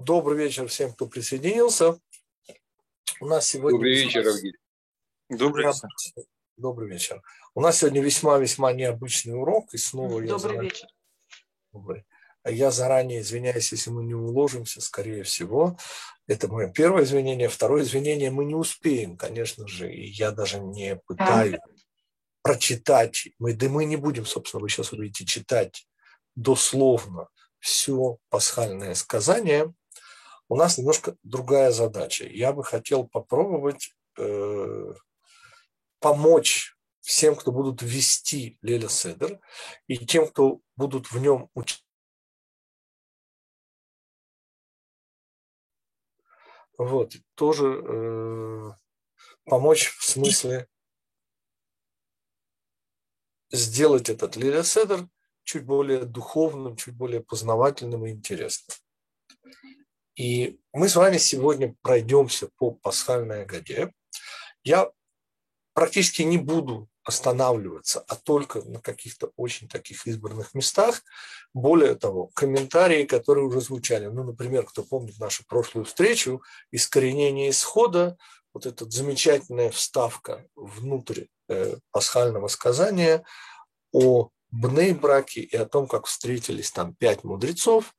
Добрый 0.00 0.38
вечер 0.38 0.66
всем, 0.66 0.94
кто 0.94 1.06
присоединился. 1.06 1.98
У 3.20 3.26
нас 3.26 3.46
сегодня... 3.46 3.76
Добрый 3.76 3.94
вечер, 3.96 4.26
Авгелий. 4.26 4.58
Добрый 5.28 5.66
вечер. 5.66 5.88
Добрый 6.56 6.88
вечер. 6.88 7.22
У 7.54 7.60
нас 7.60 7.78
сегодня 7.78 8.00
весьма-весьма 8.00 8.72
необычный 8.72 9.38
урок. 9.38 9.74
И 9.74 9.76
снова 9.76 10.12
Добрый 10.12 10.28
я 10.28 10.38
заранее... 10.38 10.70
вечер. 10.70 10.88
Добрый. 11.72 12.06
Я 12.46 12.70
заранее 12.70 13.20
извиняюсь, 13.20 13.72
если 13.72 13.90
мы 13.90 14.02
не 14.04 14.14
уложимся, 14.14 14.80
скорее 14.80 15.22
всего. 15.22 15.76
Это 16.26 16.48
мое 16.48 16.68
первое 16.68 17.04
извинение. 17.04 17.50
Второе 17.50 17.82
извинение 17.82 18.30
мы 18.30 18.46
не 18.46 18.54
успеем, 18.54 19.18
конечно 19.18 19.68
же. 19.68 19.92
И 19.92 20.06
я 20.12 20.30
даже 20.30 20.60
не 20.60 20.96
пытаюсь 20.96 21.60
прочитать. 22.40 23.28
Мы, 23.38 23.52
да 23.52 23.68
мы 23.68 23.84
не 23.84 23.96
будем, 23.96 24.24
собственно, 24.24 24.62
вы 24.62 24.70
сейчас 24.70 24.92
увидите, 24.92 25.26
читать 25.26 25.86
дословно 26.36 27.28
все 27.58 28.16
пасхальное 28.30 28.94
сказание, 28.94 29.74
у 30.50 30.56
нас 30.56 30.78
немножко 30.78 31.16
другая 31.22 31.70
задача. 31.70 32.26
Я 32.26 32.52
бы 32.52 32.64
хотел 32.64 33.06
попробовать 33.06 33.94
э, 34.18 34.92
помочь 36.00 36.76
всем, 36.98 37.36
кто 37.36 37.52
будут 37.52 37.82
вести 37.82 38.58
Леля 38.60 38.88
Седер, 38.88 39.40
и 39.86 39.96
тем, 39.96 40.26
кто 40.26 40.60
будут 40.74 41.12
в 41.12 41.20
нем 41.20 41.48
учить. 41.54 41.86
Вот, 46.78 47.14
тоже 47.36 47.84
э, 47.86 48.70
помочь 49.44 49.96
в 49.98 50.04
смысле 50.04 50.66
сделать 53.52 54.08
этот 54.08 54.34
Леля 54.34 54.64
Седер 54.64 55.08
чуть 55.44 55.64
более 55.64 56.06
духовным, 56.06 56.74
чуть 56.74 56.96
более 56.96 57.22
познавательным 57.22 58.04
и 58.04 58.10
интересным. 58.10 58.76
И 60.20 60.60
мы 60.74 60.90
с 60.90 60.96
вами 60.96 61.16
сегодня 61.16 61.74
пройдемся 61.80 62.50
по 62.58 62.72
пасхальной 62.72 63.44
Агаде. 63.44 63.90
Я 64.62 64.90
практически 65.72 66.20
не 66.20 66.36
буду 66.36 66.90
останавливаться, 67.04 68.04
а 68.06 68.16
только 68.16 68.60
на 68.60 68.82
каких-то 68.82 69.32
очень 69.36 69.66
таких 69.66 70.06
избранных 70.06 70.52
местах. 70.52 71.02
Более 71.54 71.94
того, 71.94 72.26
комментарии, 72.34 73.06
которые 73.06 73.46
уже 73.46 73.62
звучали, 73.62 74.08
ну, 74.08 74.22
например, 74.22 74.66
кто 74.66 74.82
помнит 74.82 75.18
нашу 75.18 75.46
прошлую 75.46 75.86
встречу, 75.86 76.42
искоренение 76.70 77.48
исхода, 77.48 78.18
вот 78.52 78.66
эта 78.66 78.84
замечательная 78.90 79.70
вставка 79.70 80.44
внутрь 80.54 81.28
э, 81.48 81.76
пасхального 81.92 82.48
сказания 82.48 83.24
о 83.90 84.28
Бней-браке 84.50 85.40
и 85.40 85.56
о 85.56 85.64
том, 85.64 85.86
как 85.86 86.04
встретились 86.04 86.70
там 86.72 86.94
пять 86.94 87.24
мудрецов, 87.24 87.94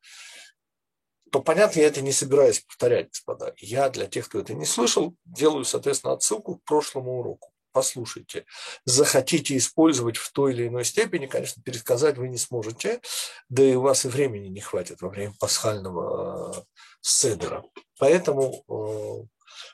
то, 1.32 1.42
понятно, 1.42 1.80
я 1.80 1.88
это 1.88 2.02
не 2.02 2.12
собираюсь 2.12 2.60
повторять, 2.60 3.10
господа. 3.10 3.54
Я 3.58 3.90
для 3.90 4.06
тех, 4.06 4.28
кто 4.28 4.40
это 4.40 4.54
не 4.54 4.66
слышал, 4.66 5.16
делаю, 5.24 5.64
соответственно, 5.64 6.14
отсылку 6.14 6.58
к 6.58 6.64
прошлому 6.66 7.20
уроку. 7.20 7.52
Послушайте. 7.72 8.46
Захотите 8.84 9.56
использовать 9.56 10.18
в 10.18 10.30
той 10.34 10.54
или 10.54 10.68
иной 10.68 10.84
степени, 10.84 11.28
конечно, 11.28 11.64
пересказать 11.64 12.18
вы 12.18 12.28
не 12.28 12.38
сможете, 12.38 13.00
да 13.48 13.64
и 13.64 13.76
у 13.76 13.82
вас 13.82 14.04
и 14.04 14.10
времени 14.10 14.50
не 14.50 14.60
хватит 14.60 15.02
во 15.02 15.08
время 15.08 15.34
пасхального 15.40 16.54
э, 16.54 16.62
седера. 17.00 17.64
Поэтому 17.98 18.66
э, 18.68 19.26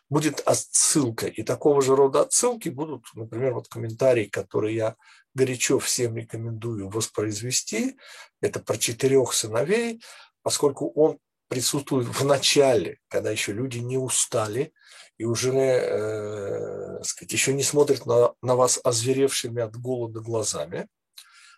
будет 0.10 0.42
отсылка. 0.42 1.26
И 1.26 1.42
такого 1.42 1.82
же 1.82 1.96
рода 1.96 2.22
отсылки 2.22 2.70
будут, 2.70 3.06
например, 3.16 3.56
вот 3.56 3.68
комментарии, 3.68 4.26
которые 4.26 4.76
я 4.76 4.96
горячо 5.34 5.80
всем 5.80 6.16
рекомендую 6.18 6.90
воспроизвести. 6.90 7.98
Это 8.42 8.60
про 8.60 8.78
четырех 8.78 9.34
сыновей, 9.34 10.04
поскольку 10.44 10.92
он 10.92 11.18
присутствует 11.48 12.08
в 12.08 12.26
начале, 12.26 13.00
когда 13.08 13.32
еще 13.32 13.54
люди 13.54 13.80
не 13.80 13.98
устали 13.98 14.74
и 15.18 15.26
уже, 15.26 15.54
э, 15.54 17.04
сказать, 17.04 17.32
еще 17.32 17.54
не 17.54 17.64
смотрят 17.64 18.06
на, 18.06 18.34
на 18.42 18.56
вас 18.56 18.80
озверевшими 18.84 19.62
от 19.62 19.76
голода 19.78 20.20
глазами. 20.20 20.88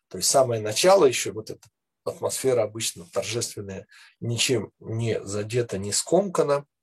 То 0.08 0.18
есть 0.18 0.30
самое 0.30 0.62
начало 0.62 1.06
еще, 1.06 1.32
вот 1.32 1.50
эта 1.50 1.68
атмосфера 2.04 2.64
обычно 2.64 3.06
торжественная, 3.12 3.88
ничем 4.20 4.72
не 4.80 5.24
задета, 5.24 5.78
не 5.78 5.92
скомкана– 5.92 6.66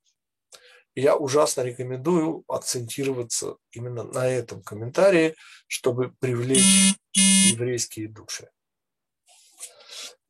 я 0.97 1.15
ужасно 1.15 1.61
рекомендую 1.61 2.43
акцентироваться 2.49 3.59
именно 3.71 4.03
на 4.03 4.27
этом 4.27 4.63
комментарии, 4.63 5.37
чтобы 5.69 6.15
привлечь 6.21 6.97
еврейские 7.13 8.09
души. 8.09 8.51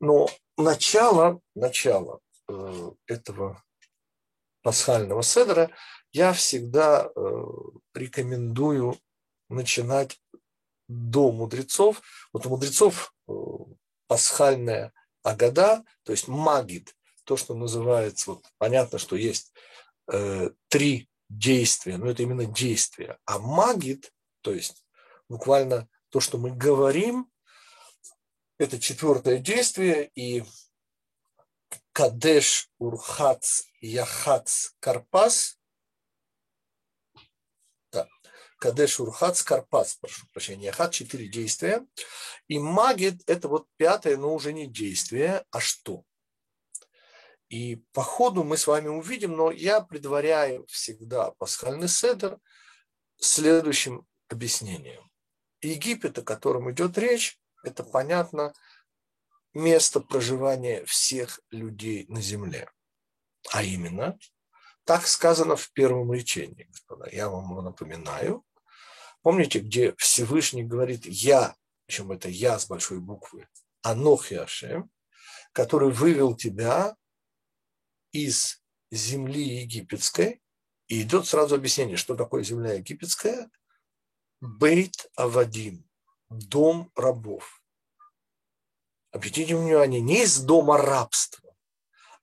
Но 0.01 0.29
начало, 0.57 1.41
начало 1.55 2.21
этого 3.07 3.63
пасхального 4.63 5.23
седра 5.23 5.71
я 6.13 6.33
всегда 6.33 7.11
э, 7.15 7.45
рекомендую 7.95 8.99
начинать 9.49 10.21
до 10.89 11.31
мудрецов. 11.31 12.01
Вот 12.33 12.47
у 12.47 12.49
мудрецов 12.49 13.15
э, 13.29 13.33
пасхальная 14.07 14.93
агада, 15.23 15.85
то 16.05 16.13
есть 16.13 16.27
магид, 16.27 16.97
то, 17.25 17.37
что 17.37 17.55
называется, 17.55 18.31
вот 18.31 18.47
понятно, 18.59 18.99
что 18.99 19.15
есть 19.15 19.53
э, 20.11 20.51
три 20.69 21.09
действия, 21.29 21.97
но 21.97 22.09
это 22.09 22.23
именно 22.23 22.47
действия. 22.47 23.19
А 23.25 23.39
магит, 23.39 24.13
то 24.41 24.53
есть 24.53 24.85
буквально 25.29 25.89
то, 26.09 26.21
что 26.21 26.39
мы 26.39 26.51
говорим, 26.51 27.31
это 28.59 28.79
четвертое 28.81 29.39
действие, 29.39 30.11
и 30.15 30.45
Кадеш, 31.97 32.69
Урхац, 32.79 33.63
Яхац, 33.81 34.73
Карпас, 34.81 35.59
да, 37.91 38.07
Кадеш, 38.59 39.01
Урхац, 39.01 39.43
Карпас, 39.43 39.95
прошу 39.95 40.27
прощения, 40.31 40.67
Яхат, 40.67 40.93
четыре 40.93 41.27
действия. 41.27 41.87
И 42.49 42.59
магит– 42.59 43.23
это 43.27 43.49
вот 43.49 43.67
пятое, 43.79 44.19
но 44.19 44.35
уже 44.35 44.53
не 44.53 44.67
действие, 44.67 45.47
а 45.51 45.59
что? 45.59 46.05
И 47.49 47.77
по 47.95 48.03
ходу 48.03 48.45
мы 48.45 48.59
с 48.59 48.67
вами 48.67 48.89
увидим, 48.89 49.35
но 49.35 49.51
я 49.51 49.81
предваряю 49.81 50.67
всегда 50.67 51.31
пасхальный 51.39 51.89
седер 51.89 52.39
следующим 53.17 54.07
объяснением. 54.29 55.11
Египет, 55.63 56.19
о 56.19 56.23
котором 56.23 56.71
идет 56.71 56.99
речь, 56.99 57.41
это, 57.65 57.85
понятно, 57.85 58.53
место 59.57 60.01
проживания 60.01 60.85
всех 60.85 61.41
людей 61.51 62.05
на 62.09 62.21
земле. 62.21 62.71
А 63.51 63.63
именно, 63.63 64.19
так 64.85 65.07
сказано 65.07 65.57
в 65.57 65.73
первом 65.73 66.13
речении, 66.13 66.65
господа. 66.65 67.09
Я 67.11 67.29
вам 67.29 67.65
напоминаю. 67.65 68.45
Помните, 69.23 69.61
где 69.61 69.95
Всевышний 69.97 70.63
говорит 70.63 71.07
«Я», 71.07 71.57
причем 71.87 72.13
это 72.13 72.29
«Я» 72.29 72.59
с 72.59 72.67
большой 72.69 73.01
буквы, 73.01 73.49
«Анох 73.83 74.31
Яшем», 74.31 74.91
который 75.53 75.91
вывел 75.91 76.37
тебя 76.37 76.97
из 78.13 78.63
земли 78.91 79.61
египетской, 79.63 80.43
и 80.87 81.03
идет 81.03 81.27
сразу 81.27 81.57
объяснение, 81.57 81.97
что 81.97 82.15
такое 82.15 82.45
земля 82.45 82.75
египетская. 82.75 83.51
Бейт 84.41 85.11
Авадим, 85.17 85.89
дом 86.29 86.93
рабов. 86.95 87.63
Обратите 89.13 89.57
внимание, 89.57 90.01
не 90.01 90.23
из 90.23 90.39
дома 90.41 90.79
рабства, 90.79 91.55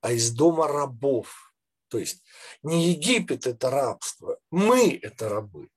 а 0.02 0.12
из 0.12 0.32
дома 0.32 0.68
рабов. 0.68 1.54
То 1.88 1.98
есть 1.98 2.24
не 2.62 2.90
Египет– 2.90 3.48
это 3.48 3.70
рабство, 3.70 4.40
мы– 4.52 5.00
это 5.02 5.30
рабы. 5.30 5.70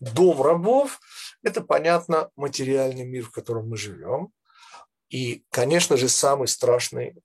Дом 0.00 0.40
рабов– 0.40 1.00
это, 1.42 1.60
понятно, 1.60 2.30
материальный 2.36 3.04
мир, 3.04 3.24
в 3.24 3.30
котором 3.30 3.68
мы 3.68 3.76
живем. 3.76 4.32
И, 5.10 5.44
конечно 5.50 5.96
же, 5.96 6.08
самый 6.08 6.48
страшный 6.48 7.16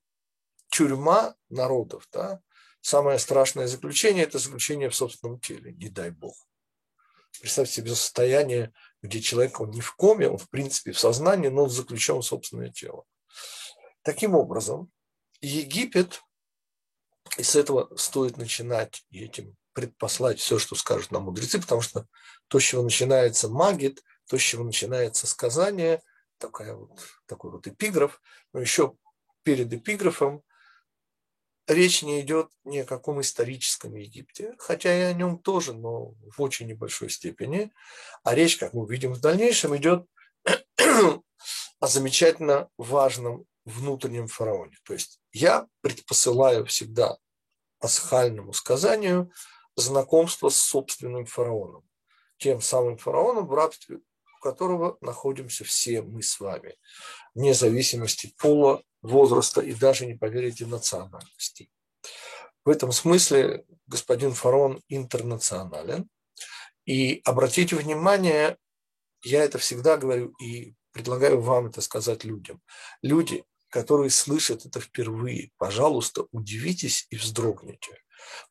тюрьма 0.69 1.35
народов, 1.49 2.07
да, 2.11 2.41
самое 2.81 3.17
страшное 3.17 3.67
заключение– 3.67 4.23
это 4.25 4.39
заключение 4.39 4.89
в 4.89 4.95
собственном 4.95 5.39
теле, 5.39 5.73
не 5.73 5.89
дай 5.89 6.11
бог. 6.11 6.35
Представьте 7.39 7.75
себе 7.75 7.95
состояние, 7.95 8.73
где 9.05 9.21
человек, 9.21 9.59
он 9.59 9.71
не 9.71 9.81
в 9.81 9.95
коме, 9.95 10.29
он 10.29 10.37
в 10.37 10.49
принципе 10.49 10.91
в 10.91 10.99
сознании, 10.99 11.49
но 11.49 11.63
он 11.63 11.69
заключен 11.69 12.19
в 12.19 12.25
собственное 12.25 12.69
тело. 12.69 13.05
Таким 14.01 14.35
образом, 14.35 14.91
Египет, 15.41 16.21
и 17.37 17.43
с 17.43 17.55
этого 17.55 17.95
стоит 17.95 18.37
начинать 18.37 19.05
этим 19.11 19.55
предпослать 19.73 20.39
все, 20.39 20.57
что 20.57 20.75
скажут 20.75 21.11
нам 21.11 21.23
мудрецы, 21.23 21.59
потому 21.59 21.81
что 21.81 22.07
то, 22.47 22.59
с 22.59 22.63
чего 22.63 22.81
начинается 22.81 23.49
магит, 23.49 24.03
то, 24.27 24.37
с 24.37 24.41
чего 24.41 24.63
начинается 24.63 25.27
сказание, 25.27 26.01
такая 26.37 26.73
вот, 26.75 26.99
такой 27.25 27.51
вот 27.51 27.67
эпиграф, 27.67 28.21
но 28.53 28.61
еще 28.61 28.95
перед 29.43 29.71
эпиграфом 29.73 30.43
речь 31.67 32.03
не 32.03 32.21
идет 32.21 32.49
ни 32.63 32.79
о 32.79 32.85
каком 32.85 33.21
историческом 33.21 33.95
Египте, 33.95 34.55
хотя 34.59 34.95
и 34.95 35.01
о 35.01 35.13
нем 35.13 35.39
тоже, 35.39 35.73
но 35.73 36.13
в 36.35 36.41
очень 36.41 36.67
небольшой 36.67 37.09
степени. 37.09 37.71
А 38.23 38.35
речь, 38.35 38.57
как 38.57 38.73
мы 38.73 38.83
увидим 38.83 39.13
в 39.13 39.21
дальнейшем, 39.21 39.75
идет 39.75 40.05
о 41.79 41.87
замечательно 41.87 42.69
важном 42.77 43.45
внутреннем 43.65 44.27
фараоне. 44.27 44.77
То 44.83 44.93
есть 44.93 45.19
я 45.31 45.67
предпосылаю 45.81 46.65
всегда 46.65 47.17
пасхальному 47.79 48.53
сказанию 48.53 49.31
знакомство 49.75 50.49
с 50.49 50.57
собственным 50.57 51.25
фараоном, 51.25 51.83
тем 52.37 52.61
самым 52.61 52.97
фараоном, 52.97 53.47
в 53.47 53.53
рабстве 53.53 53.99
которого 54.45 54.97
находимся 55.01 55.63
все 55.63 56.03
мы 56.03 56.21
с 56.21 56.39
вами, 56.39 56.75
вне 57.33 57.55
зависимости 57.55 58.33
пола, 58.37 58.83
возраста 59.05 59.61
и 59.61 59.73
даже, 59.73 60.05
не 60.05 60.15
поверите, 60.15 60.65
национальности. 60.65 61.69
В 62.63 62.69
этом 62.69 62.91
смысле 62.91 63.65
господин 63.87 64.33
фараон 64.33 64.81
интернационален. 64.89 66.09
И 66.85 67.21
обратите 67.25 67.75
внимание, 67.75 68.57
я 69.23 69.43
это 69.43 69.57
всегда 69.57 69.97
говорю 69.97 70.33
и 70.41 70.75
предлагаю 70.91 71.41
вам 71.41 71.67
это 71.67 71.81
сказать 71.81 72.23
людям. 72.23 72.61
Люди, 73.01 73.43
которые 73.69 74.09
слышат 74.09 74.65
это 74.65 74.79
впервые, 74.79 75.51
пожалуйста, 75.57 76.25
удивитесь 76.31 77.07
и 77.09 77.17
вздрогните, 77.17 78.01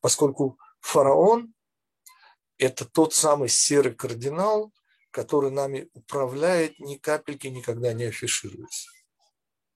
поскольку 0.00 0.58
фараон– 0.80 1.54
это 2.58 2.84
тот 2.84 3.14
самый 3.14 3.48
серый 3.48 3.94
кардинал, 3.94 4.72
который 5.10 5.50
нами 5.50 5.88
управляет, 5.92 6.78
ни 6.78 6.96
капельки 6.96 7.46
никогда 7.46 7.92
не 7.92 8.04
афишируясь. 8.04 8.88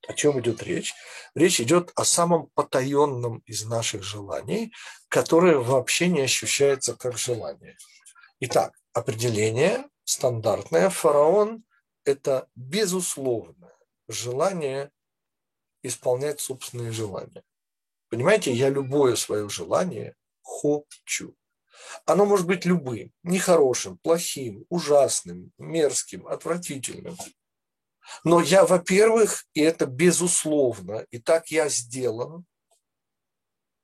О 0.09 0.15
чем 0.15 0.41
идет 0.41 0.63
речь? 0.63 0.95
Речь 1.35 1.61
идет 1.61 1.93
о 1.95 2.03
самом 2.03 2.47
потаенном 2.55 3.43
из 3.45 3.67
наших 3.67 4.03
желаний, 4.03 4.73
которое 5.09 5.59
вообще 5.59 6.09
не 6.09 6.23
ощущается 6.23 6.97
как 6.97 7.19
желание. 7.19 7.77
Итак, 8.41 8.73
определение 8.95 9.85
стандартное. 10.05 10.89
Фараон– 10.89 11.63
это 12.05 12.49
безусловное 12.57 13.77
желание 14.09 14.91
исполнять 15.83 16.41
собственные 16.41 16.93
желания. 16.93 17.45
Понимаете, 18.09 18.51
я 18.51 18.71
любое 18.71 19.15
свое 19.15 19.51
желание 19.51 20.15
хочу. 20.41 21.37
Оно 22.07 22.25
может 22.25 22.47
быть 22.47 22.65
любым, 22.65 23.13
нехорошим, 23.23 23.99
плохим, 23.99 24.65
ужасным, 24.71 25.53
мерзким, 25.59 26.27
отвратительным. 26.27 27.19
Но 28.25 28.41
я, 28.41 28.65
во-первых, 28.65 29.45
и 29.55 29.61
это 29.61 29.87
безусловно, 29.87 31.07
и 31.11 31.19
так 31.19 31.49
я 31.49 31.69
сделан, 31.69 32.45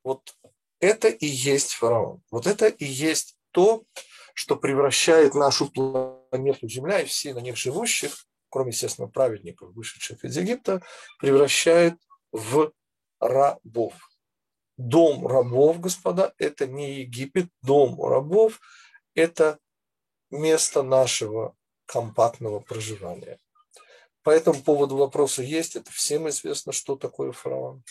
вот 0.03 0.35
это 0.81 1.09
и 1.09 1.27
есть 1.27 1.73
фараон. 1.73 2.23
Вот 2.31 2.47
это 2.47 2.67
и 2.67 2.85
есть 2.85 3.37
то, 3.53 3.85
что 4.35 4.57
превращает 4.57 5.35
нашу 5.35 5.71
планету 5.71 6.69
Земля 6.69 7.01
и 7.01 7.07
все 7.07 7.33
на 7.33 7.39
них 7.39 7.57
живущих 7.57 8.27
кроме, 8.55 8.71
естественно, 8.71 9.09
праведников, 9.09 9.75
вышедших 9.75 10.25
из 10.25 10.37
Египта, 10.37 10.81
превращает 11.19 11.99
в 12.31 12.73
рабов. 13.19 13.95
Дом 14.77 15.27
рабов, 15.27 15.81
господа, 15.81 16.33
это 16.39 16.69
не 16.69 17.01
Египет, 17.01 17.49
дом 17.63 18.01
рабов– 18.01 18.61
это 19.17 19.59
место 20.31 20.85
нашего 20.85 21.57
компактного 21.85 22.61
проживания. 22.61 23.41
По 24.25 24.31
этому 24.31 24.63
поводу 24.63 24.97
вопросы 24.97 25.43
есть, 25.43 25.77
это 25.77 25.93
всем 25.93 26.29
известно, 26.31 26.73
что 26.73 26.97
такое 26.97 27.31
фараон. 27.33 27.85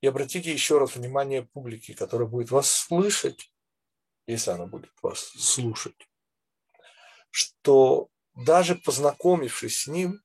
И 0.00 0.06
обратите 0.06 0.52
еще 0.52 0.78
раз 0.78 0.94
внимание 0.94 1.42
публики, 1.42 1.94
которая 1.94 2.28
будет 2.28 2.52
вас 2.52 2.70
слышать, 2.70 3.52
если 4.26 4.52
она 4.52 4.66
будет 4.66 4.92
вас 5.02 5.32
слушать, 5.36 6.08
что 7.30 8.08
даже 8.36 8.76
познакомившись 8.76 9.80
с 9.82 9.86
ним, 9.88 10.22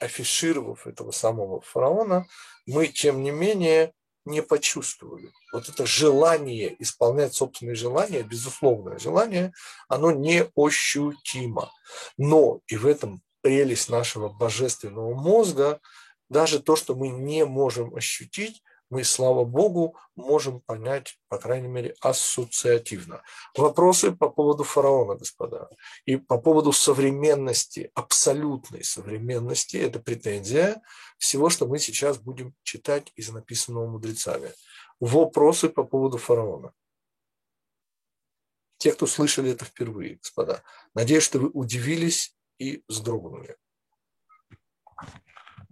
афишировав 0.00 0.88
этого 0.88 1.12
самого 1.12 1.60
фараона, 1.60 2.26
мы, 2.66 2.88
тем 2.88 3.22
не 3.22 3.30
менее, 3.30 3.94
не 4.24 4.42
почувствовали. 4.42 5.30
Вот 5.52 5.68
это 5.68 5.86
желание 5.86 6.74
исполнять 6.82 7.34
собственные 7.34 7.76
желания, 7.76 8.24
безусловное 8.24 8.98
желание, 8.98 9.52
оно 9.88 10.10
неощутимо. 10.10 11.70
Но 12.16 12.60
и 12.66 12.76
в 12.76 12.86
этом 12.86 13.22
прелесть 13.42 13.90
нашего 13.90 14.28
божественного 14.28 15.14
мозга, 15.14 15.80
даже 16.28 16.60
то, 16.60 16.76
что 16.76 16.94
мы 16.94 17.08
не 17.08 17.44
можем 17.44 17.94
ощутить, 17.94 18.62
мы, 18.92 19.04
слава 19.04 19.44
Богу, 19.44 19.96
можем 20.16 20.60
понять, 20.60 21.18
по 21.28 21.38
крайней 21.38 21.68
мере, 21.68 21.94
ассоциативно. 22.02 23.22
Вопросы 23.56 24.12
по 24.12 24.28
поводу 24.28 24.64
фараона, 24.64 25.14
господа, 25.14 25.70
и 26.04 26.16
по 26.16 26.36
поводу 26.36 26.72
современности, 26.72 27.90
абсолютной 27.94 28.84
современности, 28.84 29.78
это 29.78 29.98
претензия 29.98 30.82
всего, 31.16 31.48
что 31.48 31.66
мы 31.66 31.78
сейчас 31.78 32.18
будем 32.18 32.54
читать 32.64 33.10
из 33.16 33.30
написанного 33.30 33.86
мудрецами. 33.86 34.52
Вопросы 35.00 35.70
по 35.70 35.84
поводу 35.84 36.18
фараона. 36.18 36.74
Те, 38.76 38.92
кто 38.92 39.06
слышали 39.06 39.52
это 39.52 39.64
впервые, 39.64 40.16
господа. 40.16 40.62
Надеюсь, 40.92 41.22
что 41.22 41.38
вы 41.38 41.48
удивились 41.48 42.36
и 42.62 42.84
вздрогнули. 42.88 43.56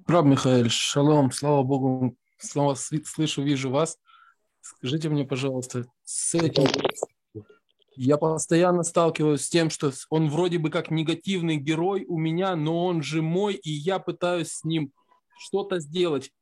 Раб 0.06 0.24
Михаил, 0.24 0.68
шалом, 0.68 1.30
слава 1.30 1.62
Богу, 1.62 2.16
снова 2.38 2.74
слышу, 2.74 3.42
вижу 3.42 3.70
вас. 3.70 3.96
Скажите 4.60 5.08
мне, 5.08 5.24
пожалуйста, 5.24 5.86
с 6.02 6.34
этим 6.34 6.66
я 7.94 8.16
постоянно 8.16 8.82
сталкиваюсь 8.82 9.42
с 9.42 9.48
тем, 9.48 9.70
что 9.70 9.92
он 10.08 10.30
вроде 10.30 10.58
бы 10.58 10.70
как 10.70 10.90
негативный 10.90 11.56
герой 11.56 12.06
у 12.08 12.18
меня, 12.18 12.56
но 12.56 12.86
он 12.86 13.02
же 13.02 13.22
мой, 13.22 13.54
и 13.54 13.70
я 13.70 13.98
пытаюсь 13.98 14.52
с 14.52 14.64
ним 14.64 14.92
что-то 15.38 15.78
сделать. 15.80 16.32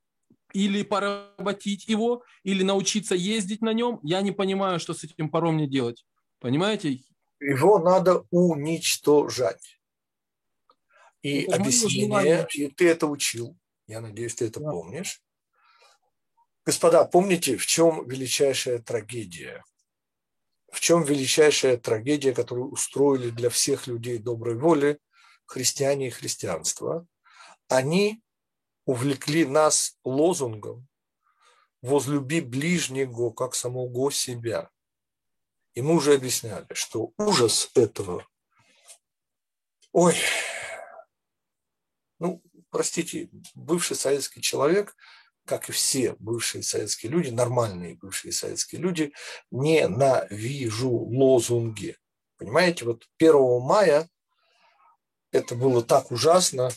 Или 0.55 0.83
поработить 0.83 1.89
его, 1.89 2.23
или 2.43 2.63
научиться 2.63 3.15
ездить 3.15 3.61
на 3.61 3.75
нем. 3.75 4.01
Я 4.03 4.23
не 4.23 4.33
понимаю, 4.33 4.81
что 4.81 4.95
с 4.95 5.05
этим 5.05 5.31
паром 5.31 5.57
мне 5.57 5.67
делать. 5.67 6.07
Понимаете? 6.41 7.01
Его 7.41 7.79
надо 7.79 8.25
уничтожать. 8.31 9.78
И 11.23 11.43
это 11.43 11.57
объяснение, 11.57 12.47
и 12.55 12.69
ты 12.69 12.89
это 12.89 13.07
учил. 13.07 13.57
Я 13.87 14.01
надеюсь, 14.01 14.35
ты 14.35 14.47
это 14.47 14.61
да. 14.61 14.71
помнишь. 14.71 15.23
Господа, 16.65 17.05
помните, 17.05 17.57
в 17.57 17.67
чем 17.67 18.07
величайшая 18.07 18.79
трагедия? 18.79 19.65
В 20.71 20.81
чем 20.81 21.03
величайшая 21.03 21.79
трагедия, 21.79 22.35
которую 22.35 22.71
устроили 22.71 23.31
для 23.31 23.49
всех 23.49 23.87
людей 23.87 24.19
доброй 24.19 24.57
воли 24.57 24.99
христиане 25.47 26.09
и 26.09 26.11
христианство? 26.11 27.07
Они 27.69 28.23
увлекли 28.85 29.47
нас 29.47 29.99
лозунгом 30.05 30.87
«возлюби 31.81 32.41
ближнего, 32.41 33.31
как 33.31 33.55
самого 33.55 34.13
себя». 34.13 34.71
И 35.75 35.81
мы 35.81 35.95
уже 35.95 36.15
объясняли, 36.15 36.67
что 36.73 37.13
ужас 37.17 37.71
этого, 37.75 38.27
ой, 39.93 40.15
ну, 40.15 40.58
простите, 42.71 43.29
бывший 43.55 43.97
советский 43.97 44.41
человек– 44.41 44.95
как 45.49 45.69
и 45.71 45.73
все 45.73 46.15
бывшие 46.19 46.63
советские 46.63 47.11
люди, 47.11 47.31
нормальные 47.31 47.97
бывшие 47.97 48.33
советские 48.33 48.83
люди, 48.83 49.13
ненавижу 49.51 50.91
лозунги. 50.91 51.97
Понимаете, 52.37 52.85
вот 52.85 53.09
1 53.19 53.61
мая 53.63 54.09
это 55.33 55.55
было 55.55 55.83
так 55.83 56.13
ужасно. 56.13 56.71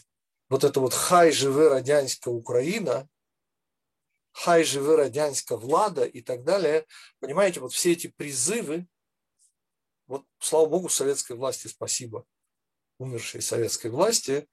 Вот 0.49 0.63
это 0.63 0.79
вот 0.79 0.93
«Хай 0.93 1.31
живе 1.31 1.67
радянская 1.67 2.33
Украина», 2.33 3.07
«Хай 4.33 4.63
живе 4.63 4.95
радянская 4.95 5.57
влада» 5.57 6.05
и 6.05 6.21
так 6.21 6.45
далее. 6.45 6.85
Понимаете, 7.19 7.59
вот 7.59 7.73
все 7.73 7.91
эти 7.91 8.07
призывы, 8.07 8.87
вот 10.07 10.25
слава 10.39 10.67
богу, 10.67 10.87
советской 10.87 11.35
власти 11.35 11.67
спасибо, 11.67 12.25
умершей 12.97 13.41
советской 13.41 13.91
власти, 13.91 14.47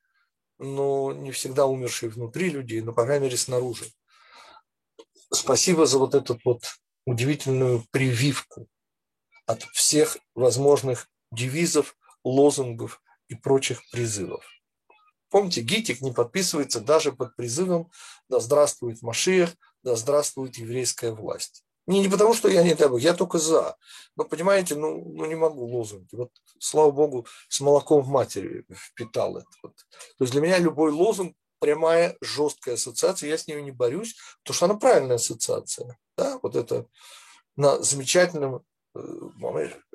но 0.59 1.13
не 1.13 1.33
всегда 1.33 1.67
умершие 1.67 2.11
внутри 2.11 2.51
людей, 2.51 2.81
но, 2.81 2.93
по 2.93 3.05
крайней 3.05 3.25
мере, 3.25 3.37
снаружи 3.37 3.87
спасибо 5.33 5.87
за 5.87 5.99
вот 5.99 6.15
эту 6.15 6.39
вот 6.45 6.63
удивительную 7.07 7.85
прививку 7.91 8.69
от 9.47 9.63
всех 9.73 10.19
возможных 10.35 11.09
девизов, 11.33 11.97
лозунгов 12.25 13.03
и 13.29 13.35
прочих 13.35 13.83
призывов. 13.91 14.45
Помните, 15.31 15.61
Гитик 15.61 16.01
не 16.01 16.13
подписывается 16.13 16.81
даже 16.81 17.13
под 17.13 17.37
призывом 17.37 17.91
«Да 18.29 18.41
здравствует 18.41 19.03
Машиях, 19.03 19.55
да 19.83 19.95
здравствует 19.95 20.57
еврейская 20.57 21.13
власть». 21.13 21.65
Не, 21.89 22.01
не 22.01 22.09
потому, 22.09 22.35
что 22.35 22.49
я 22.51 22.63
не 22.63 22.75
дай 22.75 22.89
я 23.01 23.15
только 23.15 23.39
за. 23.39 23.75
Но 24.15 24.25
понимаете, 24.25 24.75
ну, 24.75 25.03
ну 25.07 25.25
не 25.25 25.35
могу 25.35 25.65
лозунги. 25.65 26.09
Вот, 26.13 26.31
слава 26.59 26.91
богу, 26.91 27.27
с 27.49 27.61
молоком 27.61 28.03
в 28.03 28.09
матери 28.09 28.67
впитал 28.71 29.39
это. 29.39 29.49
Вот. 29.63 29.75
То 30.19 30.25
есть 30.25 30.33
для 30.33 30.43
меня 30.43 30.59
любой 30.59 30.93
лозунг 30.93 31.35
прямая, 31.61 32.15
жесткая 32.21 32.75
ассоциация, 32.75 33.31
я 33.31 33.39
с 33.39 33.47
ней 33.47 33.61
не 33.63 33.71
борюсь, 33.71 34.15
потому 34.43 34.55
что 34.55 34.67
она 34.67 34.75
правильная 34.75 35.17
ассоциация. 35.17 35.99
Да? 36.15 36.39
Вот 36.43 36.57
это 36.57 36.87
на 37.57 37.83
замечательном 37.83 38.63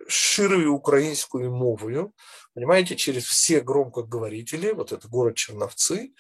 широю 0.08 0.74
украинскую 0.74 1.52
мовою, 1.52 2.14
понимаете, 2.54 2.96
через 2.96 3.26
все 3.26 3.62
громкоговорители, 3.62 4.72
вот 4.72 4.92
это 4.92 5.08
город 5.08 5.36
Черновцы 5.36 6.14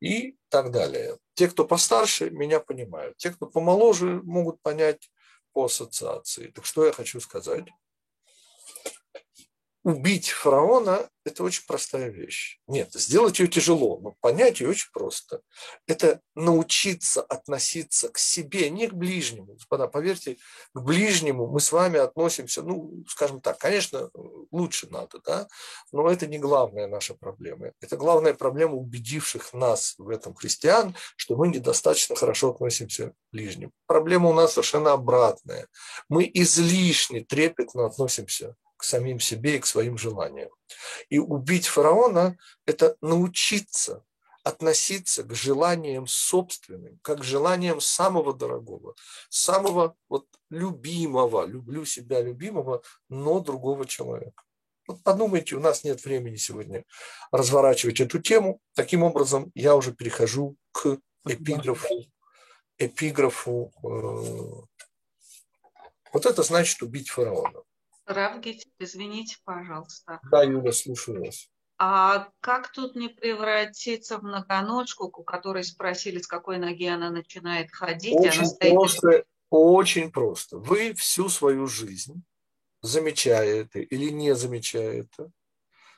и 0.00 0.36
так 0.48 0.70
далее. 0.70 1.18
Те, 1.34 1.48
кто 1.48 1.64
постарше, 1.64 2.30
меня 2.30 2.60
понимают. 2.60 3.16
Те, 3.16 3.30
кто 3.30 3.46
помоложе, 3.46 4.20
могут 4.24 4.60
понять 4.62 5.10
по 5.52 5.64
ассоциации. 5.64 6.48
Так 6.48 6.64
что 6.64 6.86
я 6.86 6.92
хочу 6.92 7.20
сказать? 7.20 7.66
Убить 9.88 10.28
фараона– 10.28 11.08
это 11.24 11.42
очень 11.42 11.64
простая 11.66 12.10
вещь. 12.10 12.60
Нет, 12.66 12.92
сделать 12.92 13.38
ее 13.38 13.48
тяжело, 13.48 13.98
но 14.02 14.14
понять 14.20 14.60
ее 14.60 14.68
очень 14.68 14.90
просто. 14.92 15.40
Это 15.86 16.20
научиться 16.34 17.22
относиться 17.22 18.10
к 18.10 18.18
себе, 18.18 18.68
не 18.68 18.88
к 18.88 18.92
ближнему. 18.92 19.54
Господа, 19.54 19.88
поверьте, 19.88 20.36
к 20.74 20.80
ближнему 20.80 21.46
мы 21.46 21.60
с 21.60 21.72
вами 21.72 21.98
относимся, 21.98 22.62
ну, 22.62 23.02
скажем 23.08 23.40
так, 23.40 23.56
конечно, 23.56 24.10
лучше 24.50 24.88
надо, 24.90 25.20
да, 25.24 25.48
но 25.90 26.10
это 26.10 26.26
не 26.26 26.38
главная 26.38 26.86
наша 26.86 27.14
проблема. 27.14 27.72
Это 27.80 27.96
главная 27.96 28.34
проблема 28.34 28.74
убедивших 28.74 29.54
нас 29.54 29.94
в 29.96 30.10
этом 30.10 30.34
христиан, 30.34 30.94
что 31.16 31.36
мы 31.36 31.48
недостаточно 31.48 32.14
хорошо 32.14 32.50
относимся 32.50 33.08
к 33.08 33.14
ближнему. 33.32 33.72
Проблема 33.86 34.28
у 34.28 34.34
нас 34.34 34.52
совершенно 34.52 34.92
обратная. 34.92 35.66
Мы 36.10 36.30
излишне 36.34 37.24
трепетно 37.24 37.86
относимся 37.86 38.54
к 38.67 38.67
самим 38.84 39.20
себе 39.20 39.56
и 39.56 39.58
к 39.58 39.66
своим 39.66 39.98
желаниям. 39.98 40.50
И 41.08 41.18
убить 41.18 41.66
фараона– 41.66 42.36
это 42.66 42.96
научиться 43.00 44.04
относиться 44.48 45.22
к 45.24 45.34
желаниям 45.34 46.06
собственным, 46.06 46.98
как 47.02 47.20
к 47.20 47.24
желаниям 47.24 47.80
самого 47.80 48.32
дорогого, 48.32 48.94
самого 49.28 49.94
вот 50.08 50.26
любимого, 50.50 51.44
люблю 51.46 51.84
себя 51.84 52.22
любимого, 52.22 52.82
но 53.08 53.40
другого 53.40 53.84
человека. 53.86 54.42
Вот 54.86 55.02
подумайте, 55.02 55.54
у 55.54 55.60
нас 55.60 55.84
нет 55.84 56.02
времени 56.04 56.36
сегодня 56.36 56.84
разворачивать 57.30 58.00
эту 58.00 58.20
тему. 58.20 58.60
Таким 58.74 59.02
образом, 59.02 59.52
я 59.54 59.76
уже 59.76 59.92
перехожу 59.92 60.56
к 60.72 60.98
эпиграфу. 61.26 62.06
Эпиграфу. 62.78 63.70
Э, 63.82 64.78
вот 66.12 66.24
это 66.24 66.42
значит 66.42 66.80
убить 66.82 67.10
фараона. 67.10 67.62
Равгит, 68.08 68.66
извините, 68.78 69.36
пожалуйста. 69.44 70.20
Да, 70.30 70.42
Юля, 70.42 70.72
слушаю 70.72 71.24
вас. 71.24 71.48
А 71.78 72.30
как 72.40 72.72
тут 72.72 72.96
не 72.96 73.08
превратиться 73.08 74.18
в 74.18 74.22
многоножку, 74.22 75.04
у 75.04 75.22
которой 75.22 75.62
спросили, 75.62 76.18
с 76.18 76.26
какой 76.26 76.58
ноги 76.58 76.86
она 76.86 77.10
начинает 77.10 77.70
ходить? 77.70 78.14
Очень 78.14 78.46
стоит... 78.46 78.72
просто, 78.72 79.24
очень 79.50 80.10
просто. 80.10 80.58
Вы 80.58 80.94
всю 80.94 81.28
свою 81.28 81.68
жизнь, 81.68 82.24
замечая 82.82 83.62
это 83.62 83.78
или 83.78 84.10
не 84.10 84.34
замечая 84.34 85.02
это, 85.02 85.30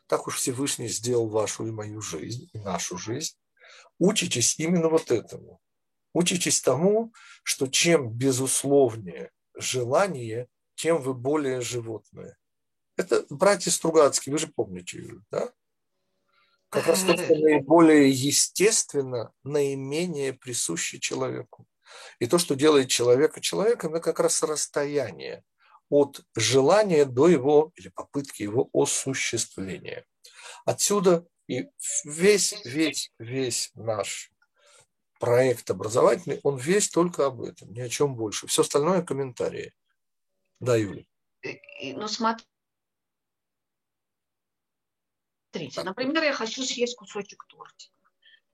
так 0.07 0.27
уж 0.27 0.37
Всевышний 0.37 0.89
сделал 0.89 1.29
вашу 1.29 1.67
и 1.67 1.71
мою 1.71 2.03
жизнь, 2.03 2.51
и 2.53 2.59
нашу 2.59 2.99
жизнь, 2.99 3.37
учитесь 3.99 4.59
именно 4.59 4.89
вот 4.89 5.11
этому. 5.11 5.61
Учитесь 6.13 6.61
тому, 6.61 7.13
что 7.45 7.69
чем 7.69 8.11
безусловнее 8.11 9.31
желание, 9.55 10.49
тем 10.81 11.03
вы 11.03 11.13
более 11.13 11.61
животное. 11.61 12.39
Это 12.97 13.27
братья 13.29 13.71
Стругацкие, 13.71 14.33
вы 14.33 14.39
же 14.39 14.47
помните, 14.47 15.05
да? 15.31 15.53
Как 16.71 16.87
раз 16.87 17.03
то, 17.03 17.17
что 17.17 17.35
наиболее 17.35 18.09
естественно, 18.11 19.33
наименее 19.43 20.33
присуще 20.33 20.99
человеку. 20.99 21.67
И 22.19 22.27
то, 22.27 22.39
что 22.39 22.55
делает 22.55 22.89
человека 22.89 23.43
человеком, 23.43 23.95
это 23.95 24.05
как 24.05 24.21
раз 24.21 24.43
расстояние 24.43 25.45
от 25.91 26.23
желания 26.35 27.05
до 27.05 27.29
его 27.29 27.73
или 27.75 27.89
попытки 27.89 28.43
его 28.43 28.71
осуществления. 28.73 30.07
Отсюда 30.65 31.27
и 31.47 31.69
весь, 32.05 32.55
весь, 32.65 33.13
весь 33.19 33.71
наш 33.75 34.33
проект 35.19 35.69
образовательный, 35.71 36.41
он 36.43 36.57
весь 36.57 36.89
только 36.89 37.27
об 37.27 37.43
этом, 37.43 37.71
ни 37.73 37.81
о 37.81 37.89
чем 37.91 38.15
больше. 38.15 38.47
Все 38.47 38.63
остальное 38.63 39.03
комментарии. 39.03 39.75
Да, 40.61 40.77
Юля. 40.77 41.05
Ну, 41.83 42.07
смотрите, 42.07 42.47
например, 45.83 46.23
я 46.23 46.33
хочу 46.33 46.63
съесть 46.63 46.97
кусочек 46.97 47.45
тортика. 47.49 47.95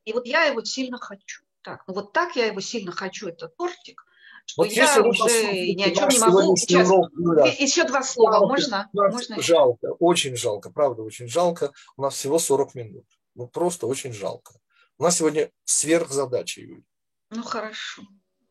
И 0.04 0.12
вот 0.12 0.26
я 0.26 0.44
его 0.44 0.64
сильно 0.64 0.98
хочу. 0.98 1.42
Так, 1.62 1.82
ну 1.88 1.94
вот 1.94 2.12
так 2.12 2.36
я 2.36 2.46
его 2.46 2.60
сильно 2.60 2.92
хочу, 2.92 3.26
этот 3.26 3.56
тортик, 3.56 4.06
что 4.44 4.62
вот 4.62 4.70
я 4.70 5.02
уже 5.02 5.74
ни 5.74 5.82
о 5.82 5.92
чем 5.92 6.08
не 6.08 6.18
могу. 6.20 6.56
Сейчас, 6.56 6.88
урок, 6.88 7.10
еще 7.58 7.82
два 7.82 8.04
слова, 8.04 8.34
жалко, 8.34 8.46
можно? 8.46 8.90
можно? 8.92 9.42
Жалко, 9.42 9.86
очень 9.98 10.36
жалко, 10.36 10.70
правда, 10.70 11.02
очень 11.02 11.26
жалко. 11.26 11.72
У 11.96 12.02
нас 12.02 12.14
всего 12.14 12.38
40 12.38 12.76
минут. 12.76 13.04
Ну, 13.34 13.48
просто 13.48 13.88
очень 13.88 14.12
жалко. 14.12 14.54
У 14.98 15.02
нас 15.02 15.16
сегодня 15.16 15.50
сверхзадача, 15.64 16.60
Юля. 16.60 16.82
Ну, 17.30 17.42
хорошо. 17.42 18.02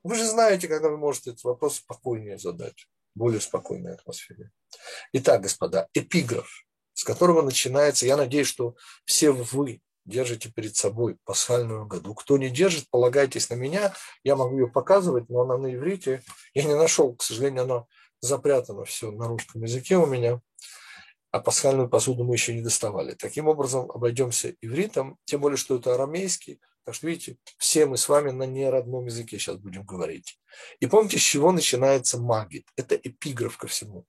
Вы 0.03 0.15
же 0.15 0.25
знаете, 0.25 0.67
когда 0.67 0.89
вы 0.89 0.97
можете 0.97 1.29
этот 1.29 1.45
вопрос 1.45 1.77
спокойнее 1.77 2.37
задать 2.37 2.85
более 3.15 3.41
спокойной 3.41 3.93
атмосфере. 3.93 4.51
Итак, 5.13 5.41
господа, 5.41 5.87
эпиграф, 5.93 6.47
с 6.93 7.03
которого 7.03 7.41
начинается, 7.41 8.05
я 8.05 8.17
надеюсь, 8.17 8.47
что 8.47 8.75
все 9.05 9.31
вы 9.31 9.81
держите 10.05 10.51
перед 10.51 10.75
собой 10.75 11.17
пасхальную 11.25 11.87
году. 11.87 12.13
Кто 12.13 12.37
не 12.37 12.49
держит, 12.49 12.89
полагайтесь 12.89 13.49
на 13.49 13.55
меня, 13.55 13.93
я 14.23 14.35
могу 14.35 14.59
ее 14.59 14.67
показывать, 14.67 15.29
но 15.29 15.41
она 15.41 15.57
на 15.57 15.73
иврите. 15.73 16.21
Я 16.53 16.63
не 16.63 16.75
нашел, 16.75 17.15
к 17.15 17.23
сожалению, 17.23 17.63
она 17.63 17.85
запрятана 18.21 18.85
все 18.85 19.11
на 19.11 19.27
русском 19.27 19.63
языке 19.63 19.97
у 19.97 20.05
меня, 20.05 20.41
а 21.35 21.41
пасхальную 21.41 21.89
посуду 21.89 22.23
мы 22.23 22.35
еще 22.35 22.53
не 22.53 22.61
доставали. 22.61 23.13
Таким 23.13 23.49
образом, 23.49 23.91
обойдемся 23.91 24.55
ивритом, 24.61 25.17
тем 25.25 25.41
более, 25.41 25.57
что 25.57 25.75
это 25.75 25.93
арамейский, 25.93 26.61
так 26.85 26.95
что, 26.95 27.07
видите, 27.07 27.37
все 27.57 27.85
мы 27.87 27.97
с 27.97 28.07
вами 28.07 28.31
на 28.31 28.43
неродном 28.43 29.07
языке 29.07 29.37
сейчас 29.37 29.57
будем 29.57 29.83
говорить. 29.83 30.39
И 30.79 30.87
помните, 30.87 31.17
с 31.17 31.21
чего 31.21 31.51
начинается 31.51 32.17
магит? 32.17 32.65
Это 32.77 32.95
эпиграф 32.95 33.57
ко 33.57 33.67
всему. 33.67 34.05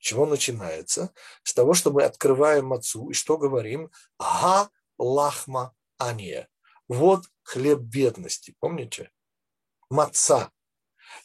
С 0.00 0.06
чего 0.06 0.26
начинается? 0.26 1.12
С 1.44 1.54
того, 1.54 1.72
что 1.72 1.92
мы 1.92 2.02
открываем 2.02 2.72
отцу 2.72 3.10
и 3.10 3.12
что 3.12 3.38
говорим? 3.38 3.92
Ага, 4.18 4.68
лахма 4.98 5.72
ания. 5.98 6.48
Вот 6.88 7.26
хлеб 7.44 7.78
бедности, 7.78 8.56
помните? 8.58 9.12
Маца. 9.88 10.50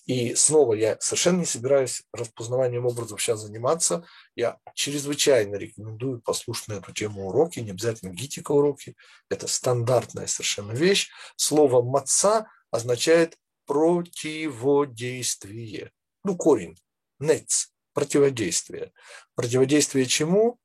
И 0.05 0.35
снова 0.35 0.73
я 0.73 0.97
совершенно 0.99 1.39
не 1.39 1.45
собираюсь 1.45 2.03
распознаванием 2.13 2.85
образов 2.85 3.19
сейчас 3.21 3.39
заниматься. 3.41 4.05
Я 4.35 4.59
чрезвычайно 4.73 5.55
рекомендую 5.55 6.21
послушать 6.21 6.67
на 6.69 6.73
эту 6.73 6.93
тему 6.93 7.27
уроки, 7.27 7.59
не 7.59 7.71
обязательно 7.71 8.11
гитика 8.11 8.51
уроки. 8.51 8.95
Это 9.29 9.47
стандартная 9.47 10.27
совершенно 10.27 10.73
вещь. 10.73 11.09
Слово 11.35 11.81
«маца» 11.81 12.47
означает 12.71 13.37
противодействие. 13.65 15.91
Ну, 16.23 16.35
корень, 16.35 16.77
нец, 17.19 17.71
противодействие. 17.93 18.91
Противодействие 19.35 20.05
чему? 20.05 20.59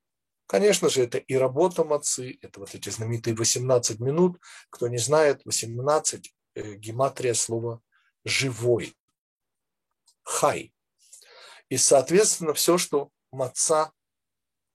Конечно 0.46 0.88
же, 0.88 1.02
это 1.02 1.18
и 1.18 1.34
работа 1.34 1.84
мацы, 1.84 2.38
это 2.40 2.60
вот 2.60 2.74
эти 2.74 2.88
знаменитые 2.88 3.34
18 3.34 4.00
минут. 4.00 4.40
Кто 4.70 4.88
не 4.88 4.98
знает, 4.98 5.42
18 5.44 6.34
э, 6.54 6.74
гематрия 6.74 7.34
слова 7.34 7.80
«живой» 8.24 8.94
хай. 10.26 10.74
И, 11.68 11.76
соответственно, 11.76 12.52
все, 12.52 12.78
что 12.78 13.10
маца 13.30 13.92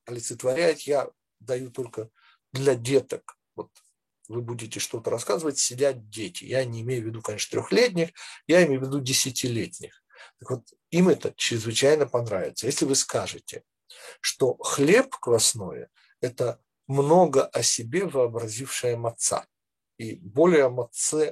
олицетворяет, 0.06 0.82
я 0.82 1.10
даю 1.40 1.70
только 1.70 2.10
для 2.54 2.76
деток. 2.76 3.38
Вот 3.56 3.70
вы 4.28 4.42
будете 4.42 4.80
что-то 4.80 5.10
рассказывать, 5.10 5.60
сидят 5.60 6.10
дети. 6.10 6.46
Я 6.46 6.64
не 6.64 6.82
имею 6.82 7.04
в 7.04 7.06
виду, 7.08 7.22
конечно, 7.22 7.60
трехлетних, 7.60 8.10
я 8.48 8.66
имею 8.66 8.80
в 8.82 8.86
виду 8.86 9.02
десятилетних. 9.02 10.04
Так 10.40 10.52
вот, 10.52 10.74
им 10.90 11.10
это 11.10 11.34
чрезвычайно 11.36 12.08
понравится. 12.08 12.66
Если 12.66 12.86
вы 12.86 12.96
скажете, 12.96 13.64
что 14.22 14.56
хлеб 14.56 15.14
квасное– 15.18 15.90
это 16.22 16.62
много 16.88 17.46
о 17.46 17.62
себе 17.62 18.06
вообразившая 18.06 18.96
маца. 18.96 19.46
И 20.02 20.16
более 20.16 20.66
о 20.66 20.90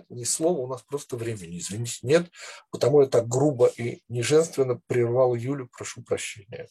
ни 0.09 0.23
слова 0.23 0.59
у 0.59 0.67
нас 0.67 0.83
просто 0.83 1.17
времени, 1.17 1.57
извините, 1.57 2.01
нет. 2.03 2.31
Потому 2.69 3.01
я 3.01 3.07
так 3.07 3.27
грубо 3.27 3.65
и 3.65 4.03
неженственно 4.09 4.79
прервал 4.85 5.33
Юлю, 5.33 5.67
прошу 5.75 6.03
прощения. 6.03 6.67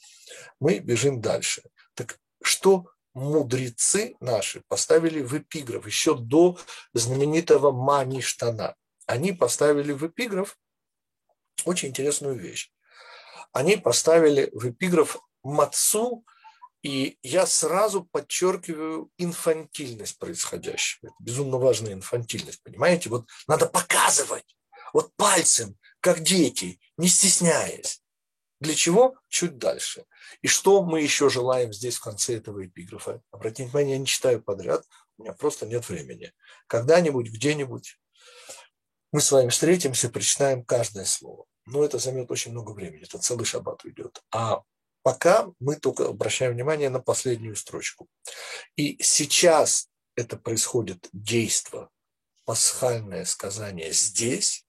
Мы 0.61 0.79
бежим 0.79 1.21
дальше. 1.21 1.65
Так 1.95 2.21
что 2.41 2.87
мудрецы 3.15 4.15
наши 4.21 4.63
поставили 4.69 5.23
в 5.23 5.37
эпиграф 5.37 5.87
еще 5.87 6.17
до 6.17 6.57
знаменитого 6.93 7.73
Маништана? 7.73 8.77
Они 9.07 9.33
поставили 9.33 9.91
в 9.91 10.07
эпиграф 10.07 10.57
очень 11.65 11.89
интересную 11.89 12.39
вещь. 12.39 12.71
Они 13.51 13.77
поставили 13.77 14.51
в 14.53 14.71
эпиграф 14.71 15.19
Мацу– 15.43 16.25
и 16.83 17.19
я 17.23 17.47
сразу 17.47 18.05
подчеркиваю 18.05 19.11
инфантильность 19.19 20.19
происходящего. 20.19 21.09
Это 21.09 21.17
безумно 21.19 21.59
важная 21.59 21.93
инфантильность, 21.93 22.63
понимаете? 22.63 23.11
Вот 23.11 23.27
надо 23.47 23.67
показывать, 23.67 24.57
вот 24.93 25.15
пальцем, 25.17 25.77
как 26.01 26.21
дети, 26.21 26.81
не 26.97 27.09
стесняясь. 27.09 28.03
Для 28.61 28.75
чего? 28.75 29.17
Чуть 29.29 29.59
дальше. 29.59 30.05
И 30.43 30.49
что 30.49 30.83
мы 30.83 31.01
еще 31.01 31.29
желаем 31.29 31.73
здесь 31.73 31.97
в 31.97 32.03
конце 32.03 32.37
этого 32.37 32.67
эпиграфа? 32.67 33.23
Обратите 33.31 33.65
внимание, 33.65 33.93
я 33.95 33.99
не 33.99 34.07
читаю 34.07 34.43
подряд, 34.43 34.85
у 35.17 35.23
меня 35.23 35.33
просто 35.33 35.67
нет 35.67 35.89
времени. 35.89 36.33
Когда-нибудь, 36.67 37.29
где-нибудь 37.29 37.99
мы 39.13 39.21
с 39.21 39.33
вами 39.33 39.49
встретимся, 39.49 40.11
прочитаем 40.11 40.65
каждое 40.65 41.05
слово. 41.05 41.47
но 41.67 41.85
это 41.85 41.99
займет 41.99 42.31
очень 42.31 42.53
много 42.53 42.73
времени, 42.73 43.05
это 43.05 43.19
целый 43.19 43.45
шаббат 43.45 43.85
уйдет. 43.85 44.23
А 44.31 44.63
пока 45.09 45.51
мы 45.59 45.77
только 45.77 46.07
обращаем 46.07 46.53
внимание 46.53 46.91
на 46.91 47.01
последнюю 47.01 47.57
строчку. 47.57 48.09
И 48.77 49.03
сейчас 49.03 49.89
это 50.17 50.37
происходит 50.37 51.09
действо, 51.15 51.89
пасхальное 52.45 53.25
сказание 53.25 53.91
здесь, 53.95 54.67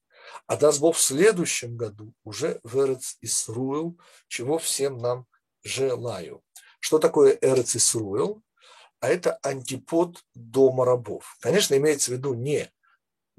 а 0.48 0.56
даст 0.56 0.80
Бог 0.80 0.96
в 0.96 1.02
следующем 1.02 1.76
году 1.76 2.14
уже 2.24 2.62
в 2.64 2.80
Эрец 2.80 3.18
Исруэл, 3.20 4.00
чего 4.30 4.60
всем 4.60 5.00
нам 5.00 5.26
желаю. 5.62 6.42
Что 6.80 7.00
такое 7.00 7.38
Эрец 7.42 7.76
Исруэл? 7.76 8.42
А 9.02 9.10
это 9.10 9.40
антипод 9.44 10.24
дома 10.36 10.86
рабов. 10.86 11.36
Конечно, 11.42 11.76
имеется 11.76 12.12
в 12.12 12.14
виду 12.14 12.34
не 12.34 12.72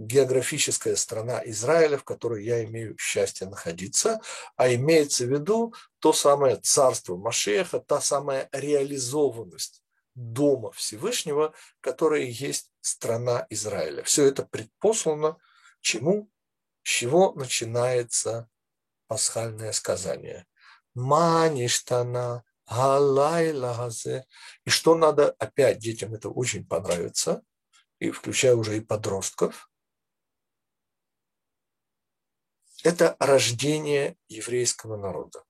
географическая 0.00 0.97
страна 0.97 1.42
Израиля, 1.45 1.99
в 1.99 2.04
которой 2.04 2.42
я 2.42 2.64
имею 2.64 2.97
счастье 2.99 3.47
находиться, 3.47 4.21
а 4.57 4.73
имеется 4.73 5.26
в 5.26 5.28
виду 5.28 5.75
то 5.99 6.14
самое 6.14 6.57
царство 6.57 7.16
Машеха, 7.16 7.80
та 7.80 8.00
самая 8.00 8.49
реализованность 8.52 9.83
Дома 10.14 10.73
Всевышнего, 10.73 11.54
которая 11.80 12.23
есть 12.23 12.71
страна 12.80 13.47
Израиля. 13.50 14.02
Все 14.02 14.25
это 14.26 14.42
предпослано 14.42 15.37
чему? 15.80 16.30
С 16.83 16.88
чего 16.88 17.33
начинается 17.35 18.49
пасхальное 19.07 19.73
сказание? 19.73 20.47
Маништана, 20.95 22.42
галай 22.66 23.52
лагазе. 23.52 24.25
И 24.64 24.71
что 24.71 24.95
надо, 24.95 25.35
опять 25.38 25.78
детям 25.78 26.14
это 26.14 26.30
очень 26.30 26.66
понравится, 26.66 27.42
и 27.99 28.11
включая 28.11 28.57
уже 28.57 28.78
и 28.78 28.80
подростков, 28.80 29.70
это 32.85 33.17
рождение 33.19 34.17
еврейского 34.29 34.97
народа. 34.97 35.45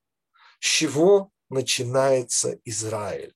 С 0.59 0.65
чего 0.65 1.31
начинается 1.49 2.59
Израиль? 2.65 3.33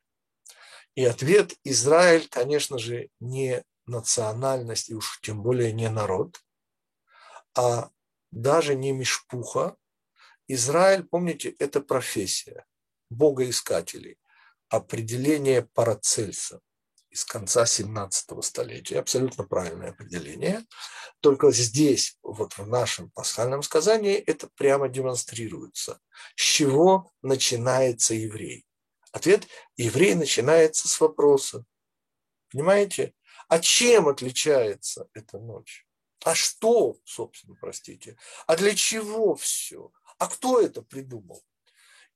И 0.96 1.04
ответ 1.04 1.54
Израиль, 1.64 2.28
конечно 2.30 2.78
же, 2.78 3.10
не 3.20 3.64
национальность, 3.86 4.90
и 4.90 4.96
уж 4.96 5.20
тем 5.22 5.44
более 5.44 5.72
не 5.74 5.90
народ, 5.90 6.42
а 7.56 7.90
даже 8.32 8.76
не 8.76 8.92
мешпуха. 8.92 9.76
Израиль, 10.48 11.04
помните, 11.04 11.56
это 11.60 11.82
профессия 11.82 12.66
богоискателей, 13.10 14.18
определение 14.70 15.64
Парацельса 15.64 16.62
из 17.16 17.24
конца 17.24 17.66
17 17.66 18.44
столетия. 18.44 19.00
Абсолютно 19.00 19.46
правильное 19.46 19.92
определение. 19.92 20.66
Только 21.22 21.50
здесь, 21.52 22.18
вот 22.22 22.58
в 22.58 22.68
нашем 22.68 23.10
пасхальном 23.12 23.64
сказании, 23.64 24.16
это 24.16 24.50
прямо 24.58 24.90
демонстрируется. 24.90 26.02
С 26.36 26.42
чего 26.42 27.14
начинается 27.22 28.14
еврей? 28.14 28.66
Ответ– 29.14 29.48
еврей 29.78 30.14
начинается 30.14 30.90
с 30.90 31.00
вопроса. 31.00 31.64
Понимаете? 32.52 33.14
А 33.48 33.60
чем 33.60 34.10
отличается 34.10 35.08
эта 35.14 35.40
ночь? 35.40 35.88
А 36.26 36.36
что, 36.36 36.98
собственно, 37.06 37.56
простите? 37.56 38.18
А 38.46 38.58
для 38.58 38.76
чего 38.76 39.36
все? 39.36 39.90
А 40.18 40.28
кто 40.28 40.60
это 40.60 40.82
придумал? 40.82 41.42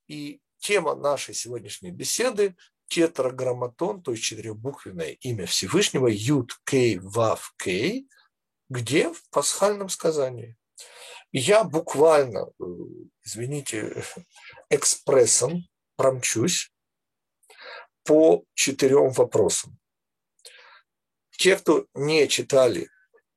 И 0.07 0.41
тема 0.57 0.93
нашей 0.93 1.33
сегодняшней 1.33 1.91
беседы 1.91 2.57
тетраграмматон, 2.89 4.01
то 4.01 4.11
есть 4.11 4.23
четырехбуквенное 4.23 5.11
имя 5.21 5.45
Всевышнего, 5.45 6.07
Юд 6.07 6.59
Кей 6.65 6.99
Вав 6.99 7.53
Кей, 7.57 8.09
где 8.67 9.13
в 9.13 9.29
пасхальном 9.29 9.89
сказании. 9.89 10.57
Я 11.31 11.63
буквально, 11.63 12.49
э, 12.59 12.63
извините, 13.23 14.03
экспрессом 14.69 15.67
промчусь 15.95 16.71
по 18.03 18.43
четырем 18.55 19.11
вопросам. 19.11 19.77
Те, 21.31 21.55
кто 21.55 21.85
не 21.93 22.27
читали 22.27 22.89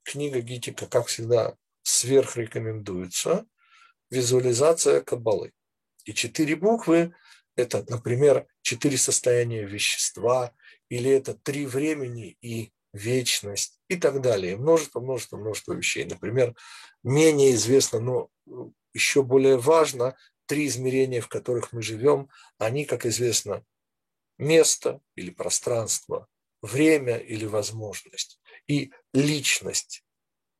книга 0.02 0.40
Гитика, 0.40 0.86
как 0.86 1.06
всегда, 1.06 1.56
сверхрекомендуется, 1.82 3.46
визуализация 4.10 5.00
Каббалы. 5.00 5.52
И 6.04 6.14
четыре 6.14 6.56
буквы 6.56 7.14
это, 7.56 7.84
например, 7.88 8.46
четыре 8.62 8.96
состояния 8.96 9.64
вещества, 9.64 10.54
или 10.88 11.10
это 11.10 11.34
три 11.34 11.66
времени 11.66 12.36
и 12.40 12.72
вечность 12.92 13.80
и 13.88 13.96
так 13.96 14.20
далее. 14.20 14.56
Множество, 14.56 15.00
множество, 15.00 15.36
множество 15.36 15.72
вещей. 15.72 16.04
Например, 16.04 16.54
менее 17.02 17.54
известно, 17.54 18.00
но 18.00 18.30
еще 18.92 19.22
более 19.22 19.56
важно, 19.56 20.16
три 20.46 20.66
измерения, 20.66 21.20
в 21.20 21.28
которых 21.28 21.72
мы 21.72 21.82
живем, 21.82 22.28
они, 22.58 22.84
как 22.84 23.06
известно, 23.06 23.64
место 24.38 25.00
или 25.14 25.30
пространство, 25.30 26.28
время 26.60 27.16
или 27.16 27.44
возможность, 27.44 28.40
и 28.66 28.92
личность 29.12 30.04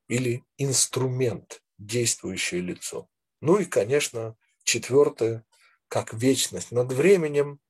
или 0.09 0.45
инструмент, 0.57 1.63
действующее 1.79 2.61
лицо. 2.61 3.09
Ну 3.41 3.59
и, 3.59 3.65
конечно, 3.65 4.37
четвертое 4.65 5.45
как 5.93 6.15
вечность 6.15 6.73
над 6.73 6.91
временем, 6.91 7.61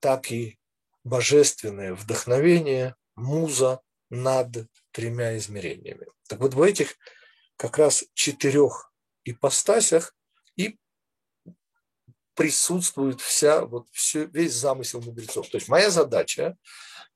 так 0.00 0.30
и 0.30 0.58
божественное 1.02 1.94
вдохновение, 1.94 2.94
муза 3.16 3.80
над 4.10 4.66
тремя 4.90 5.38
измерениями. 5.38 6.06
Так 6.28 6.40
вот 6.40 6.52
в 6.52 6.60
этих 6.60 6.96
как 7.56 7.78
раз 7.78 8.04
четырех 8.12 8.92
ипостасях 9.24 10.14
и 10.56 10.76
присутствует 12.34 13.22
вся, 13.22 13.64
вот 13.64 13.86
все, 13.92 14.26
весь 14.26 14.52
замысел 14.52 15.00
мудрецов. 15.00 15.48
То 15.48 15.56
есть 15.56 15.68
моя 15.68 15.88
задача, 15.88 16.58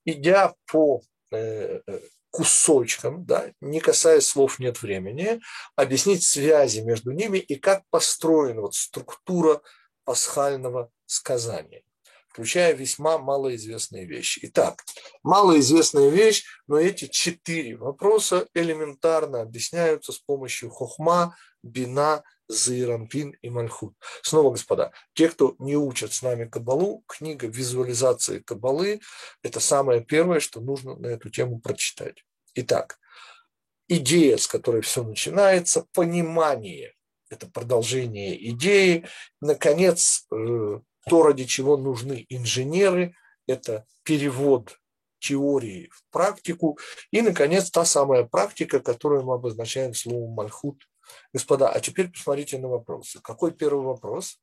идя 0.06 0.54
по 0.64 1.02
э, 1.30 1.82
э, 1.86 2.00
кусочкам, 2.30 3.26
да, 3.26 3.52
не 3.60 3.80
касаясь 3.80 4.26
слов 4.26 4.58
«нет 4.58 4.80
времени», 4.80 5.42
объяснить 5.76 6.24
связи 6.24 6.80
между 6.80 7.10
ними 7.10 7.36
и 7.36 7.56
как 7.56 7.82
построена 7.90 8.62
вот 8.62 8.74
структура 8.74 9.60
пасхального 10.04 10.90
сказания, 11.06 11.82
включая 12.28 12.74
весьма 12.74 13.18
малоизвестные 13.18 14.06
вещи. 14.06 14.40
Итак, 14.42 14.82
малоизвестная 15.22 16.08
вещь, 16.08 16.44
но 16.66 16.78
эти 16.78 17.06
четыре 17.06 17.76
вопроса 17.76 18.46
элементарно 18.54 19.40
объясняются 19.42 20.12
с 20.12 20.18
помощью 20.18 20.70
хохма, 20.70 21.36
бина, 21.62 22.22
Заиранпин 22.48 23.30
и 23.40 23.48
Мальхут. 23.48 23.94
Снова, 24.22 24.50
господа, 24.50 24.92
те, 25.14 25.28
кто 25.28 25.54
не 25.58 25.76
учат 25.76 26.12
с 26.12 26.22
нами 26.22 26.44
Кабалу, 26.44 27.02
книга 27.06 27.46
визуализации 27.46 28.40
Кабалы– 28.40 29.00
это 29.42 29.60
самое 29.60 30.04
первое, 30.04 30.40
что 30.40 30.60
нужно 30.60 30.96
на 30.96 31.06
эту 31.06 31.30
тему 31.30 31.60
прочитать. 31.60 32.24
Итак, 32.54 32.98
идея, 33.88 34.36
с 34.36 34.46
которой 34.46 34.82
все 34.82 35.02
начинается, 35.02 35.86
понимание 35.94 36.93
это 37.34 37.48
продолжение 37.48 38.50
идеи. 38.50 39.06
Наконец, 39.40 40.26
э, 40.32 40.80
то, 41.08 41.22
ради 41.22 41.44
чего 41.44 41.76
нужны 41.76 42.24
инженеры, 42.28 43.14
это 43.46 43.84
перевод 44.02 44.78
теории 45.18 45.90
в 45.92 46.02
практику. 46.10 46.78
И, 47.10 47.22
наконец, 47.22 47.70
та 47.70 47.84
самая 47.84 48.24
практика, 48.24 48.80
которую 48.80 49.24
мы 49.24 49.34
обозначаем 49.34 49.94
словом 49.94 50.32
«мальхут». 50.32 50.88
Господа, 51.32 51.68
а 51.68 51.80
теперь 51.80 52.10
посмотрите 52.10 52.58
на 52.58 52.68
вопросы. 52.68 53.20
Какой 53.22 53.52
первый 53.52 53.84
вопрос? 53.84 54.40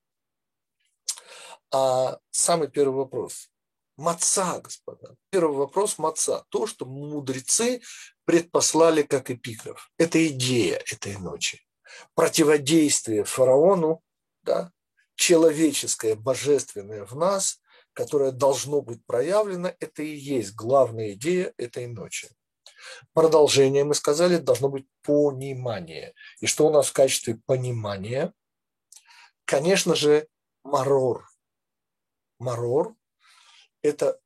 А, 1.71 2.19
самый 2.29 2.67
первый 2.69 2.95
вопрос. 2.95 3.49
Маца, 3.97 4.59
господа. 4.59 5.15
Первый 5.29 5.57
вопрос– 5.57 5.97
маца. 5.97 6.45
То, 6.49 6.65
что 6.67 6.85
мудрецы 6.85 7.81
предпослали 8.25 9.03
как 9.03 9.29
эпиграф. 9.29 9.91
Это 9.97 10.25
идея 10.27 10.81
этой 10.91 11.17
ночи 11.17 11.61
противодействие 12.15 13.23
фараону, 13.23 14.01
да, 14.43 14.71
человеческое, 15.15 16.15
божественное 16.15 17.05
в 17.05 17.15
нас, 17.15 17.61
которое 17.93 18.31
должно 18.31 18.81
быть 18.81 19.05
проявлено, 19.05 19.73
это 19.79 20.03
и 20.03 20.15
есть 20.15 20.55
главная 20.55 21.13
идея 21.13 21.53
этой 21.57 21.87
ночи. 21.87 22.29
Продолжение, 23.13 23.83
мы 23.83 23.93
сказали, 23.93 24.37
должно 24.37 24.69
быть 24.69 24.87
понимание. 25.03 26.13
И 26.39 26.47
что 26.47 26.67
у 26.67 26.71
нас 26.71 26.87
в 26.87 26.93
качестве 26.93 27.39
понимания? 27.45 28.33
Конечно 29.45 29.95
же, 29.95 30.27
марор. 30.63 31.27
Марор– 32.39 32.95
это 33.83 34.19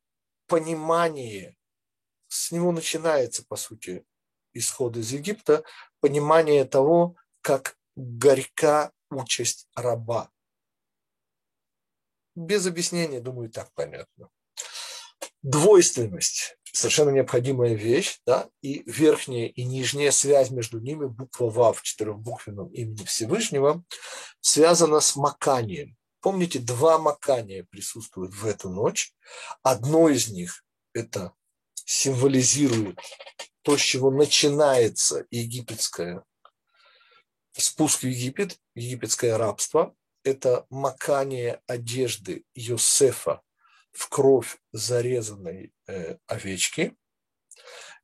понимание, 0.46 1.56
с 2.28 2.50
него 2.52 2.72
начинается, 2.72 3.44
по 3.46 3.56
сути, 3.56 4.06
исход 4.54 4.96
из 4.96 5.12
Египта, 5.12 5.64
понимание 6.00 6.64
того, 6.64 7.16
как 7.46 7.76
горька 7.94 8.90
участь 9.08 9.68
раба. 9.76 10.32
Без 12.34 12.66
объяснения, 12.66 13.20
думаю, 13.20 13.50
так 13.50 13.72
понятно. 13.74 14.30
Двойственность. 15.42 16.56
совершенно 16.72 17.10
необходимая 17.10 17.74
вещь, 17.74 18.18
да, 18.26 18.50
и 18.62 18.82
верхняя 18.90 19.46
и 19.46 19.62
нижняя 19.62 20.10
связь 20.10 20.50
между 20.50 20.80
ними, 20.80 21.06
буква 21.06 21.48
ВА 21.48 21.72
в 21.72 21.82
четырехбуквенном 21.82 22.68
имени 22.70 23.04
Всевышнего, 23.04 23.84
связана 24.40 24.98
с 24.98 25.14
маканием. 25.14 25.96
Помните, 26.20 26.58
два 26.58 26.98
макания 26.98 27.64
присутствуют 27.70 28.34
в 28.34 28.44
эту 28.44 28.70
ночь. 28.70 29.14
Одно 29.62 30.08
из 30.08 30.28
них– 30.30 30.64
это 30.92 31.32
символизирует 31.84 32.98
то, 33.62 33.76
с 33.76 33.80
чего 33.80 34.10
начинается 34.10 35.26
египетское 35.30 36.24
спуск 37.58 38.00
в 38.00 38.06
Египет, 38.06 38.58
египетское 38.74 39.36
рабство. 39.38 39.94
Это 40.24 40.66
макание 40.70 41.60
одежды 41.66 42.44
Йосефа 42.54 43.42
в 43.92 44.08
кровь 44.08 44.58
зарезанной 44.72 45.72
э, 45.86 46.16
овечки. 46.26 46.96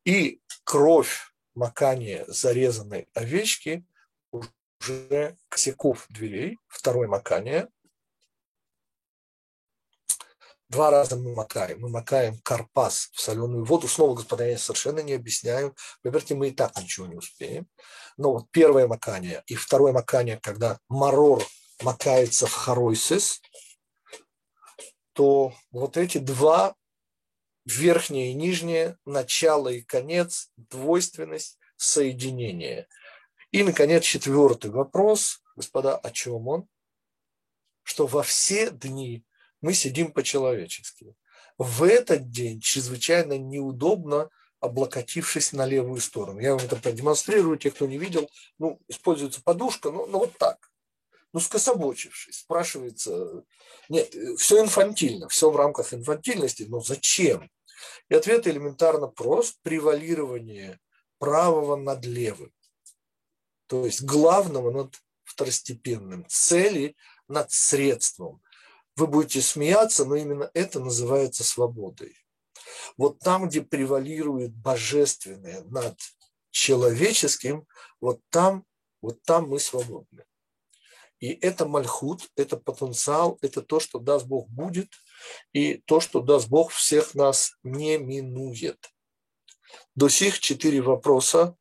И 0.04 0.40
кровь 0.64 1.32
макания 1.54 2.24
зарезанной 2.28 3.08
овечки 3.14 3.84
уже 4.30 5.36
косяков 5.48 6.06
дверей, 6.08 6.58
второе 6.68 7.08
макание– 7.08 7.68
Два 10.72 10.90
раза 10.90 11.16
мы 11.16 11.34
макаем. 11.34 11.80
Мы 11.80 11.90
макаем 11.90 12.38
карпас 12.38 13.10
в 13.12 13.20
соленую 13.20 13.62
воду. 13.62 13.88
Снова, 13.88 14.14
господа, 14.14 14.46
я 14.46 14.56
совершенно 14.56 15.00
не 15.00 15.12
объясняю. 15.12 15.76
Поверьте, 16.02 16.34
мы 16.34 16.48
и 16.48 16.50
так 16.50 16.74
ничего 16.80 17.06
не 17.06 17.14
успеем. 17.14 17.68
Но 18.16 18.32
вот 18.32 18.50
первое 18.50 18.88
макание 18.88 19.42
и 19.46 19.54
второе 19.54 19.92
макание, 19.92 20.40
когда 20.42 20.78
марор 20.88 21.42
макается 21.82 22.46
в 22.46 22.54
хоройсис, 22.54 23.42
то 25.12 25.52
вот 25.72 25.98
эти 25.98 26.16
два, 26.16 26.74
верхнее 27.66 28.30
и 28.30 28.34
нижнее, 28.34 28.96
начало 29.04 29.68
и 29.68 29.82
конец, 29.82 30.52
двойственность, 30.56 31.58
соединение. 31.76 32.88
И, 33.50 33.62
наконец, 33.62 34.04
четвертый 34.04 34.70
вопрос, 34.70 35.42
господа, 35.54 35.98
о 35.98 36.10
чем 36.10 36.48
он? 36.48 36.66
Что 37.82 38.06
во 38.06 38.22
все 38.22 38.70
дни 38.70 39.22
мы 39.62 39.72
сидим 39.72 40.12
по-человечески. 40.12 41.14
В 41.56 41.84
этот 41.84 42.30
день 42.30 42.60
чрезвычайно 42.60 43.38
неудобно 43.38 44.28
облокотившись 44.60 45.52
на 45.52 45.66
левую 45.66 46.00
сторону. 46.00 46.40
Я 46.40 46.54
вам 46.54 46.64
это 46.64 46.76
продемонстрирую, 46.76 47.58
те, 47.58 47.70
кто 47.70 47.86
не 47.86 47.98
видел. 47.98 48.30
Ну, 48.58 48.80
используется 48.88 49.42
подушка, 49.42 49.90
ну, 49.90 50.06
ну 50.06 50.18
вот 50.18 50.36
так. 50.38 50.70
Ну, 51.32 51.40
скособочившись. 51.40 52.40
Спрашивается, 52.40 53.44
нет, 53.88 54.14
все 54.38 54.60
инфантильно, 54.60 55.28
все 55.28 55.50
в 55.50 55.56
рамках 55.56 55.94
инфантильности, 55.94 56.64
но 56.68 56.80
зачем? 56.80 57.50
И 58.08 58.14
ответ 58.14 58.46
элементарно 58.46 59.08
прост. 59.08 59.58
Превалирование 59.62 60.78
правого 61.18 61.76
над 61.76 62.04
левым. 62.04 62.52
То 63.66 63.86
есть 63.86 64.02
главного 64.02 64.70
над 64.70 64.94
второстепенным. 65.24 66.24
Цели 66.28 66.94
над 67.26 67.50
средством 67.50 68.42
вы 68.96 69.06
будете 69.06 69.40
смеяться, 69.40 70.04
но 70.04 70.16
именно 70.16 70.50
это 70.54 70.80
называется 70.80 71.44
свободой. 71.44 72.16
Вот 72.96 73.18
там, 73.20 73.48
где 73.48 73.62
превалирует 73.62 74.54
божественное 74.54 75.62
над 75.64 75.98
человеческим, 76.50 77.66
вот 78.00 78.20
там, 78.30 78.64
вот 79.00 79.22
там 79.22 79.48
мы 79.48 79.58
свободны. 79.58 80.24
И 81.20 81.38
это 81.40 81.66
мальхут, 81.66 82.28
это 82.36 82.56
потенциал, 82.56 83.38
это 83.42 83.62
то, 83.62 83.78
что 83.78 84.00
даст 84.00 84.26
Бог 84.26 84.48
будет, 84.48 84.88
и 85.52 85.76
то, 85.76 86.00
что 86.00 86.20
даст 86.20 86.48
Бог 86.48 86.72
всех 86.72 87.14
нас 87.14 87.52
не 87.62 87.96
минует. 87.96 88.92
До 89.94 90.08
сих 90.08 90.40
четыре 90.40 90.82
вопроса 90.82 91.56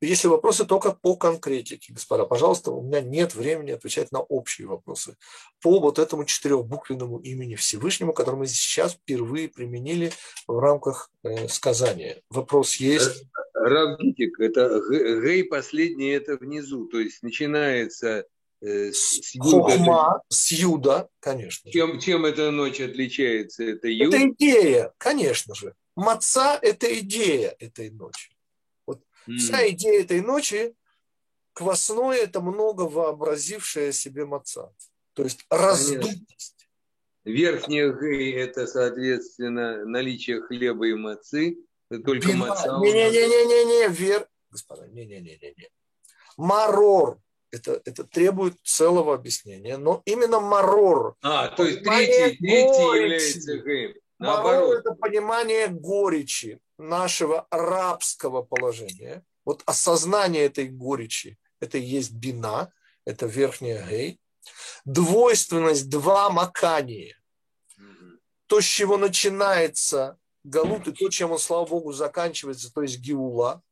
если 0.00 0.28
вопросы 0.28 0.64
только 0.64 0.92
по 0.92 1.16
конкретике, 1.16 1.92
господа, 1.92 2.26
пожалуйста, 2.26 2.70
у 2.70 2.82
меня 2.82 3.00
нет 3.00 3.34
времени 3.34 3.70
отвечать 3.70 4.12
на 4.12 4.20
общие 4.20 4.66
вопросы. 4.66 5.16
По 5.62 5.80
вот 5.80 5.98
этому 5.98 6.24
четырехбуквенному 6.24 7.18
имени 7.18 7.54
Всевышнему, 7.54 8.12
который 8.12 8.36
мы 8.36 8.46
сейчас 8.46 8.94
впервые 8.94 9.48
применили 9.48 10.12
в 10.46 10.58
рамках 10.58 11.10
э, 11.22 11.48
сказания. 11.48 12.22
Вопрос 12.28 12.76
есть? 12.76 13.24
Равгитик, 13.54 14.38
это 14.40 14.82
гей 14.90 15.44
последний, 15.44 16.10
это 16.10 16.36
внизу, 16.36 16.86
то 16.86 16.98
есть 16.98 17.22
начинается 17.22 18.26
э, 18.60 18.90
с 18.92 19.34
юда. 19.34 19.50
Хохма, 19.50 20.22
с 20.28 20.52
юда, 20.52 21.08
конечно. 21.20 21.70
Чем, 21.70 21.98
чем 22.00 22.26
эта 22.26 22.50
ночь 22.50 22.80
отличается? 22.80 23.64
Это, 23.64 23.88
юд? 23.88 24.12
это 24.12 24.28
идея, 24.28 24.92
конечно 24.98 25.54
же. 25.54 25.74
Маца– 25.96 26.58
это 26.62 26.92
идея 26.98 27.54
этой 27.60 27.90
ночи. 27.90 28.33
Вся 29.26 29.68
идея 29.70 30.02
этой 30.02 30.20
ночи 30.20 30.74
квасное– 31.52 32.16
это 32.22 32.40
много 32.40 32.82
вообразившее 32.82 33.92
себе 33.92 34.24
маца. 34.24 34.72
То 35.14 35.22
есть 35.24 35.44
раздутость. 35.50 36.68
Верхняя 37.24 37.92
гей– 37.92 38.32
это, 38.34 38.66
соответственно, 38.66 39.84
наличие 39.84 40.42
хлеба 40.42 40.88
и 40.88 40.94
мацы. 40.94 41.58
Только 41.88 42.28
Бина. 42.28 42.48
маца. 42.48 42.78
Не-не-не-не-не, 42.80 43.88
вер... 43.88 44.28
Господа, 44.50 44.86
не-не-не-не. 44.88 45.68
Марор 46.36 47.18
это, 47.54 47.80
это 47.84 48.04
требует 48.04 48.54
целого 48.62 49.14
объяснения, 49.14 49.76
но 49.76 50.02
именно 50.04 50.40
марор. 50.40 51.16
А, 51.22 51.48
то 51.48 51.64
есть 51.64 51.82
третий, 51.84 52.36
третий 52.36 53.00
является 53.00 53.40
гей. 54.24 54.42
Марор– 54.42 54.78
это 54.78 54.94
понимание 54.94 55.68
горечи, 55.68 56.60
нашего 56.78 57.46
рабского 57.50 58.42
положения, 58.42 59.24
вот 59.44 59.62
осознание 59.66 60.44
этой 60.44 60.68
горечи, 60.68 61.38
это 61.60 61.78
и 61.78 61.82
есть 61.82 62.12
бина, 62.12 62.72
это 63.04 63.26
верхняя 63.26 63.86
гей, 63.86 64.20
двойственность, 64.84 65.88
два 65.88 66.30
макания, 66.30 67.16
то, 68.46 68.60
с 68.60 68.64
чего 68.64 68.96
начинается 68.96 70.18
галут, 70.42 70.88
и 70.88 70.92
то, 70.92 71.08
чем 71.08 71.32
он, 71.32 71.38
слава 71.38 71.66
Богу, 71.66 71.92
заканчивается, 71.92 72.72
то 72.72 72.82
есть 72.82 72.98
гиула, 72.98 73.62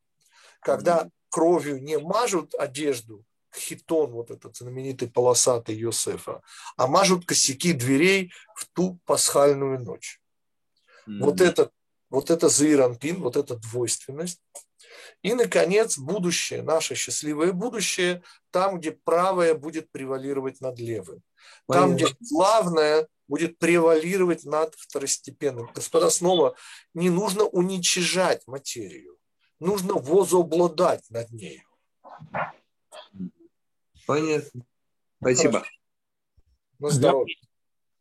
когда 0.61 1.11
кровью 1.29 1.83
не 1.83 1.99
мажут 1.99 2.55
одежду, 2.55 3.25
хитон, 3.55 4.13
вот 4.13 4.31
этот 4.31 4.57
знаменитый 4.57 5.11
полосатый 5.11 5.77
Йосефа, 5.77 6.41
а 6.77 6.87
мажут 6.87 7.27
косяки 7.27 7.75
дверей 7.75 8.33
в 8.55 8.67
ту 8.73 8.99
пасхальную 9.05 9.81
ночь. 9.81 10.22
Mm-hmm. 11.07 11.21
Вот 11.21 11.41
этот 11.41 11.73
вот 12.13 12.31
это 12.31 12.51
заиранпин, 12.51 13.23
вот 13.23 13.37
эта 13.37 13.57
двойственность. 13.57 14.41
И, 15.23 15.33
наконец, 15.33 15.97
будущее, 15.97 16.63
наше 16.63 16.95
счастливое 16.95 17.53
будущее, 17.53 18.23
там, 18.51 18.79
где 18.79 18.93
правое 18.93 19.55
будет 19.55 19.91
превалировать 19.91 20.61
над 20.61 20.79
левым. 20.79 21.23
Там, 21.67 21.97
где 21.97 22.07
главное 22.31 23.09
будет 23.29 23.59
превалировать 23.59 24.45
над 24.45 24.75
второстепенным. 24.75 25.71
Господа, 25.75 26.11
снова 26.11 26.55
не 26.93 27.09
нужно 27.09 27.45
уничижать 27.45 28.47
материю, 28.47 29.17
нужно 29.59 29.95
возобладать 29.95 31.09
над 31.09 31.31
ней. 31.31 31.65
Понятно. 34.07 34.67
Спасибо. 35.19 35.65
Ну, 36.79 36.91
здоровья. 36.91 37.37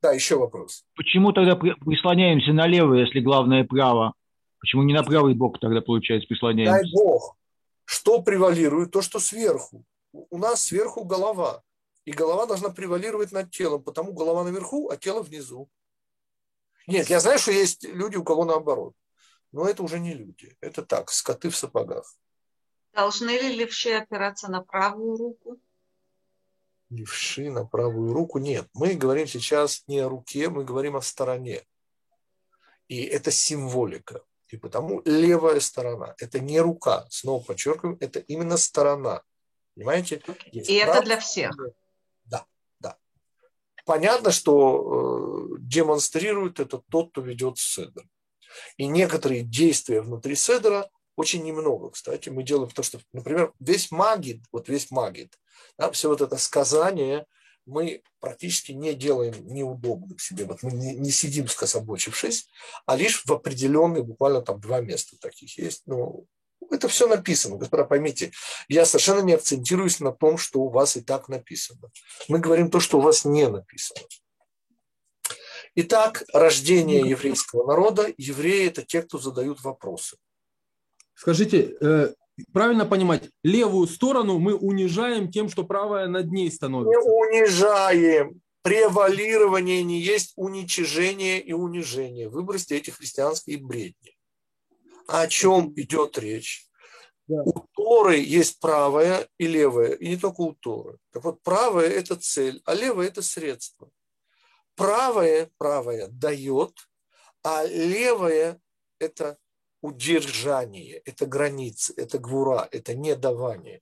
Да, 0.02 0.12
еще 0.14 0.38
вопрос. 0.38 0.84
Почему 0.96 1.32
тогда 1.32 1.56
прислоняемся 1.56 2.54
налево, 2.54 2.96
если 2.96 3.20
главное 3.20 3.64
право? 3.64 4.14
Почему 4.60 4.84
не 4.84 4.94
на 4.94 5.04
правый 5.04 5.36
бок 5.36 5.60
тогда, 5.60 5.82
получается, 5.82 6.28
прислоняемся? 6.28 6.82
Дай 6.82 6.92
бог. 6.92 7.38
Что 7.86 8.22
превалирует? 8.22 8.92
То, 8.92 9.02
что 9.02 9.20
сверху. 9.20 9.84
У 10.12 10.38
нас 10.38 10.64
сверху 10.64 11.04
голова. 11.04 11.62
И 12.06 12.12
голова 12.12 12.48
должна 12.48 12.70
превалировать 12.70 13.32
над 13.32 13.52
телом, 13.52 13.84
потому 13.84 14.14
голова 14.14 14.44
наверху, 14.44 14.90
а 14.90 14.98
тело 14.98 15.22
внизу. 15.22 15.70
Нет, 16.88 17.10
я 17.10 17.20
знаю, 17.20 17.38
что 17.38 17.52
есть 17.52 17.84
люди, 17.84 18.18
у 18.18 18.24
кого 18.24 18.44
наоборот. 18.44 18.96
Но 19.52 19.68
это 19.68 19.84
уже 19.84 20.00
не 20.00 20.14
люди. 20.14 20.56
Это 20.62 20.84
так, 20.84 21.12
скоты 21.12 21.50
в 21.50 21.56
сапогах. 21.56 22.16
Должны 22.94 23.30
ли 23.30 23.56
левши 23.56 23.92
опираться 23.92 24.50
на 24.50 24.62
правую 24.62 25.18
руку? 25.18 25.60
Левши 26.92 27.50
на 27.50 27.66
правую 27.66 28.14
руку. 28.14 28.38
Нет, 28.38 28.68
мы 28.74 28.94
говорим 28.94 29.26
сейчас 29.26 29.84
не 29.88 30.00
о 30.00 30.10
руке, 30.10 30.50
мы 30.50 30.64
говорим 30.64 30.96
о 30.96 31.02
стороне. 31.02 31.64
И 32.88 33.02
это 33.04 33.32
символика. 33.32 34.22
И 34.50 34.58
потому 34.58 35.02
левая 35.06 35.62
сторона– 35.62 36.14
это 36.20 36.40
не 36.40 36.60
рука. 36.60 37.08
Снова 37.10 37.42
подчеркиваем, 37.44 37.98
это 38.02 38.20
именно 38.20 38.58
сторона. 38.58 39.24
Понимаете? 39.76 40.22
Есть 40.52 40.70
и 40.70 40.74
это 40.76 41.02
для 41.02 41.18
всех. 41.18 41.56
Да, 42.26 42.46
да. 42.80 42.98
Понятно, 43.86 44.32
что 44.32 45.54
э, 45.54 45.56
демонстрирует 45.60 46.60
это 46.60 46.82
тот, 46.90 47.12
кто 47.12 47.22
ведет 47.22 47.58
седр. 47.58 48.04
И 48.76 48.88
некоторые 48.88 49.44
действия 49.44 50.02
внутри 50.02 50.36
седра 50.36 50.90
очень 51.22 51.44
немного, 51.44 51.92
кстати, 51.92 52.30
мы 52.30 52.42
делаем, 52.42 52.70
потому 52.70 52.84
что, 52.84 53.00
например, 53.14 53.54
весь 53.60 53.92
магит, 53.92 54.42
вот 54.52 54.70
весь 54.70 54.90
магит, 54.90 55.38
да, 55.78 55.92
все 55.92 56.10
вот 56.10 56.22
это 56.22 56.36
сказание, 56.38 57.28
мы 57.68 58.02
практически 58.20 58.72
не 58.72 58.96
делаем 58.96 59.36
неудобных 59.48 60.20
себе. 60.20 60.46
Вот 60.46 60.64
мы 60.64 60.72
не, 60.72 60.96
не 60.96 61.12
сидим 61.12 61.48
скособочившись, 61.48 62.48
а 62.88 62.96
лишь 62.96 63.24
в 63.24 63.32
определенные, 63.32 64.02
буквально 64.02 64.42
там 64.42 64.60
два 64.60 64.82
места 64.82 65.16
таких 65.20 65.60
есть. 65.60 65.84
Ну, 65.86 66.26
это 66.72 66.88
все 66.88 67.08
написано, 67.08 67.58
господа, 67.58 67.84
поймите. 67.84 68.32
Я 68.68 68.86
совершенно 68.86 69.22
не 69.22 69.34
акцентируюсь 69.34 70.00
на 70.00 70.12
том, 70.12 70.40
что 70.40 70.62
у 70.62 70.70
вас 70.70 70.98
и 70.98 71.02
так 71.02 71.30
написано. 71.30 71.92
Мы 72.28 72.40
говорим 72.40 72.72
то, 72.72 72.80
что 72.80 72.98
у 72.98 73.02
вас 73.02 73.26
не 73.26 73.48
написано. 73.48 74.02
Итак, 75.76 76.24
рождение 76.34 77.08
еврейского 77.08 77.66
народа. 77.68 78.14
Евреи– 78.18 78.68
это 78.70 78.82
те, 78.82 79.04
кто 79.04 79.20
задают 79.20 79.62
вопросы. 79.62 80.18
Скажите, 81.16 81.76
э, 81.82 82.14
правильно 82.54 82.86
понимать, 82.86 83.30
левую 83.44 83.88
сторону 83.88 84.40
мы 84.40 84.56
унижаем 84.56 85.32
тем, 85.32 85.50
что 85.50 85.64
правая 85.64 86.08
над 86.08 86.32
ней 86.32 86.52
становится? 86.52 86.92
Не 86.92 87.42
унижаем. 87.42 88.42
Превалирование 88.64 89.84
не 89.84 90.00
есть 90.00 90.34
уничижение 90.36 91.42
и 91.42 91.52
унижение. 91.52 92.30
Выбросьте 92.30 92.78
эти 92.78 92.92
христианские 92.92 93.58
бредни. 93.58 94.16
О 95.08 95.28
чем 95.28 95.74
идет 95.76 96.18
речь? 96.20 96.68
Да. 97.28 97.42
У 97.44 97.66
Торы 97.74 98.18
есть 98.18 98.60
правая 98.60 99.28
и 99.38 99.48
левая, 99.48 99.94
и 99.94 100.10
не 100.10 100.18
только 100.18 100.42
у 100.42 100.54
Торы. 100.54 100.98
Так 101.12 101.24
вот, 101.24 101.42
правая– 101.42 101.90
это 101.90 102.16
цель, 102.16 102.62
а 102.66 102.76
левая– 102.76 103.08
это 103.10 103.22
средство 103.22 103.90
правое, 104.82 105.52
правое 105.58 106.08
дает, 106.08 106.74
а 107.44 107.66
левое– 107.66 108.60
это 109.00 109.38
удержание, 109.82 110.98
это 111.06 111.26
границы, 111.26 111.94
это 111.98 112.20
гвура, 112.20 112.68
это 112.72 112.96
недавание. 112.96 113.82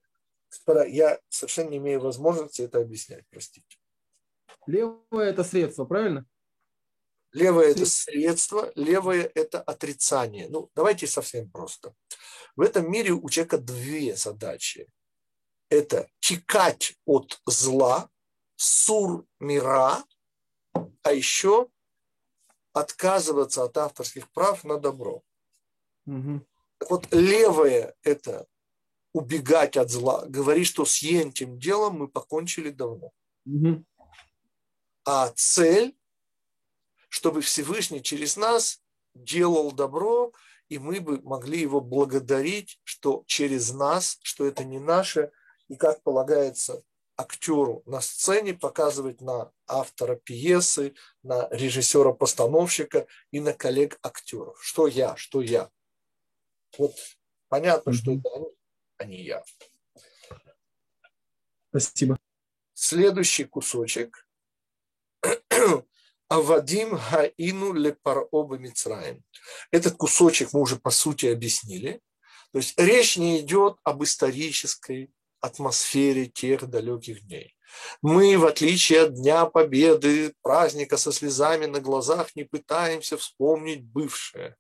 Я 0.88 1.20
совершенно 1.30 1.70
не 1.70 1.78
имею 1.78 2.02
возможности 2.02 2.62
это 2.62 2.80
объяснять, 2.80 3.26
простите. 3.30 3.78
Левое– 4.66 5.02
это 5.30 5.44
средство, 5.44 5.86
правильно? 5.86 6.26
Левое– 7.32 7.68
это 7.72 7.86
средство, 7.86 8.72
левое– 8.76 9.32
это 9.36 9.62
отрицание. 9.62 10.48
Ну, 10.50 10.70
давайте 10.76 11.08
совсем 11.08 11.50
просто. 11.50 11.94
В 12.56 12.62
этом 12.62 12.92
мире 12.92 13.12
у 13.12 13.30
человека 13.30 13.58
две 13.58 14.16
задачи. 14.16 14.88
Это 15.70 16.10
текать 16.20 16.98
от 17.06 17.40
зла, 17.46 18.10
сур 18.56 19.26
мира– 19.40 20.04
а 21.04 21.14
еще 21.14 21.68
отказываться 22.74 23.64
от 23.64 23.78
авторских 23.78 24.30
прав 24.32 24.64
на 24.64 24.78
добро. 24.78 25.24
Угу. 26.10 26.48
Так 26.80 26.90
вот, 26.92 27.14
левое– 27.14 27.96
это 28.04 28.48
убегать 29.14 29.78
от 29.78 29.90
зла, 29.90 30.26
говорить, 30.26 30.68
что 30.68 30.86
с 30.86 31.04
этим 31.04 31.60
делом 31.60 32.00
мы 32.00 32.08
покончили 32.08 32.72
давно. 32.72 33.12
Угу. 33.46 33.84
А 35.06 35.32
цель, 35.36 35.98
чтобы 37.10 37.42
Всевышний 37.42 38.02
через 38.02 38.38
нас 38.38 38.82
делал 39.14 39.72
добро, 39.72 40.32
и 40.70 40.78
мы 40.78 41.00
бы 41.00 41.20
могли 41.22 41.60
его 41.60 41.82
благодарить, 41.82 42.80
что 42.84 43.24
через 43.26 43.72
нас, 43.72 44.20
что 44.22 44.46
это 44.46 44.64
не 44.64 44.80
наше, 44.80 45.32
и 45.68 45.76
как 45.76 46.04
полагается 46.04 46.84
актеру 47.18 47.84
на 47.86 48.02
сцене, 48.02 48.54
показывать 48.54 49.20
на 49.20 49.52
автора 49.68 50.16
пьесы, 50.16 50.94
на 51.22 51.50
режиссера-постановщика 51.52 53.08
и 53.32 53.42
на 53.42 53.54
коллег 53.54 54.00
актеров. 54.02 54.58
Что 54.64 54.88
я, 54.88 55.16
что 55.18 55.42
я. 55.42 55.70
Вот 56.78 56.96
понятно, 57.48 57.94
что 57.94 58.14
это 58.14 58.30
они, 58.36 58.48
а 58.98 59.06
не 59.06 59.24
я. 59.24 59.44
Спасибо. 61.70 62.18
Следующий 62.74 63.46
кусочек. 63.46 64.28
Авадим 66.30 66.98
хаину 66.98 67.74
лепароба 67.74 68.58
Мицраем. 68.58 69.24
Этот 69.72 69.96
кусочек 69.96 70.54
мы 70.54 70.62
уже 70.62 70.78
по 70.78 70.92
сути 70.92 71.26
объяснили. 71.26 72.02
То 72.52 72.60
есть 72.60 72.80
речь 72.80 73.18
не 73.18 73.40
идет 73.40 73.78
об 73.84 74.04
исторической 74.04 75.12
атмосфере 75.40 76.28
тех 76.28 76.68
далеких 76.68 77.26
дней. 77.26 77.56
Мы, 78.02 78.38
в 78.38 78.46
отличие 78.46 79.04
от 79.04 79.14
Дня 79.14 79.46
Победы, 79.46 80.34
праздника 80.42 80.98
со 80.98 81.12
слезами 81.12 81.66
на 81.66 81.80
глазах, 81.80 82.36
не 82.36 82.44
пытаемся 82.44 83.18
вспомнить 83.18 83.84
бывшее. 83.84 84.56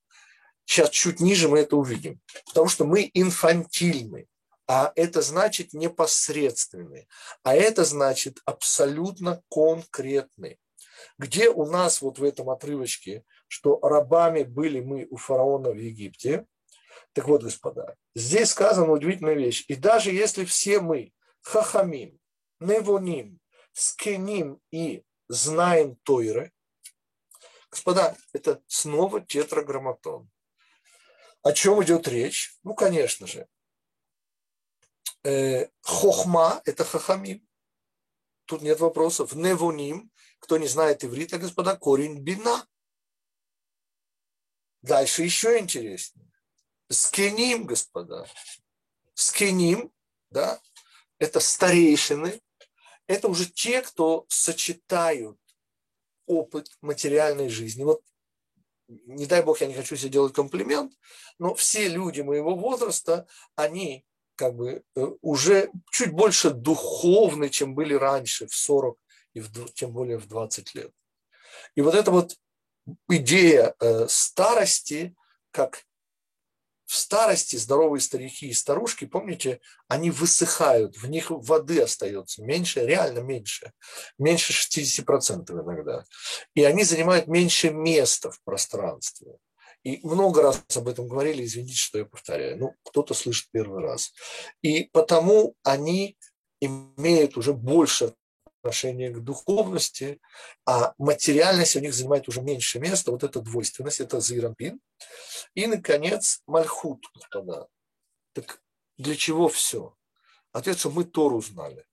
Сейчас 0.69 0.91
чуть 0.91 1.19
ниже 1.19 1.49
мы 1.49 1.60
это 1.60 1.75
увидим. 1.75 2.21
Потому 2.45 2.67
что 2.67 2.86
мы 2.86 3.10
инфантильны. 3.13 4.27
А 4.67 4.91
это 4.95 5.23
значит 5.23 5.73
непосредственный. 5.73 7.08
А 7.41 7.55
это 7.55 7.84
значит 7.84 8.39
абсолютно 8.45 9.41
конкретный. 9.49 10.60
Где 11.17 11.49
у 11.49 11.65
нас 11.65 12.01
вот 12.01 12.19
в 12.19 12.23
этом 12.23 12.51
отрывочке, 12.51 13.23
что 13.47 13.79
рабами 13.82 14.43
были 14.43 14.79
мы 14.79 15.08
у 15.10 15.17
фараона 15.17 15.71
в 15.71 15.77
Египте– 15.77 16.45
так 17.13 17.27
вот, 17.27 17.43
господа, 17.43 17.95
здесь 18.15 18.51
сказана 18.51 18.91
удивительная 18.91 19.34
вещь. 19.34 19.65
И 19.67 19.75
даже 19.75 20.12
если 20.12 20.45
все 20.45 20.79
мы 20.79 21.12
хахамим, 21.41 22.19
невоним, 22.60 23.39
скеним 23.73 24.62
и 24.71 25.03
знаем 25.27 25.95
Тойры, 26.03 26.51
господа, 27.71 28.15
это 28.34 28.62
снова 28.67 29.21
тетраграмматон. 29.21 30.29
О 31.41 31.52
чем 31.54 31.84
идет 31.84 32.08
речь? 32.08 32.58
Ну, 32.63 32.73
конечно 32.73 33.28
же, 33.28 33.47
э, 35.23 35.69
хохма– 35.82 36.62
это 36.65 36.84
хахамим. 36.84 37.47
Тут 38.45 38.62
нет 38.62 38.80
вопросов. 38.80 39.34
Невоним, 39.34 40.12
кто 40.39 40.58
не 40.58 40.67
знает 40.67 41.04
иврита, 41.04 41.38
господа, 41.38 41.75
корень 41.75 42.19
бина. 42.19 42.67
Дальше 44.82 45.23
еще 45.23 45.60
интереснее. 45.60 46.32
Скиним, 46.89 47.65
господа. 47.65 48.28
Скиним, 49.13 49.93
да, 50.32 50.60
это 51.19 51.39
старейшины, 51.39 52.41
это 53.06 53.28
уже 53.28 53.45
те, 53.45 53.82
кто 53.82 54.25
сочетают 54.30 55.39
опыт 56.25 56.71
материальной 56.82 57.49
жизни. 57.49 57.84
Вот 57.84 58.02
не 58.89 59.25
дай 59.25 59.43
бог, 59.43 59.62
я 59.62 59.67
не 59.67 59.73
хочу 59.73 59.95
себе 59.95 60.10
делать 60.10 60.34
комплимент, 60.34 60.93
но 61.38 61.54
все 61.54 61.88
люди 61.88 62.21
моего 62.21 62.56
возраста, 62.56 63.28
они 63.56 64.06
как 64.36 64.56
бы 64.56 64.84
э, 64.95 65.08
уже 65.21 65.69
чуть 65.91 66.12
больше 66.12 66.52
духовны, 66.52 67.49
чем 67.49 67.75
были 67.75 67.93
раньше 67.93 68.47
в 68.47 68.56
40 68.56 68.97
и 69.34 69.39
в, 69.41 69.73
тем 69.73 69.91
более 69.91 70.17
в 70.17 70.28
20 70.28 70.75
лет. 70.75 70.91
И 71.75 71.82
вот 71.82 71.93
эта 71.93 72.10
вот 72.10 72.36
идея 73.10 73.75
э, 73.80 74.08
старости 74.08 75.15
как 75.52 75.84
в 76.89 76.95
старости 76.95 77.56
здоровые 77.56 78.02
старики 78.02 78.47
и 78.47 78.54
старушки, 78.54 79.06
помните, 79.06 79.62
они 79.88 80.10
высыхают, 80.10 80.97
в 80.97 81.08
них 81.08 81.30
воды 81.30 81.82
остается 81.82 82.43
меньше, 82.43 82.84
реально 82.84 83.19
меньше, 83.19 83.73
меньше 84.17 84.54
60% 84.54 85.52
иногда. 85.52 86.04
И 86.56 86.63
они 86.63 86.84
занимают 86.84 87.28
меньше 87.28 87.69
места 87.69 88.32
в 88.32 88.41
пространстве. 88.43 89.36
И 89.84 89.99
много 90.02 90.41
раз 90.41 90.63
об 90.75 90.88
этом 90.88 91.08
говорили, 91.08 91.45
извините, 91.45 91.78
что 91.78 91.99
я 91.99 92.06
повторяю. 92.06 92.58
Ну, 92.58 92.73
кто-то 92.82 93.13
слышит 93.13 93.52
первый 93.52 93.84
раз. 93.84 94.12
И 94.63 94.86
потому 94.91 95.54
они 95.62 96.17
имеют 96.60 97.38
уже 97.38 97.54
больше 97.54 98.15
отношение 98.69 99.10
к 99.10 99.19
духовности, 99.19 100.21
а 100.65 100.93
материальность 100.97 101.75
у 101.75 101.79
них 101.79 101.93
занимает 101.93 102.27
уже 102.27 102.41
меньше 102.41 102.79
места. 102.79 103.12
Вот 103.12 103.23
эта 103.23 103.41
двойственность, 103.41 103.99
это 103.99 104.21
зирампин. 104.21 104.79
И, 105.55 105.67
наконец, 105.67 106.41
мальхут, 106.45 107.03
господа. 107.13 107.67
Так 108.34 108.62
для 108.97 109.15
чего 109.15 109.47
все? 109.49 109.95
Ответ, 110.51 110.79
что 110.79 110.91
мы 110.91 111.03
Тору 111.03 111.41
знали. 111.41 111.86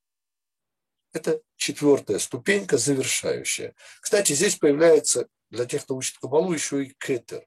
Это 1.12 1.41
четвертая 1.57 2.19
ступенька, 2.19 2.77
завершающая. 2.77 3.75
Кстати, 4.01 4.35
здесь 4.35 4.57
появляется, 4.57 5.29
для 5.49 5.65
тех, 5.65 5.83
кто 5.85 5.97
учит 5.97 6.19
Кабалу, 6.19 6.53
еще 6.53 6.85
и 6.85 6.95
кетер. 6.99 7.47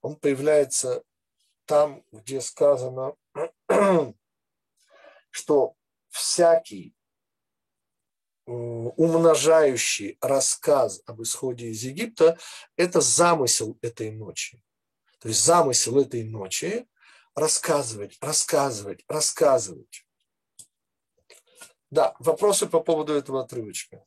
Он 0.00 0.14
появляется 0.14 1.02
там, 1.64 2.04
где 2.12 2.40
сказано, 2.40 3.14
что 5.30 5.74
всякий 6.10 6.94
умножающий 8.48 10.16
рассказ 10.20 11.02
об 11.06 11.22
исходе 11.22 11.68
из 11.68 11.82
Египта, 11.82 12.38
это 12.76 13.00
замысел 13.00 13.78
этой 13.82 14.10
ночи. 14.10 14.62
То 15.20 15.28
есть 15.28 15.44
замысел 15.44 16.00
этой 16.00 16.24
ночи 16.24 16.86
рассказывать, 17.34 18.16
рассказывать, 18.20 19.04
рассказывать. 19.08 20.06
Да, 21.90 22.14
вопросы 22.18 22.66
по 22.66 22.80
поводу 22.80 23.12
этого 23.14 23.42
отрывочка. 23.42 24.04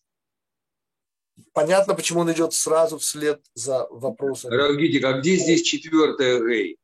Понятно, 1.54 1.96
почему 1.96 2.22
он 2.22 2.32
идет 2.32 2.54
сразу 2.54 2.98
вслед 2.98 3.44
за 3.54 3.88
вопросом. 3.90 4.52
Равгитик, 4.52 5.04
а 5.06 5.20
где 5.20 5.36
здесь 5.36 5.64
четвертая 5.64 6.40
гей? 6.40 6.76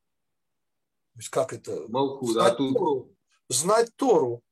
То 1.13 1.19
есть 1.19 1.29
как 1.29 1.53
это? 1.53 1.85
Малхуда, 1.87 2.45
а 2.45 2.51
тут... 2.51 2.75
Тору. 2.75 3.15
Знать 3.49 3.95
Тору. 3.95 4.43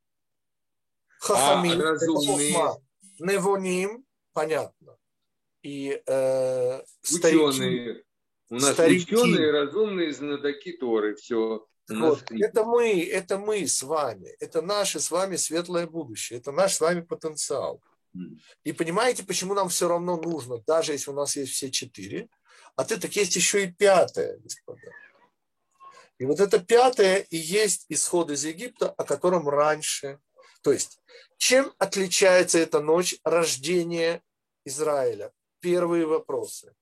Хахамин, 1.19 1.81
а 1.81 1.91
разумные, 1.91 2.75
Невоним, 3.19 4.05
понятно. 4.33 4.97
И 5.61 6.01
э, 6.05 6.81
ученые. 7.03 8.03
У 8.49 8.55
нас 8.55 8.73
старики. 8.73 9.15
ученые, 9.15 9.51
разумные 9.51 10.13
знатоки 10.13 10.73
Торы. 10.73 11.15
Все. 11.15 11.67
Вот. 11.89 12.23
Это 12.31 12.63
мы, 12.63 13.03
это 13.03 13.37
мы 13.37 13.67
с 13.67 13.81
вами. 13.83 14.35
Это 14.39 14.61
наше 14.61 14.99
с 14.99 15.09
вами 15.11 15.35
светлое 15.35 15.87
будущее. 15.87 16.39
Это 16.39 16.51
наш 16.51 16.75
с 16.75 16.81
вами 16.81 17.01
потенциал. 17.01 17.81
И 18.63 18.71
понимаете, 18.71 19.23
почему 19.23 19.53
нам 19.53 19.69
все 19.69 19.87
равно 19.87 20.17
нужно, 20.17 20.59
даже 20.65 20.93
если 20.93 21.11
у 21.11 21.13
нас 21.13 21.35
есть 21.35 21.51
все 21.51 21.69
четыре, 21.69 22.29
а 22.75 22.85
ты 22.85 22.97
так 22.97 23.13
есть 23.15 23.35
еще 23.35 23.65
и 23.65 23.71
пятое, 23.71 24.37
господа. 24.37 24.91
И 26.17 26.25
вот 26.25 26.39
это 26.39 26.59
пятое 26.59 27.19
и 27.29 27.35
есть 27.35 27.85
исход 27.89 28.31
из 28.31 28.45
Египта, 28.45 28.89
о 28.89 29.03
котором 29.03 29.49
раньше. 29.49 30.19
То 30.65 30.71
есть, 30.71 30.99
чем 31.37 31.71
отличается 31.77 32.57
эта 32.57 32.79
ночь 32.79 33.19
рождения 33.23 34.23
Израиля? 34.65 35.31
Первые 35.59 36.07
вопросы. 36.07 36.73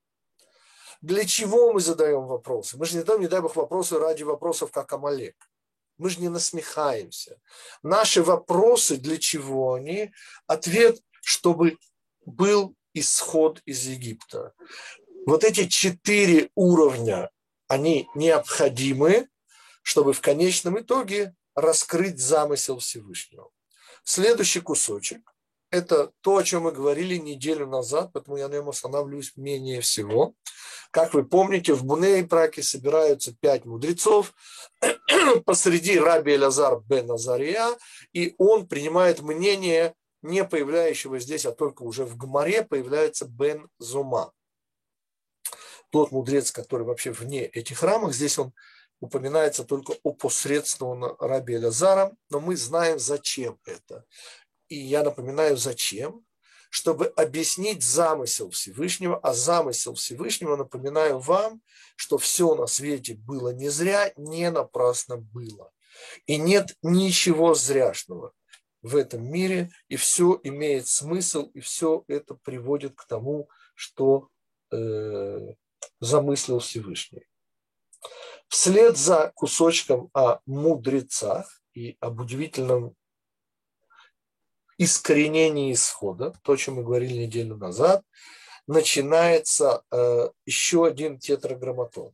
Для 1.01 1.25
чего 1.25 1.73
мы 1.73 1.81
задаем 1.81 2.25
вопросы? 2.25 2.77
Мы 2.77 2.85
же 2.85 2.93
не 2.93 2.99
задаем, 3.01 3.19
не 3.19 3.27
дай 3.27 3.41
Бог, 3.41 3.57
вопросы 3.57 3.99
ради 3.99 4.23
вопросов, 4.23 4.71
как 4.71 4.93
Амалек. 4.93 5.35
Мы 5.97 6.09
же 6.09 6.21
не 6.21 6.29
насмехаемся. 6.29 7.41
Наши 7.81 8.23
вопросы, 8.23 8.95
для 8.95 9.17
чего 9.17 9.73
они? 9.73 10.13
Ответ, 10.47 11.01
чтобы 11.21 11.77
был 12.25 12.73
исход 12.93 13.61
из 13.65 13.83
Египта. 13.83 14.53
Вот 15.25 15.43
эти 15.43 15.67
четыре 15.67 16.51
уровня 16.55 17.31
они 17.67 18.07
необходимы, 18.15 19.27
чтобы 19.81 20.13
в 20.13 20.21
конечном 20.21 20.79
итоге 20.79 21.35
раскрыть 21.53 22.21
замысел 22.21 22.79
Всевышнего. 22.79 23.51
Следующий 24.03 24.59
кусочек– 24.59 25.33
это 25.71 26.11
то, 26.21 26.37
о 26.37 26.43
чем 26.43 26.63
мы 26.63 26.71
говорили 26.71 27.17
неделю 27.17 27.67
назад, 27.67 28.11
поэтому 28.13 28.37
я 28.37 28.47
на 28.47 28.55
нем 28.55 28.69
останавливаюсь 28.69 29.33
менее 29.35 29.81
всего. 29.81 30.33
Как 30.91 31.13
вы 31.13 31.25
помните, 31.25 31.73
в 31.73 31.83
Буне 31.83 32.19
и 32.19 32.23
Праке 32.23 32.61
собираются 32.61 33.35
пять 33.39 33.65
мудрецов, 33.65 34.33
посреди 35.45 35.99
раби 35.99 36.35
Элазар 36.35 36.81
бен 36.81 37.11
Азария, 37.11 37.69
и 38.11 38.35
он 38.37 38.67
принимает 38.67 39.21
мнение 39.21 39.95
не 40.21 40.43
появляющего 40.43 41.19
здесь, 41.19 41.45
а 41.45 41.51
только 41.51 41.83
уже 41.83 42.05
в 42.05 42.15
Гмаре 42.17 42.63
появляется 42.63 43.25
Бен 43.25 43.67
Зума 43.79 44.31
тот 45.93 46.11
мудрец, 46.11 46.51
который 46.51 46.87
вообще 46.87 47.11
вне 47.11 47.45
этих 47.45 47.83
рамок, 47.83 48.13
здесь 48.13 48.39
он 48.39 48.51
упоминается 49.03 49.65
только 49.65 49.95
опосредственно 50.05 51.17
Раби 51.19 51.55
Элязаром, 51.55 52.17
но 52.29 52.39
мы 52.39 52.55
знаем, 52.55 52.99
зачем 52.99 53.59
это. 53.65 54.05
И 54.69 54.77
я 54.77 55.03
напоминаю, 55.03 55.57
зачем. 55.57 56.25
Чтобы 56.69 57.07
объяснить 57.07 57.83
замысел 57.83 58.49
Всевышнего, 58.49 59.19
а 59.19 59.33
замысел 59.33 59.93
Всевышнего, 59.93 60.55
напоминаю 60.55 61.19
вам, 61.19 61.61
что 61.97 62.17
все 62.17 62.55
на 62.55 62.65
свете 62.65 63.13
было 63.13 63.49
не 63.49 63.67
зря, 63.67 64.13
не 64.15 64.49
напрасно 64.49 65.17
было. 65.17 65.71
И 66.25 66.37
нет 66.37 66.75
ничего 66.81 67.55
зряшного 67.55 68.31
в 68.81 68.95
этом 68.95 69.29
мире, 69.29 69.69
и 69.89 69.97
все 69.97 70.39
имеет 70.43 70.87
смысл, 70.87 71.51
и 71.53 71.59
все 71.59 72.05
это 72.07 72.35
приводит 72.35 72.95
к 72.95 73.05
тому, 73.05 73.49
что 73.75 74.29
э, 74.71 75.53
замыслил 75.99 76.59
Всевышний. 76.59 77.27
Вслед 78.53 78.97
за 78.97 79.31
кусочком 79.33 80.11
о 80.13 80.37
мудрецах 80.45 81.59
и 81.73 81.97
об 81.99 82.19
удивительном 82.19 82.95
искоренении 84.77 85.73
исхода, 85.73 86.35
то, 86.43 86.53
о 86.53 86.57
чем 86.57 86.75
мы 86.75 86.83
говорили 86.83 87.13
неделю 87.13 87.57
назад, 87.57 88.05
начинается 88.67 89.83
э, 89.89 90.29
еще 90.45 90.85
один 90.85 91.17
тетраграмматон. 91.17 92.13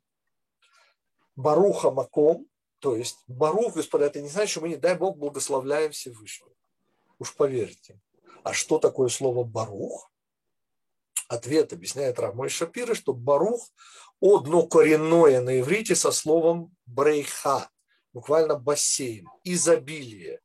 Баруха 1.36 1.92
Маком, 1.92 2.48
то 2.80 2.96
есть 2.96 3.18
Барух, 3.28 3.76
господа, 3.76 4.06
это 4.06 4.22
не 4.22 4.30
значит, 4.30 4.52
что 4.52 4.62
мы, 4.62 4.70
не 4.70 4.78
дай 4.78 4.96
Бог, 4.96 5.18
благословляем 5.18 5.92
Всевышнего. 5.92 6.54
Уж 7.20 7.36
поверьте. 7.36 8.00
А 8.44 8.54
что 8.54 8.80
такое 8.80 9.10
слово 9.10 9.44
Барух? 9.44 10.10
Ответ 11.28 11.74
объясняет 11.74 12.18
Рамой 12.18 12.48
Шапира, 12.48 12.96
что 12.96 13.14
Барух 13.14 13.70
однокоренное 14.22 15.42
на 15.42 15.60
иврите 15.60 15.96
со 15.96 16.12
словом 16.12 16.76
брейха, 16.86 17.70
буквально 18.14 18.56
бассейн, 18.56 19.28
изобилие. 19.44 20.42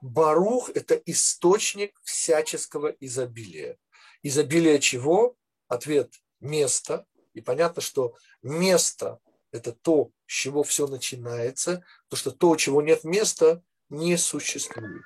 Барух– 0.00 0.70
это 0.74 0.96
источник 1.06 1.98
всяческого 2.02 2.88
изобилия. 2.98 3.78
Изобилие 4.22 4.80
чего? 4.80 5.36
Ответ– 5.68 6.12
место. 6.40 7.06
И 7.34 7.40
понятно, 7.40 7.80
что 7.80 8.16
место– 8.42 9.20
это 9.52 9.72
то, 9.72 10.10
с 10.26 10.32
чего 10.32 10.64
все 10.64 10.86
начинается, 10.88 11.84
потому 12.08 12.18
что 12.18 12.30
то, 12.32 12.56
чего 12.56 12.82
нет 12.82 13.04
места, 13.04 13.62
не 13.88 14.16
существует. 14.16 15.04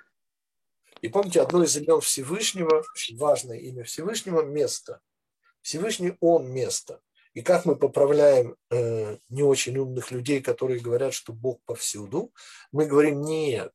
И 1.03 1.09
помните, 1.09 1.43
одно 1.43 1.63
из 1.63 1.77
имен 1.77 2.01
Всевышнего, 2.01 2.83
очень 2.95 3.19
важное 3.19 3.59
имя 3.59 3.85
Всевышнего– 3.85 4.43
место. 4.43 5.01
Всевышний 5.61 6.17
Он 6.21 6.49
место. 6.49 7.03
И 7.37 7.43
как 7.43 7.67
мы 7.67 7.77
поправляем 7.77 8.57
э, 8.71 9.19
не 9.29 9.43
очень 9.43 9.77
умных 9.77 10.11
людей, 10.11 10.41
которые 10.41 10.81
говорят, 10.81 11.13
что 11.13 11.35
Бог 11.35 11.61
повсюду, 11.67 12.33
мы 12.73 12.87
говорим, 12.87 13.21
нет, 13.21 13.73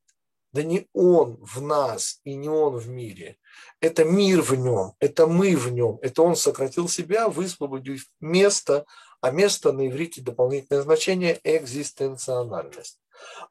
да 0.52 0.64
не 0.64 0.88
Он 0.92 1.38
в 1.40 1.62
нас 1.62 2.18
и 2.24 2.34
не 2.34 2.48
Он 2.48 2.76
в 2.76 2.88
мире. 2.88 3.36
Это 3.80 4.04
мир 4.04 4.42
в 4.42 4.56
нем, 4.56 4.94
это 4.98 5.28
мы 5.28 5.54
в 5.54 5.70
нем, 5.70 6.00
это 6.02 6.22
Он 6.22 6.34
сократил 6.34 6.88
себя, 6.88 7.28
высвободив 7.28 8.06
место, 8.20 8.84
а 9.20 9.30
место 9.30 9.70
на 9.70 9.86
иврите 9.86 10.22
дополнительное 10.22 10.82
значение– 10.82 11.38
экзистенциональность. 11.44 12.98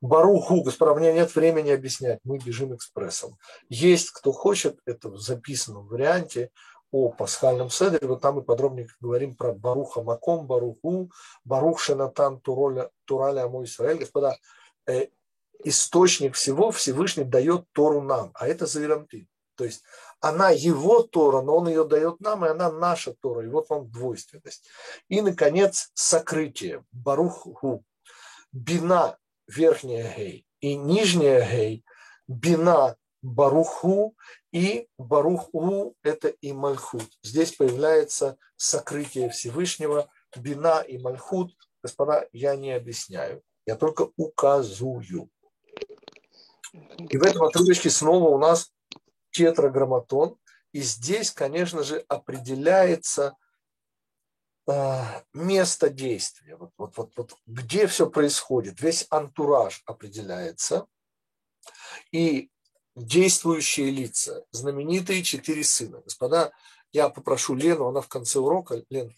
Баруху, 0.02 0.62
господа, 0.64 0.92
у 0.92 1.00
меня 1.00 1.14
нет 1.14 1.34
времени 1.34 1.70
объяснять, 1.70 2.20
мы 2.26 2.38
бежим 2.38 2.76
экспрессом. 2.76 3.38
Есть, 3.70 4.12
кто 4.12 4.34
хочет, 4.34 4.78
это 4.86 5.08
в 5.08 5.22
записанном 5.22 5.88
варианте, 5.88 6.50
о 6.92 7.10
пасхальном 7.10 7.70
седре, 7.70 8.06
вот 8.08 8.22
там 8.22 8.36
мы 8.36 8.42
подробнее 8.44 8.88
говорим 9.00 9.36
про 9.36 9.54
Баруха 9.54 10.02
Маком, 10.02 10.46
Баруху, 10.46 11.12
Барух 11.46 11.80
Шенатан 11.80 12.40
Тураля, 12.42 12.90
Тураля 13.06 13.44
Амой 13.44 13.66
Исраэль. 13.66 14.00
Господа, 14.00 14.38
э, 14.88 15.08
источник 15.64 16.36
всего 16.36 16.72
Всевышний 16.72 17.24
дает 17.24 17.66
Тору 17.72 18.02
нам, 18.02 18.32
а 18.34 18.48
это 18.48 18.66
Завирампин. 18.66 19.28
То 19.56 19.66
есть 19.66 19.84
она 20.20 20.50
его 20.50 21.04
Тора, 21.04 21.42
но 21.42 21.58
он 21.58 21.68
ее 21.68 21.86
дает 21.86 22.20
нам, 22.20 22.46
и 22.46 22.50
она 22.50 22.72
наша 22.72 23.14
Тора. 23.14 23.44
И 23.44 23.48
вот 23.48 23.70
вам 23.70 23.90
двойственность. 23.90 24.68
И, 25.08 25.22
наконец, 25.22 25.92
сокрытие. 25.94 26.84
Баруху. 26.92 27.84
Бина, 28.52 29.18
верхняя 29.48 30.16
гей, 30.16 30.46
и 30.60 30.76
нижняя 30.76 31.48
гей. 31.50 31.86
Бина, 32.28 32.98
Баруху 33.22 34.16
и 34.52 34.88
Баруху– 34.98 35.96
это 36.04 36.30
и 36.30 36.54
Мальхут. 36.54 37.08
Здесь 37.24 37.56
появляется 37.56 38.38
сокрытие 38.56 39.30
Всевышнего, 39.30 40.10
Бина 40.36 40.82
и 40.82 40.98
Мальхут. 40.98 41.56
Господа, 41.84 42.28
я 42.32 42.56
не 42.56 42.72
объясняю, 42.72 43.44
я 43.66 43.76
только 43.76 44.10
указываю. 44.18 45.30
И 46.74 47.18
в 47.18 47.24
этом 47.24 47.44
отрывочке 47.44 47.90
снова 47.90 48.30
у 48.30 48.38
нас 48.38 48.72
тетраграмматон. 49.32 50.38
И 50.72 50.82
здесь, 50.82 51.32
конечно 51.32 51.84
же, 51.84 52.00
определяется 52.08 53.36
э, 54.68 55.02
место 55.34 55.90
действия. 55.90 56.56
Вот, 56.56 56.72
вот, 56.78 56.96
вот, 56.98 57.18
вот 57.18 57.36
где 57.46 57.88
все 57.88 58.10
происходит. 58.10 58.80
Весь 58.80 59.06
антураж 59.10 59.84
определяется. 59.86 60.88
И 62.12 62.51
действующие 62.96 63.90
лица, 63.90 64.44
знаменитые 64.52 65.24
четыре 65.24 65.64
сына. 65.64 66.02
Господа, 66.02 66.52
я 66.92 67.10
попрошу 67.10 67.56
Лену, 67.56 67.88
она 67.88 68.02
в 68.02 68.08
конце 68.08 68.40
урока, 68.40 68.84
Лен, 68.90 69.16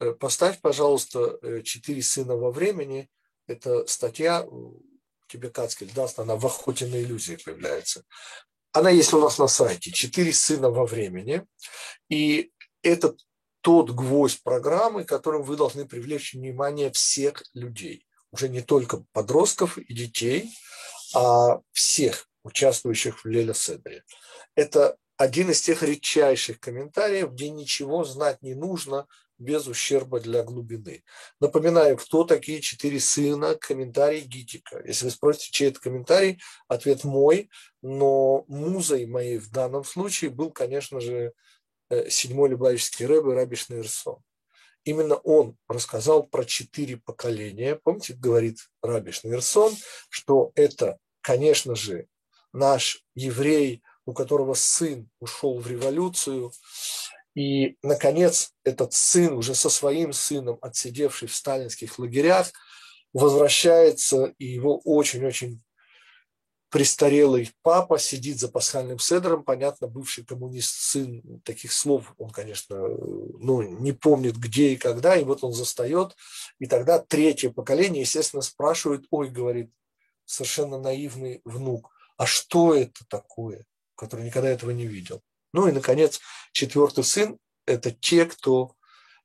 э, 0.00 0.12
поставь, 0.12 0.60
пожалуйста, 0.60 1.38
э, 1.42 1.62
четыре 1.62 2.02
сына 2.02 2.36
во 2.36 2.50
времени. 2.50 3.08
Это 3.46 3.86
статья, 3.86 4.46
тебе 5.26 5.50
Кацкель 5.50 5.92
даст, 5.92 6.18
она 6.18 6.36
в 6.36 6.46
охоте 6.46 6.86
на 6.86 7.00
иллюзии 7.00 7.36
появляется. 7.36 8.04
Она 8.72 8.90
есть 8.90 9.12
у 9.12 9.20
нас 9.20 9.38
на 9.38 9.48
сайте. 9.48 9.90
Четыре 9.90 10.32
сына 10.32 10.70
во 10.70 10.86
времени. 10.86 11.44
И 12.08 12.52
это 12.82 13.16
тот 13.60 13.90
гвоздь 13.90 14.42
программы, 14.42 15.04
которым 15.04 15.42
вы 15.42 15.56
должны 15.56 15.86
привлечь 15.86 16.34
внимание 16.34 16.92
всех 16.92 17.42
людей. 17.54 18.06
Уже 18.30 18.48
не 18.48 18.60
только 18.60 19.04
подростков 19.12 19.78
и 19.78 19.94
детей, 19.94 20.50
а 21.14 21.60
всех 21.72 22.28
участвующих 22.48 23.24
в 23.24 23.28
Леля 23.28 23.54
Седре. 23.54 24.04
Это 24.54 24.96
один 25.16 25.50
из 25.50 25.60
тех 25.60 25.82
редчайших 25.82 26.60
комментариев, 26.60 27.32
где 27.32 27.50
ничего 27.50 28.04
знать 28.04 28.42
не 28.42 28.54
нужно, 28.54 29.06
без 29.38 29.66
ущерба 29.66 30.20
для 30.20 30.42
глубины. 30.42 31.04
Напоминаю, 31.40 31.96
кто 31.96 32.24
такие 32.24 32.60
четыре 32.60 32.98
сына, 33.00 33.54
комментарий 33.54 34.20
Гитика. 34.20 34.82
Если 34.84 35.06
вы 35.06 35.10
спросите, 35.12 35.52
чей 35.52 35.68
это 35.68 35.80
комментарий, 35.80 36.40
ответ 36.66 37.04
мой, 37.04 37.48
но 37.80 38.44
музой 38.48 39.06
моей 39.06 39.38
в 39.38 39.50
данном 39.50 39.84
случае 39.84 40.30
был, 40.30 40.50
конечно 40.50 41.00
же, 41.00 41.32
э, 41.90 42.10
седьмой 42.10 42.50
Любавический 42.50 43.06
рэб 43.06 43.26
Раби 43.26 43.56
Шнейрсон. 43.56 44.18
Именно 44.84 45.16
он 45.16 45.56
рассказал 45.68 46.24
про 46.24 46.44
четыре 46.44 46.96
поколения. 46.96 47.76
Помните, 47.76 48.14
говорит 48.14 48.58
Раби 48.82 49.12
Шнейрсон, 49.12 49.72
что 50.08 50.50
это, 50.54 50.98
конечно 51.20 51.76
же, 51.76 52.06
наш 52.52 53.04
еврей, 53.14 53.82
у 54.06 54.12
которого 54.12 54.54
сын 54.54 55.08
ушел 55.20 55.58
в 55.58 55.66
революцию, 55.66 56.52
и, 57.34 57.76
наконец, 57.82 58.52
этот 58.64 58.94
сын, 58.94 59.34
уже 59.34 59.54
со 59.54 59.70
своим 59.70 60.12
сыном, 60.12 60.58
отсидевший 60.60 61.28
в 61.28 61.34
сталинских 61.34 61.98
лагерях, 61.98 62.50
возвращается, 63.12 64.34
и 64.38 64.46
его 64.46 64.78
очень-очень 64.78 65.62
престарелый 66.70 67.50
папа 67.62 67.98
сидит 67.98 68.38
за 68.38 68.48
пасхальным 68.48 68.98
седером, 68.98 69.42
понятно, 69.42 69.86
бывший 69.86 70.24
коммунист, 70.24 70.74
сын, 70.74 71.22
таких 71.44 71.72
слов 71.72 72.12
он, 72.18 72.30
конечно, 72.30 72.76
ну, 72.76 73.62
не 73.62 73.92
помнит 73.92 74.36
где 74.36 74.72
и 74.72 74.76
когда, 74.76 75.16
и 75.16 75.24
вот 75.24 75.42
он 75.42 75.52
застает, 75.52 76.14
и 76.58 76.66
тогда 76.66 76.98
третье 76.98 77.50
поколение, 77.50 78.02
естественно, 78.02 78.42
спрашивает, 78.42 79.06
ой, 79.10 79.30
говорит, 79.30 79.70
совершенно 80.24 80.78
наивный 80.78 81.40
внук, 81.44 81.90
а 82.18 82.26
что 82.26 82.74
это 82.74 83.06
такое, 83.08 83.64
который 83.96 84.26
никогда 84.26 84.50
этого 84.50 84.70
не 84.70 84.86
видел? 84.86 85.22
Ну 85.54 85.66
и, 85.66 85.72
наконец, 85.72 86.20
четвертый 86.52 87.04
сын– 87.04 87.38
это 87.66 87.90
те, 87.90 88.26
кто 88.26 88.74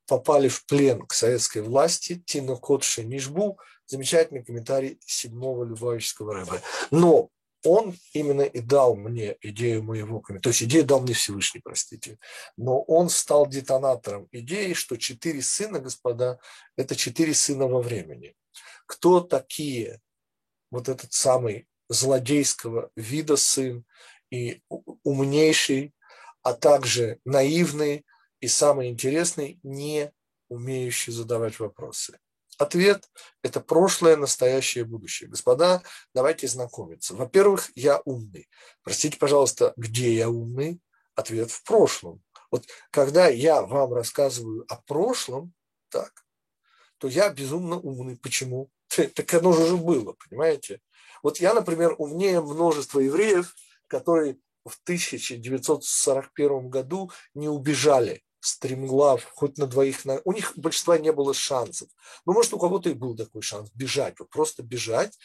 попали 0.08 0.48
в 0.48 0.66
плен 0.66 1.06
к 1.06 1.14
советской 1.14 1.62
власти, 1.62 2.24
Тина 2.26 2.56
Кот 2.56 2.84
Шенишбу, 2.84 3.60
замечательный 3.86 4.44
комментарий 4.44 5.00
седьмого 5.06 5.64
Любавического 5.64 6.34
рэба. 6.34 6.62
Но 6.92 7.30
он 7.66 7.96
именно 8.14 8.42
и 8.42 8.60
дал 8.60 8.96
мне 8.96 9.38
идею 9.42 9.84
моего 9.84 10.20
комментария, 10.20 10.44
то 10.44 10.50
есть 10.50 10.64
идею 10.64 10.86
дал 10.86 11.02
мне 11.02 11.14
Всевышний, 11.14 11.62
простите, 11.64 12.20
но 12.58 12.82
он 12.82 13.10
стал 13.10 13.48
детонатором 13.48 14.28
идеи, 14.32 14.74
что 14.74 14.98
четыре 14.98 15.42
сына, 15.42 15.80
господа, 15.80 16.40
это 16.76 16.96
четыре 16.96 17.34
сына 17.34 17.68
во 17.68 17.82
времени. 17.82 18.36
Кто 18.86 19.22
такие 19.22 20.02
вот 20.72 20.90
этот 20.90 21.14
самый 21.14 21.68
злодейского 21.94 22.90
вида 22.96 23.38
сын 23.38 23.86
и 24.30 24.62
умнейший, 25.04 25.94
а 26.42 26.54
также 26.54 27.20
наивный 27.24 28.06
и 28.40 28.48
самый 28.48 28.90
интересный, 28.90 29.60
не 29.64 30.12
умеющий 30.50 31.14
задавать 31.14 31.60
вопросы. 31.60 32.20
Ответ– 32.58 33.10
это 33.42 33.60
прошлое, 33.62 34.16
настоящее, 34.16 34.86
будущее. 34.86 35.30
Господа, 35.30 35.82
давайте 36.14 36.48
знакомиться. 36.48 37.16
Во-первых, 37.16 37.72
я 37.76 38.02
умный. 38.06 38.50
Простите, 38.84 39.18
пожалуйста, 39.18 39.74
где 39.76 40.14
я 40.14 40.30
умный? 40.30 40.80
Ответ 41.16 41.52
в 41.52 41.64
прошлом. 41.64 42.22
Вот 42.52 42.68
когда 42.92 43.28
я 43.28 43.62
вам 43.62 43.94
рассказываю 43.94 44.66
о 44.68 44.76
прошлом, 44.76 45.54
так, 45.90 46.12
то 46.98 47.08
я 47.08 47.30
безумно 47.30 47.78
умный. 47.80 48.18
Почему? 48.18 48.70
Так 49.16 49.34
оно 49.34 49.54
же 49.54 49.64
уже 49.64 49.78
было, 49.78 50.16
понимаете? 50.28 50.80
Вот 51.24 51.40
я, 51.40 51.54
например, 51.54 51.96
умнее 51.98 52.42
множества 52.42 53.00
евреев, 53.00 53.56
которые 53.88 54.38
в 54.66 54.78
1941 54.84 56.70
году 56.70 57.12
не 57.34 57.50
убежали 57.50 58.24
стремглав, 58.40 59.24
хоть 59.36 59.58
на 59.58 59.68
двоих, 59.68 60.04
на... 60.04 60.20
у 60.26 60.34
них 60.34 60.52
большинства 60.58 60.98
не 60.98 61.14
было 61.14 61.34
шансов. 61.34 61.88
Ну, 62.26 62.34
может, 62.34 62.54
у 62.54 62.60
кого-то 62.60 62.90
и 62.90 62.94
был 62.94 63.16
такой 63.16 63.42
шанс 63.42 63.72
бежать, 63.74 64.20
вот 64.20 64.30
просто 64.30 64.64
бежать 64.64 65.18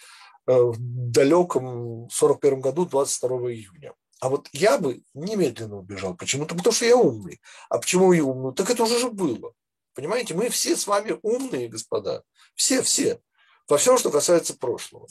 э, 0.47 0.53
в 0.57 0.77
далеком 0.79 2.09
41 2.11 2.61
году, 2.61 2.87
22 2.87 3.53
июня. 3.53 3.93
А 4.21 4.29
вот 4.29 4.49
я 4.53 4.79
бы 4.79 5.03
немедленно 5.15 5.79
убежал. 5.79 6.15
Почему-то 6.15 6.55
потому, 6.55 6.73
что 6.73 6.87
я 6.87 6.97
умный. 6.97 7.41
А 7.69 7.79
почему 7.79 8.13
я 8.13 8.25
умный? 8.25 8.55
Так 8.55 8.71
это 8.71 8.85
уже 8.85 8.99
же 8.99 9.11
было. 9.11 9.53
Понимаете, 9.95 10.35
мы 10.35 10.49
все 10.49 10.77
с 10.77 10.87
вами 10.87 11.19
умные, 11.23 11.69
господа. 11.69 12.23
Все, 12.55 12.83
все. 12.83 13.21
Во 13.69 13.79
всем, 13.79 13.99
что 13.99 14.11
касается 14.11 14.57
прошлого. 14.57 15.09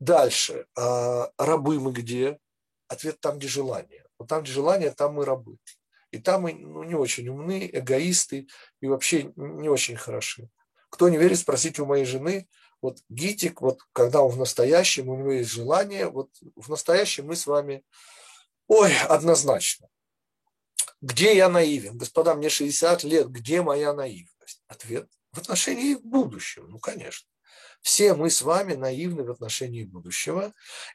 Дальше. 0.00 0.66
А 0.76 1.30
рабы 1.38 1.80
мы 1.80 1.92
где? 1.92 2.38
Ответ 2.88 3.20
там, 3.20 3.38
где 3.38 3.48
желание. 3.48 4.04
Вот 4.18 4.28
там, 4.28 4.42
где 4.42 4.52
желание, 4.52 4.90
там 4.90 5.14
мы 5.14 5.24
рабы. 5.24 5.56
И 6.10 6.18
там 6.18 6.42
мы 6.42 6.52
ну, 6.54 6.84
не 6.84 6.94
очень 6.94 7.28
умны, 7.28 7.68
эгоисты 7.72 8.46
и 8.80 8.86
вообще 8.86 9.32
не 9.36 9.68
очень 9.68 9.96
хороши. 9.96 10.48
Кто 10.88 11.08
не 11.08 11.16
верит, 11.16 11.38
спросите 11.38 11.82
у 11.82 11.86
моей 11.86 12.04
жены. 12.04 12.48
Вот 12.80 12.98
Гитик, 13.08 13.60
вот 13.60 13.80
когда 13.92 14.22
он 14.22 14.30
в 14.30 14.38
настоящем, 14.38 15.08
у 15.08 15.16
него 15.16 15.32
есть 15.32 15.50
желание, 15.50 16.08
вот 16.08 16.30
в 16.54 16.68
настоящем 16.68 17.26
мы 17.26 17.34
с 17.34 17.46
вами, 17.46 17.82
ой, 18.68 18.96
однозначно. 19.08 19.88
Где 21.00 21.36
я 21.36 21.48
наивен? 21.48 21.98
Господа, 21.98 22.34
мне 22.34 22.48
60 22.48 23.02
лет, 23.04 23.28
где 23.28 23.62
моя 23.62 23.92
наивность? 23.92 24.62
Ответ 24.68 25.10
в 25.32 25.38
отношении 25.38 25.96
будущего, 25.96 26.66
ну, 26.66 26.78
конечно. 26.78 27.28
Все 27.82 28.14
мы 28.14 28.30
с 28.30 28.42
вами 28.42 28.74
наивны 28.74 29.24
в 29.24 29.30
отношении 29.30 29.84
будущего, 29.84 30.52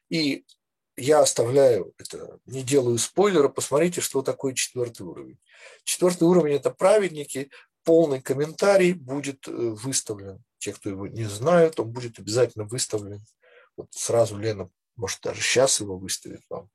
и 0.09 0.45
я 0.97 1.21
оставляю 1.21 1.93
это, 1.97 2.39
не 2.45 2.63
делаю 2.63 2.97
спойлера, 2.97 3.47
посмотрите, 3.47 4.01
что 4.01 4.21
такое 4.21 4.53
четвертый 4.53 5.03
уровень. 5.03 5.39
Четвертый 5.83 6.23
уровень– 6.23 6.53
это 6.55 6.71
праведники, 6.71 7.51
полный 7.83 8.21
комментарий 8.21 8.93
будет 8.93 9.47
э, 9.47 9.51
выставлен. 9.51 10.43
Те, 10.57 10.73
кто 10.73 10.89
его 10.89 11.07
не 11.07 11.23
знают, 11.23 11.79
он 11.79 11.91
будет 11.91 12.19
обязательно 12.19 12.65
выставлен. 12.65 13.21
Вот 13.77 13.87
сразу 13.91 14.37
Лена, 14.37 14.69
может, 14.95 15.21
даже 15.21 15.41
сейчас 15.41 15.79
его 15.79 15.97
выставит 15.97 16.41
вам. 16.49 16.69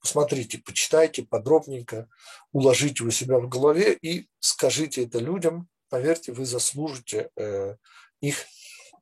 Посмотрите, 0.00 0.58
почитайте 0.58 1.22
подробненько, 1.22 2.08
уложите 2.50 3.04
у 3.04 3.10
себя 3.10 3.38
в 3.38 3.48
голове 3.48 3.92
и 3.92 4.28
скажите 4.40 5.04
это 5.04 5.20
людям. 5.20 5.68
Поверьте, 5.88 6.32
вы 6.32 6.44
заслужите 6.44 7.30
э, 7.36 7.76
их 8.20 8.44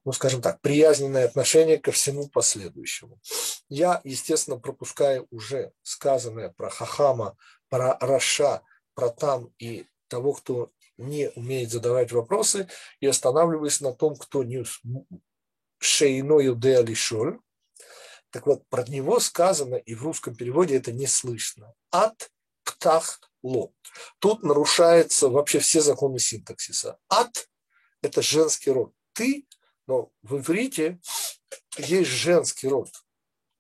ну, 0.05 0.13
скажем 0.13 0.41
так, 0.41 0.61
приязненное 0.61 1.27
отношение 1.27 1.79
ко 1.79 1.93
всему 1.93 2.29
последующему. 2.29 3.21
Я, 3.69 4.01
естественно, 4.05 4.59
пропускаю 4.59 5.27
уже 5.31 5.73
сказанное 5.83 6.51
про 6.51 6.71
Хахама, 6.71 7.37
про 7.69 7.99
Раша, 8.01 8.63
про 8.95 9.11
там 9.11 9.53
и 9.59 9.87
того, 10.09 10.33
кто 10.33 10.71
не 10.97 11.31
умеет 11.31 11.71
задавать 11.71 12.13
вопросы, 12.13 12.69
и 13.01 13.07
останавливаюсь 13.07 13.81
на 13.81 13.93
том, 13.93 14.17
кто 14.17 14.43
не 14.43 14.65
шейною 15.79 16.55
де 16.57 16.79
алишоль. 16.79 17.39
Так 18.31 18.47
вот, 18.47 18.67
про 18.69 18.85
него 18.85 19.19
сказано, 19.19 19.75
и 19.75 19.95
в 19.95 20.03
русском 20.03 20.35
переводе 20.37 20.77
это 20.77 20.93
не 20.93 21.07
слышно. 21.07 21.75
От 21.91 22.31
птах 22.65 23.21
ло. 23.43 23.73
Тут 24.19 24.43
нарушаются 24.43 25.29
вообще 25.29 25.59
все 25.59 25.81
законы 25.81 26.19
синтаксиса. 26.19 26.99
От– 27.09 27.49
это 28.03 28.23
женский 28.23 28.71
род. 28.71 28.93
Ты 29.13 29.47
но 29.87 30.13
в 30.23 30.39
иврите 30.39 31.01
есть 31.77 32.11
женский 32.11 32.69
род. 32.69 32.91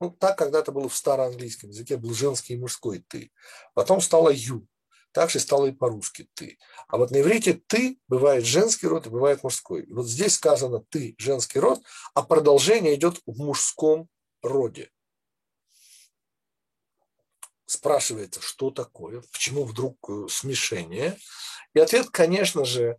Ну, 0.01 0.11
так 0.11 0.39
когда-то 0.39 0.73
было 0.73 0.89
в 0.89 0.97
староанглийском 0.97 1.71
языке, 1.71 1.97
был 1.97 2.15
женский 2.15 2.55
и 2.55 2.59
мужской 2.59 3.05
«ты». 3.07 3.31
Потом 3.75 4.01
стало 4.01 4.31
«ю». 4.31 4.67
Так 5.13 5.29
же 5.31 5.41
стало 5.41 5.67
и 5.67 5.73
по-русски 5.73 6.31
«ты». 6.35 6.59
А 6.89 6.97
вот 6.97 7.11
на 7.11 7.21
иврите 7.21 7.61
«ты» 7.67 7.99
бывает 8.09 8.45
женский 8.45 8.87
род 8.87 9.07
и 9.07 9.11
бывает 9.11 9.43
мужской. 9.43 9.83
И 9.83 9.93
вот 9.93 10.07
здесь 10.07 10.37
сказано 10.37 10.83
«ты»– 10.89 11.15
женский 11.19 11.59
род, 11.59 11.83
а 12.15 12.23
продолжение 12.23 12.95
идет 12.95 13.21
в 13.27 13.37
мужском 13.37 14.09
роде. 14.43 14.91
Спрашивается, 17.67 18.41
что 18.41 18.71
такое, 18.71 19.23
почему 19.33 19.65
вдруг 19.65 19.97
э, 20.09 20.27
смешение. 20.29 21.17
И 21.75 21.79
ответ, 21.79 22.11
конечно 22.11 22.65
же, 22.65 22.99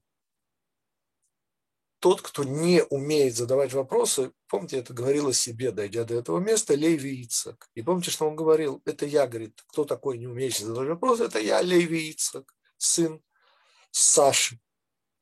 тот, 2.01 2.23
кто 2.23 2.43
не 2.43 2.83
умеет 2.89 3.35
задавать 3.35 3.73
вопросы, 3.73 4.31
помните, 4.47 4.77
это 4.79 4.91
говорил 4.91 5.27
о 5.27 5.33
себе, 5.33 5.71
дойдя 5.71 6.03
до 6.03 6.15
этого 6.15 6.39
места, 6.39 6.73
Леви 6.73 7.21
Ицак. 7.21 7.69
И 7.75 7.83
помните, 7.83 8.09
что 8.09 8.27
он 8.27 8.35
говорил? 8.35 8.81
Это 8.85 9.05
я, 9.05 9.27
говорит, 9.27 9.61
кто 9.67 9.85
такой 9.85 10.17
не 10.17 10.25
умеющий 10.25 10.65
задавать 10.65 10.89
вопросы? 10.89 11.25
Это 11.25 11.37
я, 11.39 11.61
Леви 11.61 12.09
Ицак, 12.09 12.55
сын 12.77 13.21
Саши. 13.91 14.59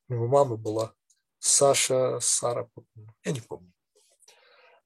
У 0.08 0.14
него 0.14 0.26
мама 0.26 0.56
была 0.56 0.94
Саша, 1.38 2.18
Сара, 2.18 2.66
я 3.24 3.32
не 3.32 3.42
помню. 3.42 3.70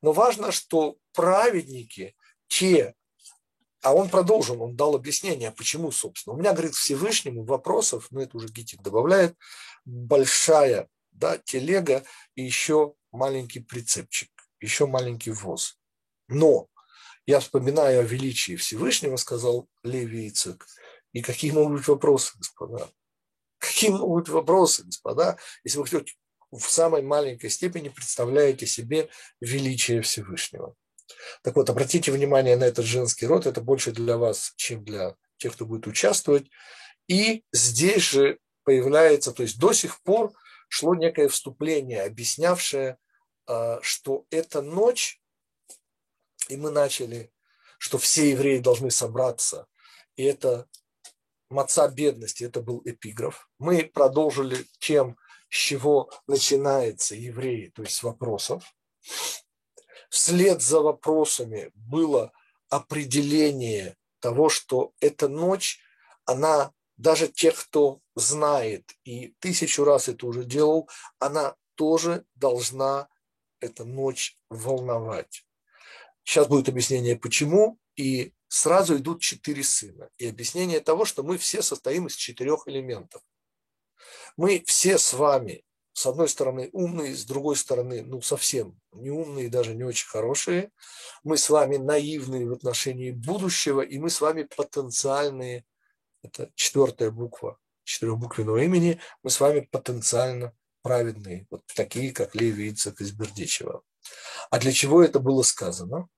Но 0.03 0.11
важно, 0.11 0.51
что 0.51 0.97
праведники, 1.13 2.17
те, 2.49 2.97
а 3.83 3.95
он 3.95 4.09
продолжил, 4.09 4.61
он 4.65 4.75
дал 4.75 4.97
объяснение, 4.97 5.53
почему, 5.53 5.93
собственно. 5.93 6.35
У 6.35 6.39
меня, 6.41 6.55
говорит, 6.55 6.75
Всевышнему 6.75 7.45
вопросов, 7.45 8.09
ну 8.11 8.21
это 8.21 8.37
уже 8.37 8.49
Гитик 8.49 8.83
добавляет, 8.83 9.37
большая 9.85 10.89
да, 11.15 11.39
телега 11.39 12.05
и 12.35 12.43
еще 12.43 12.95
маленький 13.11 13.61
прицепчик, 13.61 14.31
еще 14.61 14.87
маленький 14.87 15.31
воз. 15.31 15.79
Но 16.29 16.69
я 17.27 17.41
вспоминаю 17.41 18.01
о 18.01 18.05
величии 18.05 18.57
Всевышнего, 18.57 19.17
сказал 19.17 19.69
Леви 19.83 20.29
Ицек, 20.29 20.67
и 21.13 21.23
какие 21.23 21.53
могут 21.53 21.79
быть 21.79 21.89
вопросы, 21.89 22.37
господа? 22.37 22.91
какие-нибудь 23.65 24.29
вопросы, 24.29 24.85
господа, 24.85 25.39
если 25.65 25.79
вы 25.79 25.87
хоть 25.87 26.17
в 26.51 26.71
самой 26.71 27.03
маленькой 27.03 27.51
степени 27.51 27.89
представляете 27.89 28.67
себе 28.67 29.09
величие 29.41 30.03
Всевышнего. 30.03 30.75
Так 31.43 31.57
вот, 31.57 31.69
обратите 31.69 32.13
внимание 32.13 32.57
на 32.57 32.65
этот 32.65 32.85
женский 32.85 33.27
род, 33.27 33.47
это 33.47 33.61
больше 33.61 33.93
для 33.93 34.17
вас, 34.17 34.53
чем 34.57 34.85
для 34.85 35.17
тех, 35.39 35.55
кто 35.55 35.67
будет 35.67 35.87
участвовать. 35.87 36.47
И 37.09 37.43
здесь 37.53 38.03
же 38.03 38.39
появляется, 38.65 39.33
то 39.33 39.43
есть 39.43 39.59
до 39.59 39.73
сих 39.73 40.01
пор 40.03 40.33
шло 40.75 40.97
некое 40.97 41.29
вступление, 41.29 42.03
объяснявшее, 42.03 42.99
а, 43.47 43.79
что 43.81 44.27
эта 44.31 44.61
ночь, 44.61 45.23
и 46.49 46.57
мы 46.57 46.73
начали, 46.73 47.33
что 47.79 47.97
все 47.97 48.31
евреи 48.31 48.59
должны 48.59 48.91
собраться, 48.91 49.69
и 50.17 50.25
это 50.25 50.69
маца 51.49 51.87
бедности, 51.87 52.43
это 52.43 52.61
был 52.61 52.83
эпиграф. 52.85 53.49
Мы 53.61 53.85
продолжили 53.85 54.67
тем, 54.81 55.17
с 55.49 55.55
чего 55.55 56.11
начинается 56.27 57.15
евреи, 57.15 57.69
то 57.69 57.83
есть 57.83 57.95
с 57.95 58.03
вопросов. 58.03 58.75
Вслед 60.11 60.61
за 60.61 60.81
вопросами 60.81 61.71
было 61.75 62.33
определение 62.69 63.97
того, 64.19 64.49
что 64.49 64.93
эта 64.99 65.29
ночь, 65.29 65.79
она 66.25 66.73
даже 66.97 67.29
тех, 67.29 67.59
кто 67.59 68.01
знает 68.15 68.93
и 69.05 69.35
тысячу 69.41 69.85
раз 69.85 70.09
это 70.09 70.27
уже 70.27 70.45
делал, 70.45 70.89
она 71.19 71.57
тоже 71.75 72.25
должна 72.35 73.09
эта 73.61 73.85
ночь 73.85 74.39
волновать. 74.49 75.45
Сейчас 76.23 76.47
будет 76.47 76.69
объяснение, 76.69 77.17
почему, 77.17 77.79
и 77.97 78.33
сразу 78.49 78.97
идут 78.97 79.21
четыре 79.21 79.65
сына. 79.65 80.11
И 80.17 80.27
объяснение 80.27 80.81
того, 80.81 81.05
что 81.05 81.23
мы 81.23 81.39
все 81.39 81.63
состоим 81.63 82.07
из 82.07 82.15
четырех 82.15 82.67
элементов. 82.67 83.23
Мы 84.37 84.63
все 84.67 84.99
с 84.99 85.13
вами, 85.13 85.65
с 85.93 86.07
одной 86.07 86.29
стороны, 86.29 86.71
умные, 86.73 87.15
с 87.15 87.25
другой 87.25 87.57
стороны, 87.57 88.03
ну, 88.03 88.21
совсем 88.21 88.81
не 88.93 89.11
умные, 89.11 89.49
даже 89.49 89.75
не 89.75 89.85
очень 89.85 90.09
хорошие. 90.09 90.71
Мы 91.23 91.37
с 91.37 91.51
вами 91.51 91.77
наивные 91.77 92.49
в 92.49 92.53
отношении 92.53 93.11
будущего, 93.11 93.81
и 93.81 93.99
мы 93.99 94.11
с 94.11 94.21
вами 94.21 94.45
потенциальные 94.45 95.65
это 96.25 96.51
четвертая 96.55 97.11
буква 97.11 97.59
четырехбуквенного 97.85 98.59
имени, 98.65 99.01
мы 99.23 99.31
с 99.31 99.41
вами 99.41 99.61
потенциально 99.61 100.55
праведные, 100.83 101.47
вот 101.51 101.63
такие, 101.75 102.13
как 102.13 102.35
Леви 102.35 102.71
Ицек 102.71 103.01
Бердичева. 103.01 103.83
А 104.51 104.59
для 104.59 104.73
чего 104.73 105.03
это 105.03 105.19
было 105.19 105.43
сказано? 105.43 106.09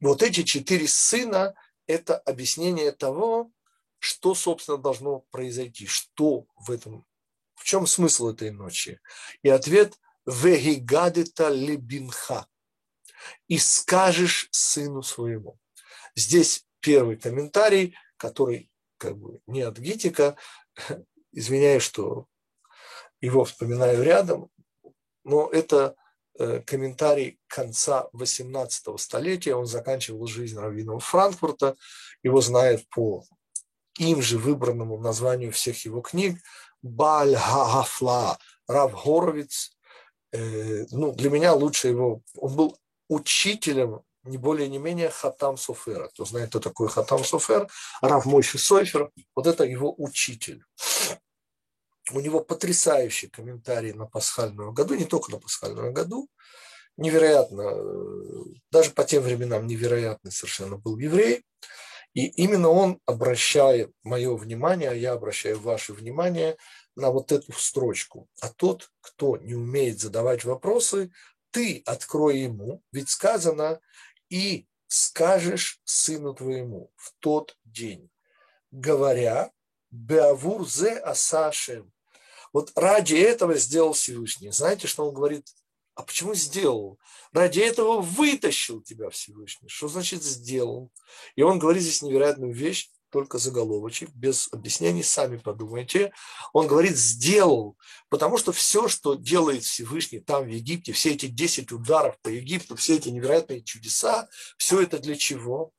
Вот 0.00 0.22
эти 0.22 0.42
четыре 0.42 0.88
сына– 0.88 1.54
это 1.86 2.16
объяснение 2.16 2.92
того, 2.92 3.50
что, 3.98 4.34
собственно, 4.34 4.78
должно 4.78 5.20
произойти, 5.30 5.86
что 5.86 6.46
в 6.56 6.70
этом, 6.70 7.04
в 7.54 7.64
чем 7.64 7.86
смысл 7.86 8.30
этой 8.30 8.50
ночи. 8.50 9.00
И 9.42 9.48
ответ– 9.48 9.98
«Вегигадита 10.26 11.50
либинха»– 11.50 12.48
«И 13.48 13.58
скажешь 13.58 14.48
сыну 14.50 15.02
своему». 15.02 15.60
Здесь 16.16 16.66
первый 16.80 17.16
комментарий, 17.16 17.96
который 18.16 18.70
как 18.98 19.16
бы 19.16 19.40
не 19.46 19.62
от 19.62 19.78
Гитика, 19.78 20.36
извиняюсь, 21.32 21.82
что 21.82 22.26
его 23.20 23.44
вспоминаю 23.44 24.02
рядом, 24.02 24.50
но 25.24 25.48
это 25.50 25.96
э, 26.38 26.60
комментарий 26.60 27.38
конца 27.46 28.08
18 28.12 29.00
столетия, 29.00 29.54
он 29.54 29.66
заканчивал 29.66 30.26
жизнь 30.26 30.58
раввином 30.58 31.00
Франкфурта, 31.00 31.76
его 32.22 32.40
знают 32.40 32.88
по 32.90 33.24
им 33.98 34.22
же 34.22 34.38
выбранному 34.38 34.98
названию 34.98 35.52
всех 35.52 35.84
его 35.84 36.00
книг. 36.00 36.38
Баль 36.82 37.34
Хагафла, 37.34 38.38
Рав 38.68 38.92
Горовиц. 39.04 39.76
Э, 40.32 40.84
ну, 40.90 41.12
для 41.12 41.30
меня 41.30 41.54
лучше 41.54 41.88
его, 41.88 42.22
он 42.36 42.56
был 42.56 42.78
учителем 43.08 44.02
не 44.26 44.38
более 44.38 44.68
не 44.68 44.78
менее 44.78 45.10
Хатам 45.10 45.56
Суфера. 45.56 46.08
Кто 46.08 46.24
знает, 46.24 46.50
кто 46.50 46.60
такой 46.60 46.88
Хатам 46.88 47.24
Суфер, 47.24 47.68
Рав 48.02 48.26
Мойши 48.26 48.58
Сойфер, 48.58 49.10
вот 49.34 49.46
это 49.46 49.64
его 49.64 49.94
учитель. 49.96 50.64
У 52.12 52.20
него 52.20 52.40
потрясающий 52.40 53.28
комментарий 53.28 53.92
на 53.92 54.06
пасхальную 54.06 54.72
году, 54.72 54.94
не 54.94 55.04
только 55.04 55.32
на 55.32 55.38
пасхальную 55.38 55.92
году, 55.92 56.28
невероятно, 56.96 57.72
даже 58.70 58.90
по 58.90 59.04
тем 59.04 59.22
временам 59.22 59.66
невероятный 59.66 60.30
совершенно 60.30 60.76
был 60.76 60.98
еврей. 60.98 61.44
И 62.14 62.28
именно 62.28 62.70
он 62.70 63.00
обращает 63.04 63.92
мое 64.02 64.34
внимание, 64.36 64.90
а 64.90 64.94
я 64.94 65.12
обращаю 65.12 65.60
ваше 65.60 65.92
внимание 65.92 66.56
на 66.94 67.10
вот 67.10 67.30
эту 67.30 67.52
строчку. 67.52 68.28
А 68.40 68.48
тот, 68.48 68.88
кто 69.02 69.36
не 69.36 69.54
умеет 69.54 70.00
задавать 70.00 70.44
вопросы, 70.44 71.10
ты 71.50 71.82
открой 71.84 72.38
ему, 72.38 72.82
ведь 72.92 73.10
сказано, 73.10 73.80
и 74.28 74.66
скажешь 74.86 75.80
сыну 75.84 76.34
твоему 76.34 76.90
в 76.96 77.12
тот 77.18 77.56
день, 77.64 78.10
говоря, 78.70 79.50
Беавур 79.90 80.68
зе 80.68 80.98
асашем. 80.98 81.92
Вот 82.52 82.72
ради 82.76 83.14
этого 83.14 83.54
сделал 83.56 83.92
Всевышний. 83.92 84.50
Знаете, 84.50 84.86
что 84.86 85.06
он 85.06 85.14
говорит? 85.14 85.46
А 85.94 86.02
почему 86.02 86.34
сделал? 86.34 86.98
Ради 87.32 87.60
этого 87.60 88.00
вытащил 88.00 88.82
тебя 88.82 89.10
Всевышний. 89.10 89.68
Что 89.68 89.88
значит 89.88 90.22
сделал? 90.22 90.90
И 91.36 91.42
он 91.42 91.58
говорит 91.58 91.82
здесь 91.82 92.02
невероятную 92.02 92.52
вещь 92.52 92.90
только 93.10 93.38
заголовочек, 93.38 94.10
без 94.10 94.48
объяснений, 94.52 95.02
сами 95.02 95.36
подумайте. 95.36 96.12
Он 96.52 96.66
говорит, 96.66 96.96
сделал, 96.96 97.76
потому 98.08 98.38
что 98.38 98.52
все, 98.52 98.88
что 98.88 99.14
делает 99.14 99.64
Всевышний 99.64 100.20
там 100.20 100.44
в 100.44 100.48
Египте, 100.48 100.92
все 100.92 101.12
эти 101.12 101.26
10 101.26 101.72
ударов 101.72 102.18
по 102.20 102.28
Египту, 102.28 102.76
все 102.76 102.96
эти 102.96 103.08
невероятные 103.08 103.62
чудеса, 103.62 104.28
все 104.58 104.82
это 104.82 104.98
для 104.98 105.16
чего? 105.16 105.72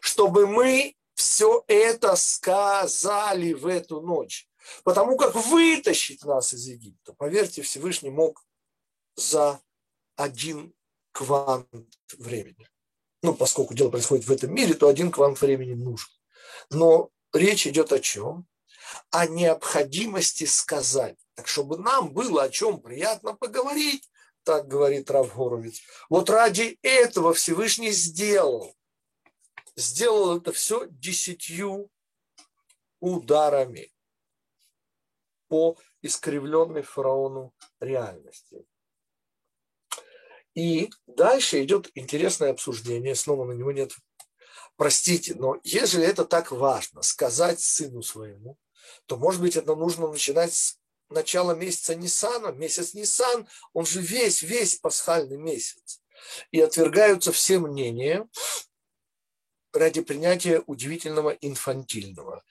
Чтобы 0.00 0.46
мы 0.46 0.94
все 1.14 1.64
это 1.68 2.16
сказали 2.16 3.52
в 3.52 3.66
эту 3.66 4.00
ночь. 4.00 4.48
Потому 4.82 5.16
как 5.16 5.34
вытащить 5.34 6.24
нас 6.24 6.52
из 6.54 6.66
Египта, 6.66 7.12
поверьте, 7.12 7.62
Всевышний 7.62 8.10
мог 8.10 8.44
за 9.16 9.60
один 10.16 10.74
квант 11.12 11.68
времени. 12.18 12.68
Ну, 13.22 13.34
поскольку 13.34 13.74
дело 13.74 13.90
происходит 13.90 14.26
в 14.26 14.32
этом 14.32 14.52
мире, 14.52 14.74
то 14.74 14.88
один 14.88 15.10
квант 15.10 15.40
времени 15.40 15.74
нужен. 15.74 16.10
Но 16.70 17.10
речь 17.32 17.66
идет 17.66 17.92
о 17.92 18.00
чем? 18.00 18.46
О 19.10 19.26
необходимости 19.26 20.44
сказать. 20.44 21.16
Так, 21.34 21.48
чтобы 21.48 21.78
нам 21.78 22.12
было 22.12 22.44
о 22.44 22.48
чем 22.48 22.80
приятно 22.80 23.34
поговорить, 23.34 24.08
так 24.44 24.68
говорит 24.68 25.10
Рав 25.10 25.34
Горовец. 25.34 25.80
Вот 26.08 26.30
ради 26.30 26.78
этого 26.82 27.34
Всевышний 27.34 27.90
сделал. 27.90 28.76
Сделал 29.76 30.38
это 30.38 30.52
все 30.52 30.86
десятью 30.88 31.90
ударами 33.00 33.92
по 35.48 35.76
искривленной 36.02 36.82
фараону 36.82 37.54
реальности. 37.80 38.64
И 40.54 40.90
дальше 41.06 41.62
идет 41.64 41.90
интересное 41.94 42.50
обсуждение, 42.50 43.14
снова 43.14 43.44
на 43.44 43.52
него 43.52 43.72
нет 43.72 43.92
простите, 44.76 45.34
но 45.34 45.58
если 45.64 46.04
это 46.04 46.24
так 46.24 46.50
важно, 46.52 47.02
сказать 47.02 47.60
сыну 47.60 48.02
своему, 48.02 48.58
то, 49.06 49.16
может 49.16 49.40
быть, 49.40 49.56
это 49.56 49.74
нужно 49.74 50.08
начинать 50.08 50.54
с 50.54 50.78
начала 51.10 51.52
месяца 51.52 51.94
Нисана. 51.94 52.48
Месяц 52.48 52.94
Нисан, 52.94 53.46
он 53.72 53.86
же 53.86 54.00
весь, 54.00 54.42
весь 54.42 54.76
пасхальный 54.76 55.36
месяц. 55.36 56.00
И 56.50 56.60
отвергаются 56.60 57.32
все 57.32 57.58
мнения 57.58 58.26
ради 59.72 60.00
принятия 60.00 60.62
удивительного 60.66 61.30
инфантильного. 61.30 62.44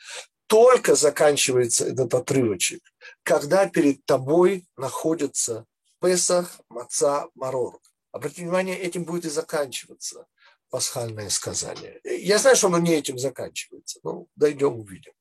Только 0.48 0.96
заканчивается 0.96 1.86
этот 1.86 2.14
отрывочек, 2.14 2.84
когда 3.24 3.68
перед 3.68 4.06
тобой 4.06 4.68
находится 4.78 5.66
Песах, 6.00 6.60
Маца, 6.70 7.30
Марор. 7.34 7.80
Обратите 8.12 8.44
внимание, 8.44 8.78
этим 8.78 9.06
будет 9.06 9.26
и 9.26 9.30
заканчиваться 9.30 10.28
пасхальное 10.74 11.30
сказание. 11.30 12.02
Я 12.04 12.40
знаю, 12.40 12.56
что 12.56 12.66
оно 12.66 12.80
не 12.80 12.96
этим 12.96 13.20
заканчивается. 13.20 14.00
Ну, 14.02 14.28
дойдем, 14.36 14.80
увидим. 14.80 15.14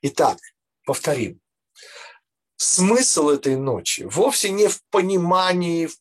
Итак, 0.00 0.38
повторим. 0.86 1.42
Смысл 2.56 3.28
этой 3.28 3.56
ночи 3.56 4.04
вовсе 4.04 4.48
не 4.48 4.66
в 4.66 4.82
понимании, 4.84 5.88
в 5.88 5.96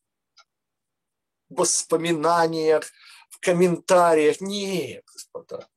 воспоминаниях, 1.50 2.90
в 3.30 3.42
комментариях. 3.42 4.40
Нет, 4.40 5.04
господа. 5.06 5.68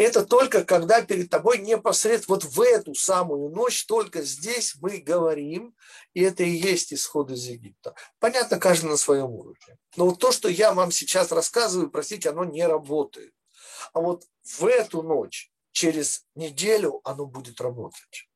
Это 0.00 0.24
только 0.24 0.64
когда 0.64 1.02
перед 1.02 1.28
тобой 1.28 1.58
непосредственно 1.58 2.36
вот 2.36 2.44
в 2.44 2.62
эту 2.62 2.94
самую 2.94 3.50
ночь, 3.50 3.84
только 3.84 4.22
здесь 4.22 4.74
мы 4.80 4.96
говорим, 4.96 5.76
и 6.14 6.22
это 6.22 6.42
и 6.42 6.48
есть 6.48 6.94
исход 6.94 7.30
из 7.30 7.44
Египта. 7.44 7.94
Понятно, 8.18 8.58
каждый 8.58 8.86
на 8.86 8.96
своем 8.96 9.26
уровне. 9.26 9.76
Но 9.96 10.06
вот 10.06 10.18
то, 10.18 10.32
что 10.32 10.48
я 10.48 10.72
вам 10.72 10.90
сейчас 10.90 11.32
рассказываю, 11.32 11.90
простите, 11.90 12.30
оно 12.30 12.44
не 12.46 12.66
работает. 12.66 13.34
А 13.92 14.00
вот 14.00 14.24
в 14.42 14.64
эту 14.64 15.02
ночь, 15.02 15.52
через 15.72 16.24
неделю, 16.34 17.02
оно 17.04 17.26
будет 17.26 17.60
работать. 17.60 18.26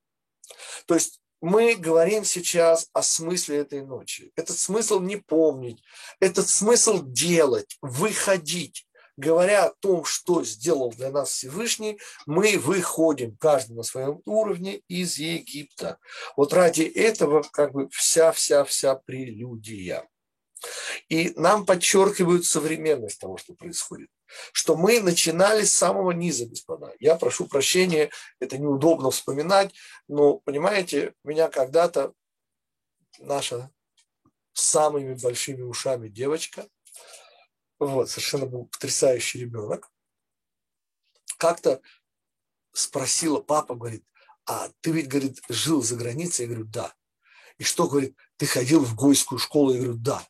То 0.85 0.93
есть 0.93 1.23
мы 1.41 1.77
говорим 1.77 2.27
сейчас 2.27 2.91
о 2.93 3.03
смысле 3.03 3.61
этой 3.61 3.81
ночи. 3.81 4.33
Этот 4.37 4.59
смысл 4.59 5.01
не 5.01 5.17
помнить, 5.17 5.83
этот 6.21 6.47
смысл 6.47 7.01
делать, 7.03 7.79
выходить. 7.81 8.87
Говоря 9.17 9.67
о 9.67 9.75
том, 9.75 10.05
что 10.05 10.43
сделал 10.45 10.91
для 10.91 11.11
нас 11.11 11.31
Всевышний, 11.31 12.01
мы 12.27 12.59
выходим, 12.59 13.37
каждый 13.37 13.77
на 13.77 13.85
своем 13.85 14.21
уровне, 14.25 14.83
из 14.89 15.19
Египта. 15.19 15.99
Вот 16.37 16.53
ради 16.53 16.83
этого 16.83 17.43
как 17.43 17.73
бы 17.73 17.89
вся-вся-вся 17.91 18.97
прелюдия. 18.97 20.09
И 21.09 21.33
нам 21.37 21.67
подчеркивают 21.67 22.45
современность 22.45 23.21
того, 23.21 23.37
что 23.37 23.55
происходит. 23.55 24.09
Что 24.53 24.77
мы 24.77 25.01
начинали 25.01 25.63
с 25.63 25.73
самого 25.73 26.11
низа, 26.11 26.47
господа. 26.47 26.93
Я 26.99 27.15
прошу 27.17 27.47
прощения, 27.47 28.11
это 28.41 28.59
неудобно 28.59 29.11
вспоминать, 29.11 29.73
но, 30.09 30.39
понимаете, 30.39 31.15
меня 31.23 31.49
когда-то 31.49 32.15
наша 33.19 33.71
самыми 34.53 35.15
большими 35.15 35.63
ушами 35.63 36.09
девочка, 36.09 36.67
вот, 37.79 38.11
совершенно 38.11 38.47
был 38.47 38.67
потрясающий 38.67 39.41
ребенок, 39.41 39.91
как-то 41.39 41.81
спросила, 42.73 43.41
папа 43.41 43.75
говорит, 43.75 44.05
а 44.47 44.71
ты 44.81 44.93
ведь, 44.93 45.09
говорит, 45.09 45.41
жил 45.49 45.83
за 45.83 45.97
границей? 45.97 46.45
Я 46.45 46.49
говорю, 46.49 46.67
да. 46.67 46.95
И 47.59 47.65
что, 47.65 47.89
говорит, 47.89 48.17
ты 48.37 48.47
ходил 48.47 48.85
в 48.85 48.95
гойскую 48.95 49.39
школу? 49.39 49.73
Я 49.73 49.79
говорю, 49.79 49.95
да. 49.95 50.27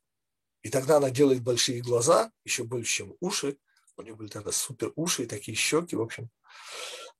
И 0.63 0.71
тогда 0.71 0.97
она 0.97 1.11
делает 1.11 1.43
большие 1.43 1.83
глаза, 1.83 2.31
еще 2.45 2.65
больше, 2.65 2.93
чем 2.93 3.17
уши. 3.21 3.59
У 3.97 4.03
нее 4.03 4.15
были 4.15 4.29
тогда 4.29 4.53
супер 4.53 4.93
уши 4.97 5.25
и 5.25 5.27
такие 5.27 5.57
щеки. 5.57 5.97
В 5.97 6.03
общем, 6.03 6.31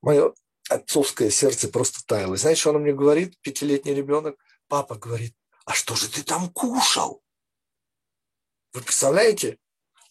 мое 0.01 0.35
отцовское 0.69 1.31
сердце 1.31 1.69
просто 1.69 2.05
таяло. 2.07 2.35
И 2.35 2.39
знаете, 2.39 2.61
что 2.61 2.71
она 2.71 2.79
мне 2.79 2.93
говорит, 2.93 3.39
пятилетний 3.41 3.95
ребенок? 3.95 4.39
Папа 4.69 4.95
говорит, 4.95 5.37
а 5.67 5.73
что 5.73 5.95
же 5.95 6.09
ты 6.09 6.23
там 6.23 6.51
кушал? 6.51 7.23
Вы 8.73 8.83
представляете? 8.83 9.59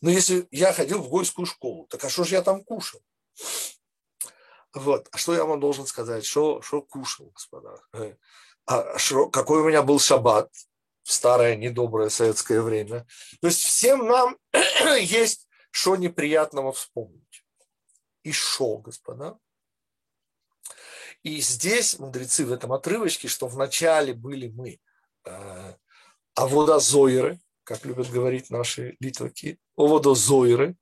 Ну, 0.03 0.09
если 0.09 0.47
я 0.51 0.73
ходил 0.73 1.01
в 1.01 1.09
гойскую 1.09 1.45
школу, 1.45 1.87
так 1.89 2.03
а 2.03 2.09
что 2.09 2.23
же 2.25 2.35
я 2.35 2.41
там 2.41 2.63
кушал? 2.63 3.01
Вот. 4.73 5.07
А 5.11 5.17
что 5.17 5.33
я 5.33 5.45
вам 5.45 5.59
должен 5.59 5.87
сказать? 5.87 6.25
Что, 6.25 6.61
что 6.61 6.81
кушал, 6.81 7.31
господа? 7.33 7.79
А 8.65 8.97
что, 8.99 9.29
какой 9.29 9.61
у 9.61 9.67
меня 9.67 9.81
был 9.81 9.99
шаббат? 9.99 10.51
в 11.03 11.11
старое 11.11 11.55
недоброе 11.55 12.09
советское 12.09 12.61
время. 12.61 13.05
То 13.41 13.47
есть 13.47 13.61
всем 13.61 14.07
нам 14.07 14.37
есть 15.01 15.47
что 15.69 15.95
неприятного 15.95 16.71
вспомнить. 16.71 17.45
И 18.23 18.31
шо, 18.31 18.77
господа. 18.77 19.37
И 21.23 21.41
здесь 21.41 21.99
мудрецы 21.99 22.45
в 22.45 22.53
этом 22.53 22.71
отрывочке, 22.73 23.27
что 23.27 23.47
вначале 23.47 24.13
были 24.13 24.49
мы 24.49 24.79
э, 25.25 25.73
аводозойры, 26.35 27.39
как 27.63 27.85
любят 27.85 28.09
говорить 28.09 28.49
наши 28.49 28.95
литваки, 28.99 29.59
оводозойры, 29.75 30.75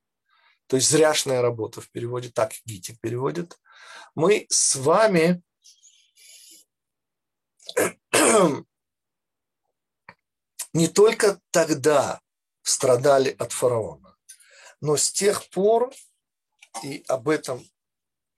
то 0.67 0.77
есть 0.77 0.89
зряшная 0.89 1.41
работа 1.41 1.81
в 1.81 1.89
переводе, 1.91 2.29
так 2.29 2.53
Гити 2.65 2.97
переводит. 3.01 3.59
Мы 4.15 4.45
с 4.49 4.75
вами 4.75 5.43
не 10.73 10.87
только 10.87 11.41
тогда 11.51 12.21
страдали 12.63 13.35
от 13.37 13.51
фараона, 13.51 14.15
но 14.79 14.97
с 14.97 15.11
тех 15.11 15.49
пор, 15.49 15.93
и 16.83 17.03
об 17.07 17.27
этом, 17.27 17.63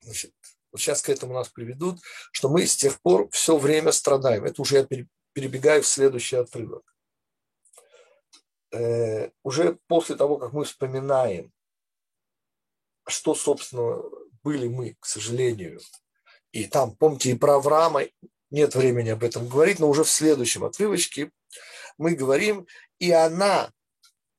значит, 0.01 0.33
вот 0.71 0.81
сейчас 0.81 1.03
к 1.03 1.09
этому 1.09 1.33
нас 1.33 1.49
приведут, 1.49 1.99
что 2.31 2.49
мы 2.49 2.65
с 2.65 2.75
тех 2.75 2.99
пор 3.01 3.29
все 3.29 3.57
время 3.57 3.91
страдаем. 3.91 4.43
Это 4.45 4.59
уже 4.61 4.77
я 4.77 4.87
перебегаю 5.33 5.83
в 5.83 5.87
следующий 5.87 6.37
отрывок. 6.37 6.92
Э, 8.74 9.30
уже 9.43 9.78
после 9.88 10.15
того, 10.15 10.38
как 10.38 10.51
мы 10.51 10.63
вспоминаем, 10.63 11.51
что, 13.05 13.36
собственно, 13.36 14.01
были 14.41 14.67
мы, 14.67 14.95
к 14.99 15.05
сожалению, 15.05 15.80
и 16.51 16.65
там, 16.65 16.95
помните, 16.95 17.32
и 17.32 17.38
про 17.38 17.55
Авраама, 17.55 18.03
нет 18.49 18.76
времени 18.76 19.09
об 19.09 19.24
этом 19.24 19.47
говорить, 19.47 19.80
но 19.80 19.89
уже 19.89 20.03
в 20.03 20.09
следующем 20.09 20.63
отрывочке 20.63 21.32
мы 21.97 22.15
говорим, 22.15 22.65
и 22.97 23.11
она, 23.11 23.71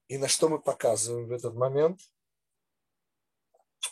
и 0.08 0.18
на 0.18 0.26
что 0.26 0.48
мы 0.48 0.60
показываем 0.60 1.28
в 1.28 1.32
этот 1.32 1.54
момент? 1.54 2.00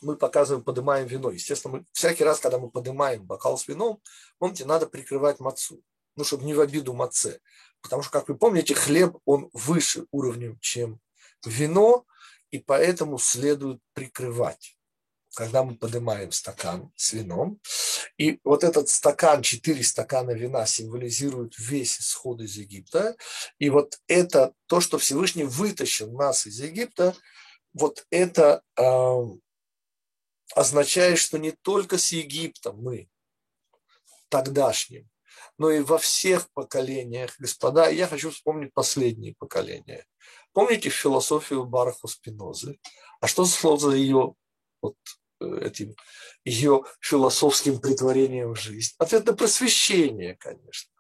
Мы 0.01 0.17
показываем, 0.17 0.65
поднимаем 0.65 1.07
вино. 1.07 1.31
Естественно, 1.31 1.77
мы, 1.77 1.85
всякий 1.93 2.25
раз, 2.25 2.41
когда 2.41 2.59
мы 2.59 2.71
поднимаем 2.71 3.25
бокал 3.25 3.59
с 3.59 3.69
вином, 3.69 4.01
помните, 4.39 4.65
надо 4.65 4.87
прикрывать 4.87 5.39
мацу, 5.39 5.83
ну, 6.17 6.25
чтобы 6.25 6.45
не 6.45 6.55
в 6.55 6.61
обиду 6.61 6.95
маце. 6.95 7.41
Потому 7.81 8.03
что, 8.03 8.13
как 8.13 8.29
вы 8.29 8.37
помните, 8.37 8.75
хлеб, 8.75 9.17
он 9.25 9.51
выше 9.53 10.07
уровнем, 10.11 10.59
чем 10.61 11.01
вино, 11.45 12.05
и 12.51 12.59
поэтому 12.59 13.19
следует 13.19 13.81
прикрывать 13.95 14.77
когда 15.35 15.65
мы 15.65 15.75
поднимаем 15.75 16.31
стакан 16.33 16.93
с 16.97 17.13
вином. 17.13 17.61
И 18.19 18.39
вот 18.45 18.65
этот 18.65 18.89
стакан, 18.89 19.43
четыре 19.43 19.83
стакана 19.83 20.33
вина 20.33 20.67
символизируют 20.67 21.59
весь 21.59 21.99
исход 22.01 22.41
из 22.43 22.57
Египта. 22.57 23.17
И 23.59 23.71
вот 23.71 23.99
это 24.07 24.53
то, 24.67 24.81
что 24.81 24.99
Всевышний 24.99 25.45
вытащил 25.45 26.13
нас 26.13 26.47
из 26.47 26.61
Египта, 26.61 27.17
вот 27.73 28.07
это 28.11 28.63
э, 28.77 29.23
означает, 30.55 31.19
что 31.19 31.39
не 31.39 31.53
только 31.53 31.97
с 31.97 32.13
Египтом 32.13 32.83
мы 32.83 33.09
тогдашним, 34.29 35.09
но 35.63 35.71
и 35.71 35.79
во 35.79 35.97
всех 35.97 36.51
поколениях, 36.55 37.37
господа, 37.39 37.89
я 37.89 38.09
хочу 38.09 38.33
вспомнить 38.33 38.75
последние 38.75 39.37
поколения. 39.37 40.05
Помните 40.53 40.91
философию 40.91 41.67
Бараху 41.67 42.09
Спинозы? 42.09 42.81
А 43.21 43.29
что 43.29 43.45
за 43.45 43.93
ее 43.93 44.35
вот 44.81 44.97
этим 45.39 45.95
ее 46.45 46.83
философским 47.01 47.81
притворением 47.81 48.55
в 48.55 48.61
жизнь. 48.61 48.93
Ответ 48.99 49.25
на 49.25 49.35
просвещение, 49.35 50.35
конечно. 50.35 50.91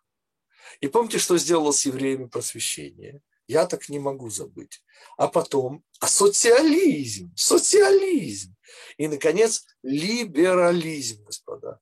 И 0.80 0.86
помните, 0.86 1.18
что 1.18 1.36
сделало 1.38 1.72
с 1.72 1.84
евреями 1.84 2.26
просвещение? 2.26 3.20
Я 3.48 3.66
так 3.66 3.88
не 3.88 3.98
могу 3.98 4.30
забыть. 4.30 4.84
А 5.16 5.26
потом, 5.26 5.82
а 5.98 6.06
социализм, 6.06 7.32
социализм. 7.34 8.54
И, 8.96 9.08
наконец, 9.08 9.66
либерализм, 9.82 11.24
господа. 11.24 11.80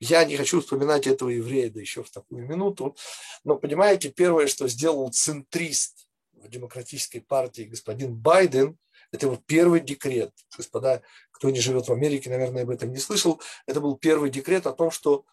Я 0.00 0.24
не 0.24 0.36
хочу 0.36 0.60
вспоминать 0.60 1.06
этого 1.06 1.28
еврея, 1.28 1.70
да 1.70 1.80
еще 1.80 2.02
в 2.02 2.10
такую 2.10 2.46
минуту. 2.46 2.96
Но, 3.44 3.56
понимаете, 3.56 4.10
первое, 4.10 4.46
что 4.46 4.68
сделал 4.68 5.10
центрист 5.10 6.08
в 6.32 6.48
демократической 6.48 7.20
партии 7.20 7.62
господин 7.62 8.14
Байден, 8.14 8.78
это 9.10 9.26
его 9.26 9.36
первый 9.46 9.80
декрет. 9.80 10.32
Господа, 10.56 11.02
кто 11.32 11.50
не 11.50 11.60
живет 11.60 11.88
в 11.88 11.92
Америке, 11.92 12.30
наверное, 12.30 12.62
об 12.62 12.70
этом 12.70 12.90
не 12.90 12.98
слышал. 12.98 13.40
Это 13.66 13.80
был 13.80 13.96
первый 13.96 14.30
декрет 14.30 14.66
о 14.66 14.72
том, 14.72 14.90
что 14.90 15.24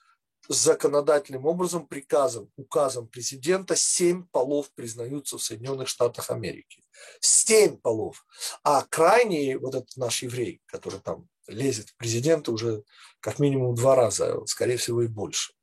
законодательным 0.48 1.46
образом, 1.46 1.88
приказом, 1.88 2.52
указом 2.56 3.08
президента 3.08 3.76
семь 3.76 4.26
полов 4.28 4.72
признаются 4.74 5.38
в 5.38 5.44
Соединенных 5.44 5.88
Штатах 5.88 6.30
Америки. 6.30 6.84
Семь 7.20 7.78
полов. 7.78 8.26
А 8.64 8.84
крайний, 8.84 9.56
вот 9.56 9.76
этот 9.76 9.98
наш 9.98 10.24
еврей, 10.24 10.62
который 10.68 11.00
там 11.00 11.28
лезет 11.48 11.90
в 11.90 11.98
президента 11.98 12.52
уже 12.52 12.84
как 13.20 13.40
минимум 13.40 13.76
два 13.76 13.96
раза, 13.96 14.46
скорее 14.46 14.78
всего 14.78 15.02
и 15.02 15.08
больше. 15.08 15.54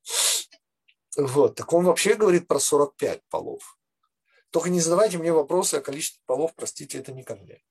Вот, 1.16 1.56
так 1.56 1.72
он 1.72 1.84
вообще 1.84 2.14
говорит 2.14 2.48
про 2.48 2.58
45 2.58 3.22
полов. 3.28 3.78
Только 4.50 4.70
не 4.70 4.80
задавайте 4.80 5.18
мне 5.18 5.32
вопросы 5.32 5.76
о 5.76 5.80
количестве 5.80 6.20
полов, 6.26 6.52
простите, 6.54 6.98
это 6.98 7.12
не 7.12 7.22
ко 7.22 7.36
мне. 7.36 7.62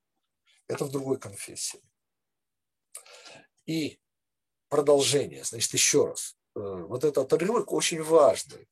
Это 0.67 0.85
в 0.85 0.91
другой 0.91 1.19
конфессии. 1.19 1.81
И 3.65 3.99
продолжение, 4.69 5.43
значит, 5.43 5.73
еще 5.73 6.05
раз. 6.05 6.35
Э, 6.55 6.59
вот 6.59 7.03
этот 7.03 7.31
отрывок 7.31 7.71
очень 7.71 8.01
важный, 8.01 8.67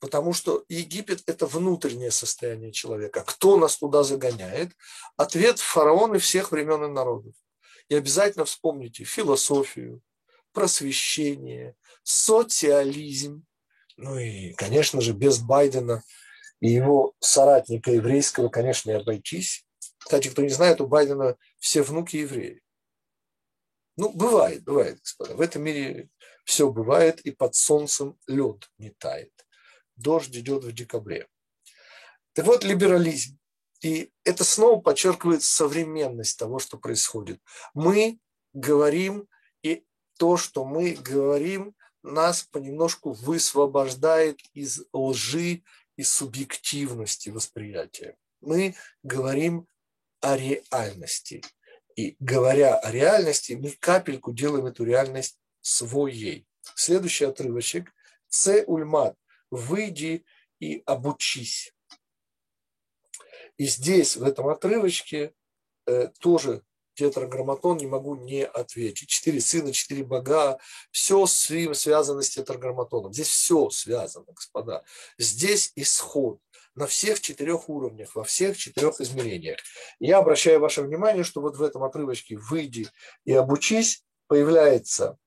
потому 0.00 0.32
что 0.32 0.64
Египет– 0.68 1.22
это 1.26 1.46
внутреннее 1.46 2.10
состояние 2.10 2.72
человека. 2.72 3.22
Кто 3.24 3.56
нас 3.56 3.76
туда 3.76 4.02
загоняет? 4.02 4.72
Ответ– 5.16 5.58
фараоны 5.60 6.18
всех 6.18 6.50
времен 6.52 6.84
и 6.84 6.88
народов. 6.88 7.34
И 7.88 7.94
обязательно 7.94 8.44
вспомните 8.44 9.04
философию, 9.04 10.02
просвещение, 10.52 11.76
социализм, 12.02 13.46
ну 13.98 14.16
и, 14.16 14.52
конечно 14.52 15.00
же, 15.00 15.12
без 15.12 15.40
Байдена 15.40 16.04
и 16.60 16.68
его 16.70 17.14
соратника 17.18 17.90
еврейского, 17.90 18.48
конечно, 18.48 18.90
не 18.90 18.96
обойтись. 18.96 19.66
Кстати, 19.98 20.28
кто 20.28 20.42
не 20.42 20.50
знает, 20.50 20.80
у 20.80 20.86
Байдена 20.86 21.36
все 21.58 21.82
внуки 21.82 22.16
евреи. 22.16 22.62
Ну, 23.96 24.12
бывает, 24.12 24.62
бывает, 24.62 25.00
господа. 25.00 25.34
В 25.34 25.40
этом 25.40 25.62
мире 25.62 26.08
все 26.44 26.70
бывает, 26.70 27.20
и 27.22 27.32
под 27.32 27.56
солнцем 27.56 28.16
лед 28.28 28.70
не 28.78 28.90
тает. 28.90 29.32
Дождь 29.96 30.34
идет 30.36 30.62
в 30.62 30.72
декабре. 30.72 31.26
Так 32.34 32.46
вот, 32.46 32.62
либерализм. 32.62 33.37
И 33.80 34.10
это 34.24 34.44
снова 34.44 34.80
подчеркивает 34.80 35.42
современность 35.42 36.38
того, 36.38 36.58
что 36.58 36.78
происходит. 36.78 37.40
Мы 37.74 38.18
говорим, 38.52 39.28
и 39.62 39.84
то, 40.18 40.36
что 40.36 40.64
мы 40.64 40.92
говорим, 40.92 41.74
нас 42.02 42.42
понемножку 42.42 43.12
высвобождает 43.12 44.40
из 44.52 44.84
лжи 44.92 45.62
и 45.96 46.02
субъективности 46.02 47.28
восприятия. 47.28 48.16
Мы 48.40 48.74
говорим 49.02 49.66
о 50.20 50.36
реальности. 50.36 51.42
И 51.96 52.16
говоря 52.20 52.76
о 52.76 52.92
реальности, 52.92 53.54
мы 53.54 53.70
капельку 53.70 54.32
делаем 54.32 54.66
эту 54.66 54.84
реальность 54.84 55.38
своей. 55.60 56.46
Следующий 56.74 57.24
отрывочек. 57.24 57.92
Це 58.28 58.62
ульмат. 58.62 59.14
Выйди 59.50 60.24
и 60.60 60.82
обучись. 60.86 61.74
И 63.58 63.66
здесь, 63.66 64.16
в 64.16 64.24
этом 64.24 64.48
отрывочке, 64.48 65.34
э, 65.86 66.08
тоже 66.20 66.62
тетраграмматон 66.94 67.76
не 67.76 67.86
могу 67.86 68.16
не 68.16 68.44
ответить. 68.44 69.08
Четыре 69.08 69.40
сына, 69.40 69.72
четыре 69.72 70.04
бога, 70.04 70.58
все 70.90 71.26
связано 71.26 72.22
с 72.22 72.30
тетраграмматоном. 72.30 73.12
Здесь 73.12 73.28
все 73.28 73.70
связано, 73.70 74.26
господа. 74.28 74.84
Здесь 75.16 75.72
исход 75.76 76.40
на 76.74 76.86
всех 76.86 77.20
четырех 77.20 77.68
уровнях, 77.68 78.14
во 78.14 78.24
всех 78.24 78.56
четырех 78.56 79.00
измерениях. 79.00 79.58
Я 79.98 80.18
обращаю 80.18 80.60
ваше 80.60 80.82
внимание, 80.82 81.24
что 81.24 81.40
вот 81.40 81.56
в 81.56 81.62
этом 81.62 81.82
отрывочке 81.84 82.36
«Выйди 82.36 82.88
и 83.24 83.32
обучись» 83.32 84.04
появляется, 84.28 85.18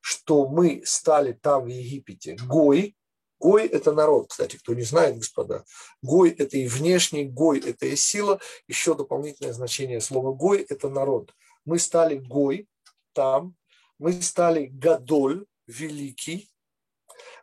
что 0.00 0.48
мы 0.48 0.82
стали 0.84 1.32
там 1.32 1.64
в 1.64 1.68
Египте 1.68 2.36
Гой, 2.46 2.97
Гой– 3.38 3.66
это 3.68 3.92
народ, 3.92 4.30
кстати, 4.30 4.56
кто 4.56 4.74
не 4.74 4.82
знает, 4.82 5.16
господа. 5.16 5.64
Гой– 6.02 6.30
это 6.38 6.56
и 6.56 6.66
внешний, 6.66 7.24
Гой– 7.24 7.60
это 7.66 7.86
и 7.86 7.96
сила. 7.96 8.40
Еще 8.66 8.94
дополнительное 8.94 9.52
значение 9.52 10.00
слова 10.00 10.34
Гой– 10.34 10.62
это 10.68 10.88
народ. 10.88 11.34
Мы 11.64 11.78
стали 11.78 12.16
Гой 12.18 12.68
там, 13.12 13.56
мы 13.98 14.12
стали 14.22 14.66
Гадоль, 14.66 15.44
великий, 15.66 16.48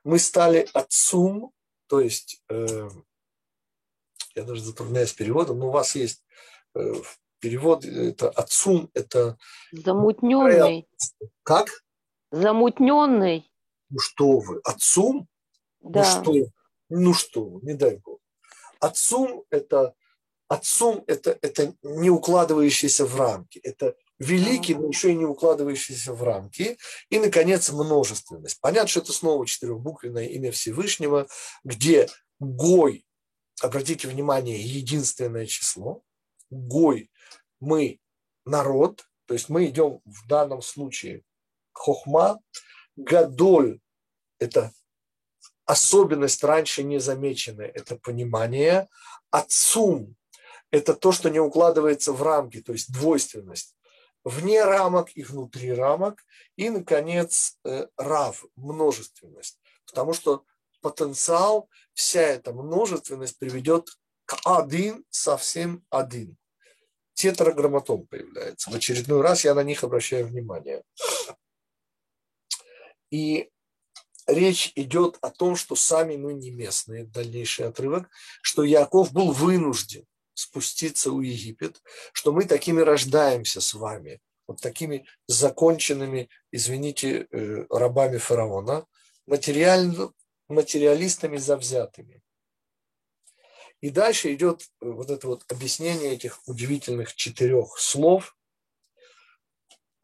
мы 0.03 0.19
стали 0.19 0.67
Отцум, 0.73 1.51
то 1.87 1.99
есть, 1.99 2.41
э, 2.49 2.89
я 4.35 4.43
даже 4.43 4.61
затрудняюсь 4.61 5.13
переводом, 5.13 5.59
но 5.59 5.67
у 5.67 5.71
вас 5.71 5.95
есть 5.95 6.23
э, 6.75 6.93
перевод, 7.39 7.83
это 7.83 8.29
Отцум, 8.29 8.89
это... 8.93 9.37
Замутненный. 9.71 10.87
Как? 11.43 11.67
Замутненный. 12.31 13.51
Ну 13.89 13.99
что 13.99 14.39
вы, 14.39 14.61
Отцум? 14.63 15.27
Ну 15.85 15.91
да. 15.91 15.99
Ну 16.03 16.23
что, 16.23 16.51
ну 16.89 17.13
что, 17.13 17.59
не 17.61 17.73
дай 17.75 17.97
бог. 17.97 18.19
Отцум 18.79 19.43
это, 19.51 19.93
отцум 20.47 21.03
это, 21.07 21.37
это 21.41 21.75
не 21.83 22.09
укладывающийся 22.09 23.05
в 23.05 23.15
рамки. 23.15 23.59
Это 23.59 23.95
великий, 24.17 24.73
но 24.73 24.87
еще 24.87 25.11
и 25.11 25.15
не 25.15 25.25
укладывающийся 25.25 26.13
в 26.13 26.23
рамки. 26.23 26.77
И, 27.09 27.19
наконец, 27.19 27.69
множественность. 27.69 28.59
Понятно, 28.61 28.87
что 28.87 29.01
это 29.01 29.13
снова 29.13 29.45
четырехбуквенное 29.45 30.25
имя 30.25 30.51
Всевышнего, 30.51 31.27
где 31.63 32.09
Гой, 32.39 33.05
обратите 33.61 34.07
внимание, 34.07 34.59
единственное 34.59 35.45
число. 35.45 36.03
Гой, 36.49 37.11
мы 37.59 37.99
народ, 38.45 39.07
то 39.25 39.33
есть 39.33 39.49
мы 39.49 39.67
идем 39.67 40.01
в 40.03 40.27
данном 40.27 40.61
случае 40.61 41.23
хохма, 41.73 42.39
гадоль– 42.95 43.79
это 44.39 44.73
особенность 45.65 46.43
раньше 46.43 46.83
не 46.83 46.99
замеченная– 46.99 47.67
это 47.73 47.95
понимание. 47.95 48.87
Отцум– 49.31 50.15
это 50.71 50.93
то, 50.93 51.11
что 51.11 51.29
не 51.29 51.39
укладывается 51.39 52.13
в 52.13 52.21
рамки, 52.21 52.61
то 52.61 52.73
есть 52.73 52.91
двойственность. 52.91 53.75
Вне 54.23 54.63
рамок 54.63 55.09
и 55.15 55.23
внутри 55.23 55.71
рамок. 55.73 56.23
И, 56.55 56.69
наконец, 56.69 57.57
э, 57.63 57.87
рав– 57.97 58.45
множественность. 58.55 59.59
Потому 59.85 60.13
что 60.13 60.43
потенциал, 60.81 61.69
вся 61.93 62.21
эта 62.21 62.53
множественность 62.53 63.37
приведет 63.37 63.89
к 64.25 64.37
один, 64.45 65.05
совсем 65.09 65.83
один. 65.89 66.37
Тетраграмматон 67.13 68.07
появляется. 68.07 68.69
В 68.69 68.75
очередной 68.75 69.21
раз 69.21 69.45
я 69.45 69.53
на 69.53 69.63
них 69.63 69.83
обращаю 69.83 70.27
внимание. 70.27 70.83
И 73.09 73.49
речь 74.27 74.71
идет 74.75 75.17
о 75.21 75.29
том, 75.29 75.55
что 75.55 75.75
сами 75.75 76.17
мы 76.17 76.33
не 76.33 76.51
местные, 76.51 77.05
дальнейший 77.05 77.67
отрывок, 77.67 78.09
что 78.41 78.63
Яков 78.63 79.11
был 79.13 79.31
вынужден 79.31 80.05
спуститься 80.33 81.11
у 81.11 81.21
Египет, 81.21 81.81
что 82.13 82.31
мы 82.31 82.45
такими 82.45 82.81
рождаемся 82.81 83.61
с 83.61 83.73
вами, 83.73 84.19
вот 84.47 84.61
такими 84.61 85.05
законченными, 85.27 86.29
извините, 86.51 87.27
э, 87.31 87.65
рабами 87.69 88.17
фараона, 88.17 88.85
материально, 89.25 90.11
материалистами 90.47 91.37
завзятыми. 91.37 92.21
И 93.81 93.89
дальше 93.89 94.33
идет 94.33 94.63
э, 94.81 94.89
вот 94.89 95.09
это 95.09 95.27
вот 95.27 95.45
объяснение 95.51 96.13
этих 96.13 96.41
удивительных 96.47 97.15
четырех 97.15 97.77
слов, 97.77 98.34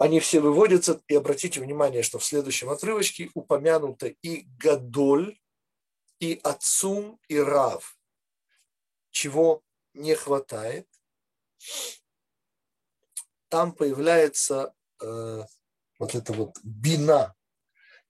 они 0.01 0.19
все 0.19 0.39
выводятся, 0.39 0.99
и 1.07 1.13
обратите 1.13 1.61
внимание, 1.61 2.01
что 2.01 2.17
в 2.17 2.25
следующем 2.25 2.71
отрывочке 2.71 3.29
упомянуто 3.35 4.07
и 4.07 4.47
Гадоль, 4.57 5.39
и 6.19 6.39
Отцум, 6.43 7.19
и 7.27 7.37
Рав. 7.37 7.99
Чего 9.11 9.61
не 9.93 10.15
хватает? 10.15 10.89
Там 13.47 13.73
появляется 13.73 14.73
э, 15.03 15.43
вот 15.99 16.15
эта 16.15 16.33
вот 16.33 16.57
бина, 16.63 17.35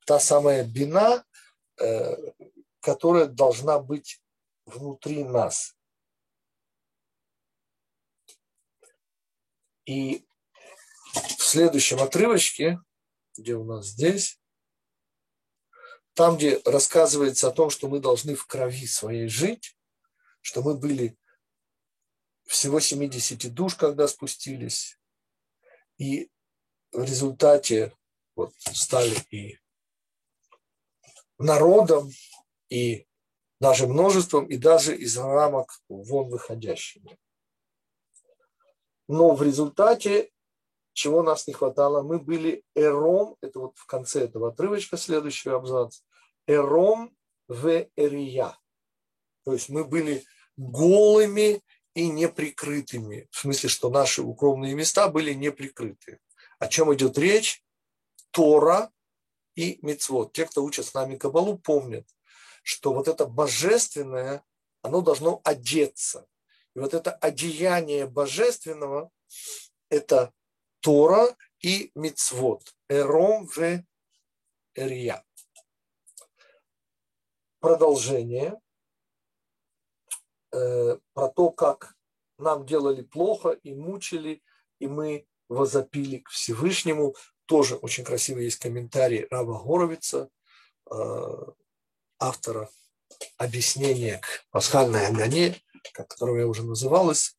та 0.05 0.17
самая 0.21 0.63
бина, 0.63 1.25
э, 1.77 2.15
которая 2.79 3.25
должна 3.25 3.79
быть 3.79 4.21
внутри 4.65 5.25
нас. 5.25 5.75
И 9.85 10.25
следующем 11.51 12.01
отрывочке, 12.01 12.79
где 13.37 13.55
у 13.55 13.65
нас 13.65 13.87
здесь, 13.87 14.39
там, 16.13 16.37
где 16.37 16.61
рассказывается 16.65 17.49
о 17.49 17.51
том, 17.51 17.69
что 17.69 17.89
мы 17.89 17.99
должны 17.99 18.35
в 18.35 18.45
крови 18.45 18.87
своей 18.87 19.27
жить, 19.27 19.77
что 20.39 20.61
мы 20.61 20.77
были 20.77 21.17
всего 22.45 22.79
70 22.79 23.53
душ, 23.53 23.75
когда 23.75 24.07
спустились, 24.07 24.97
и 25.97 26.29
в 26.93 27.03
результате 27.03 27.93
вот, 28.35 28.53
стали 28.57 29.15
и 29.29 29.59
народом, 31.37 32.11
и 32.69 33.07
даже 33.59 33.87
множеством, 33.87 34.45
и 34.45 34.57
даже 34.57 34.95
из 34.95 35.17
рамок 35.17 35.81
вон 35.89 36.29
выходящими. 36.29 37.17
Но 39.07 39.35
в 39.35 39.43
результате 39.43 40.31
чего 40.93 41.23
нас 41.23 41.47
не 41.47 41.53
хватало? 41.53 42.01
Мы 42.01 42.19
были 42.19 42.63
эром, 42.75 43.35
это 43.41 43.59
вот 43.59 43.77
в 43.77 43.85
конце 43.85 44.25
этого 44.25 44.49
отрывочка, 44.49 44.97
следующий 44.97 45.49
абзац, 45.49 46.01
эром 46.47 47.15
в 47.47 47.87
эрия. 47.95 48.57
То 49.43 49.53
есть 49.53 49.69
мы 49.69 49.85
были 49.85 50.23
голыми 50.57 51.61
и 51.93 52.07
неприкрытыми. 52.07 53.27
В 53.31 53.37
смысле, 53.37 53.69
что 53.69 53.89
наши 53.89 54.21
укромные 54.21 54.75
места 54.75 55.07
были 55.07 55.33
неприкрыты. 55.33 56.19
О 56.59 56.67
чем 56.67 56.93
идет 56.93 57.17
речь? 57.17 57.63
Тора 58.31 58.91
и 59.55 59.79
Мицвод. 59.81 60.33
Те, 60.33 60.45
кто 60.45 60.63
учат 60.63 60.85
с 60.85 60.93
нами 60.93 61.17
Кабалу, 61.17 61.57
помнят, 61.57 62.07
что 62.63 62.93
вот 62.93 63.07
это 63.07 63.25
божественное, 63.25 64.43
оно 64.81 65.01
должно 65.01 65.41
одеться. 65.43 66.27
И 66.75 66.79
вот 66.79 66.93
это 66.93 67.11
одеяние 67.11 68.05
божественного, 68.05 69.11
это 69.89 70.31
Тора 70.81 71.35
и 71.61 71.91
Мицвод. 71.95 72.75
Эром 72.89 73.47
в 73.47 73.83
Эрия. 74.75 75.23
Продолжение 77.59 78.59
э, 80.51 80.97
про 81.13 81.29
то, 81.29 81.51
как 81.51 81.95
нам 82.37 82.65
делали 82.65 83.03
плохо 83.03 83.51
и 83.51 83.73
мучили, 83.73 84.41
и 84.79 84.87
мы 84.87 85.27
возопили 85.47 86.17
к 86.17 86.29
Всевышнему. 86.29 87.15
Тоже 87.45 87.75
очень 87.75 88.03
красивый 88.03 88.45
есть 88.45 88.59
комментарий 88.59 89.27
Рава 89.29 89.61
Горовица, 89.63 90.29
э, 90.89 90.95
автора 92.19 92.69
объяснения 93.37 94.19
к 94.19 94.47
пасхальной 94.49 95.05
Агане, 95.07 95.61
которого 95.93 96.37
я 96.37 96.47
уже 96.47 96.63
называлась, 96.63 97.37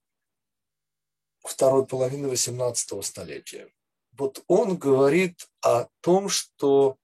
второй 1.49 1.87
половины 1.87 2.29
18 2.29 3.05
столетия. 3.05 3.69
Вот 4.13 4.43
он 4.47 4.77
говорит 4.77 5.49
о 5.63 5.87
том, 6.01 6.29
что 6.29 6.99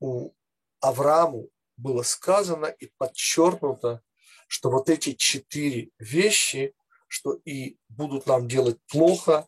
у 0.00 0.32
Аврааму 0.80 1.50
было 1.76 2.02
сказано 2.02 2.66
и 2.66 2.90
подчеркнуто, 2.98 4.02
что 4.48 4.70
вот 4.70 4.88
эти 4.88 5.12
четыре 5.12 5.90
вещи, 5.98 6.74
что 7.06 7.34
и 7.44 7.76
будут 7.88 8.26
нам 8.26 8.48
делать 8.48 8.78
плохо, 8.88 9.46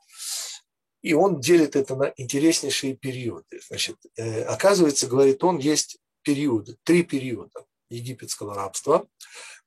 И 1.02 1.14
он 1.14 1.40
делит 1.40 1.74
это 1.74 1.96
на 1.96 2.12
интереснейшие 2.16 2.94
периоды. 2.94 3.60
Значит, 3.66 3.96
э, 4.16 4.44
оказывается, 4.44 5.08
говорит 5.08 5.42
он, 5.42 5.58
есть 5.58 5.98
периоды, 6.22 6.76
три 6.84 7.02
периода 7.02 7.66
египетского 7.90 8.54
рабства, 8.54 9.08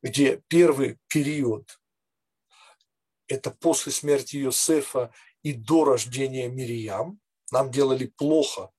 где 0.02 0.42
первый 0.48 0.98
период– 1.08 1.78
это 3.28 3.52
после 3.52 3.92
смерти 3.92 4.38
Иосифа 4.38 5.12
и 5.44 5.54
до 5.54 5.86
рождения 5.86 6.48
Мирьям. 6.48 7.20
Нам 7.52 7.72
делали 7.72 8.08
плохо, 8.08 8.72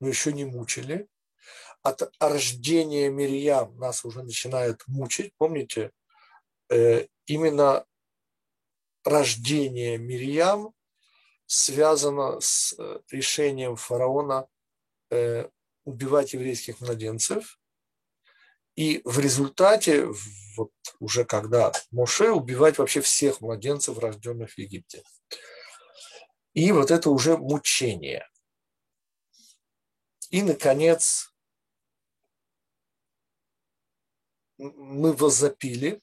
но 0.00 0.08
еще 0.08 0.32
не 0.32 0.44
мучили. 0.44 1.08
От 1.82 2.10
рождения 2.18 3.10
Мирьям 3.10 3.76
нас 3.76 4.04
уже 4.04 4.22
начинают 4.22 4.82
мучить. 4.86 5.34
Помните, 5.36 5.90
э, 6.70 7.06
именно 7.26 7.84
рождение 9.04 9.98
Мирьям 9.98 10.72
связано 11.46 12.40
с 12.40 12.74
э, 12.78 13.00
решением 13.10 13.76
фараона 13.76 14.46
э, 15.10 15.48
убивать 15.84 16.32
еврейских 16.32 16.80
младенцев. 16.80 17.58
И 18.76 19.00
в 19.04 19.18
результате, 19.18 20.08
вот 20.56 20.72
уже 20.98 21.24
когда 21.24 21.72
Моше, 21.90 22.30
убивать 22.30 22.78
вообще 22.78 23.00
всех 23.00 23.40
младенцев, 23.40 23.98
рожденных 23.98 24.52
в 24.52 24.58
Египте. 24.58 25.02
И 26.52 26.72
вот 26.72 26.90
это 26.90 27.10
уже 27.10 27.36
мучение. 27.36 28.28
И, 30.30 30.42
наконец, 30.42 31.32
мы 34.58 35.12
возопили, 35.12 36.00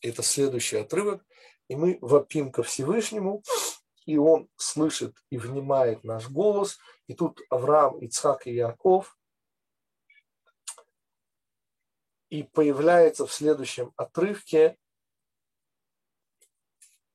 это 0.00 0.22
следующий 0.22 0.76
отрывок, 0.76 1.24
и 1.68 1.76
мы 1.76 1.98
вопим 2.00 2.52
ко 2.52 2.62
Всевышнему, 2.62 3.42
и 4.06 4.16
он 4.16 4.48
слышит 4.56 5.16
и 5.30 5.38
внимает 5.38 6.04
наш 6.04 6.28
голос. 6.28 6.78
И 7.08 7.14
тут 7.14 7.40
Авраам, 7.50 7.98
Ицхак 7.98 8.46
и 8.46 8.54
Яков. 8.54 9.17
И 12.30 12.42
появляется 12.42 13.26
в 13.26 13.32
следующем 13.32 13.92
отрывке 13.96 14.76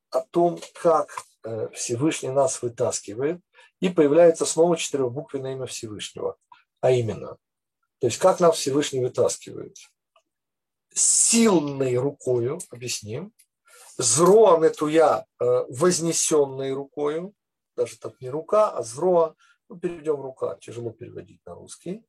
о 0.09 0.21
том, 0.21 0.59
как 0.81 1.09
э, 1.43 1.69
Всевышний 1.73 2.29
нас 2.29 2.61
вытаскивает. 2.61 3.41
И 3.79 3.89
появляется 3.89 4.45
снова 4.45 4.77
четырехбуквенное 4.77 5.53
имя 5.53 5.65
Всевышнего. 5.65 6.37
А 6.81 6.91
именно, 6.91 7.37
то 7.99 8.07
есть 8.07 8.17
как 8.17 8.39
нас 8.39 8.57
Всевышний 8.57 9.01
вытаскивает? 9.01 9.77
Сильной 10.93 11.97
рукою, 11.97 12.59
объясним, 12.69 13.33
Зроа 13.97 14.57
метуя 14.57 15.25
э, 15.39 15.45
вознесенной 15.69 16.73
рукою, 16.73 17.35
даже 17.75 17.97
так 17.97 18.19
не 18.21 18.29
рука, 18.29 18.71
а 18.71 18.81
зроа, 18.81 19.35
ну, 19.69 19.77
перейдем 19.77 20.19
рука, 20.19 20.57
тяжело 20.59 20.89
переводить 20.89 21.45
на 21.45 21.53
русский, 21.53 22.03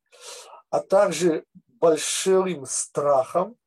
а 0.71 0.79
также 0.79 1.45
большим 1.85 2.65
страхом, 2.65 3.57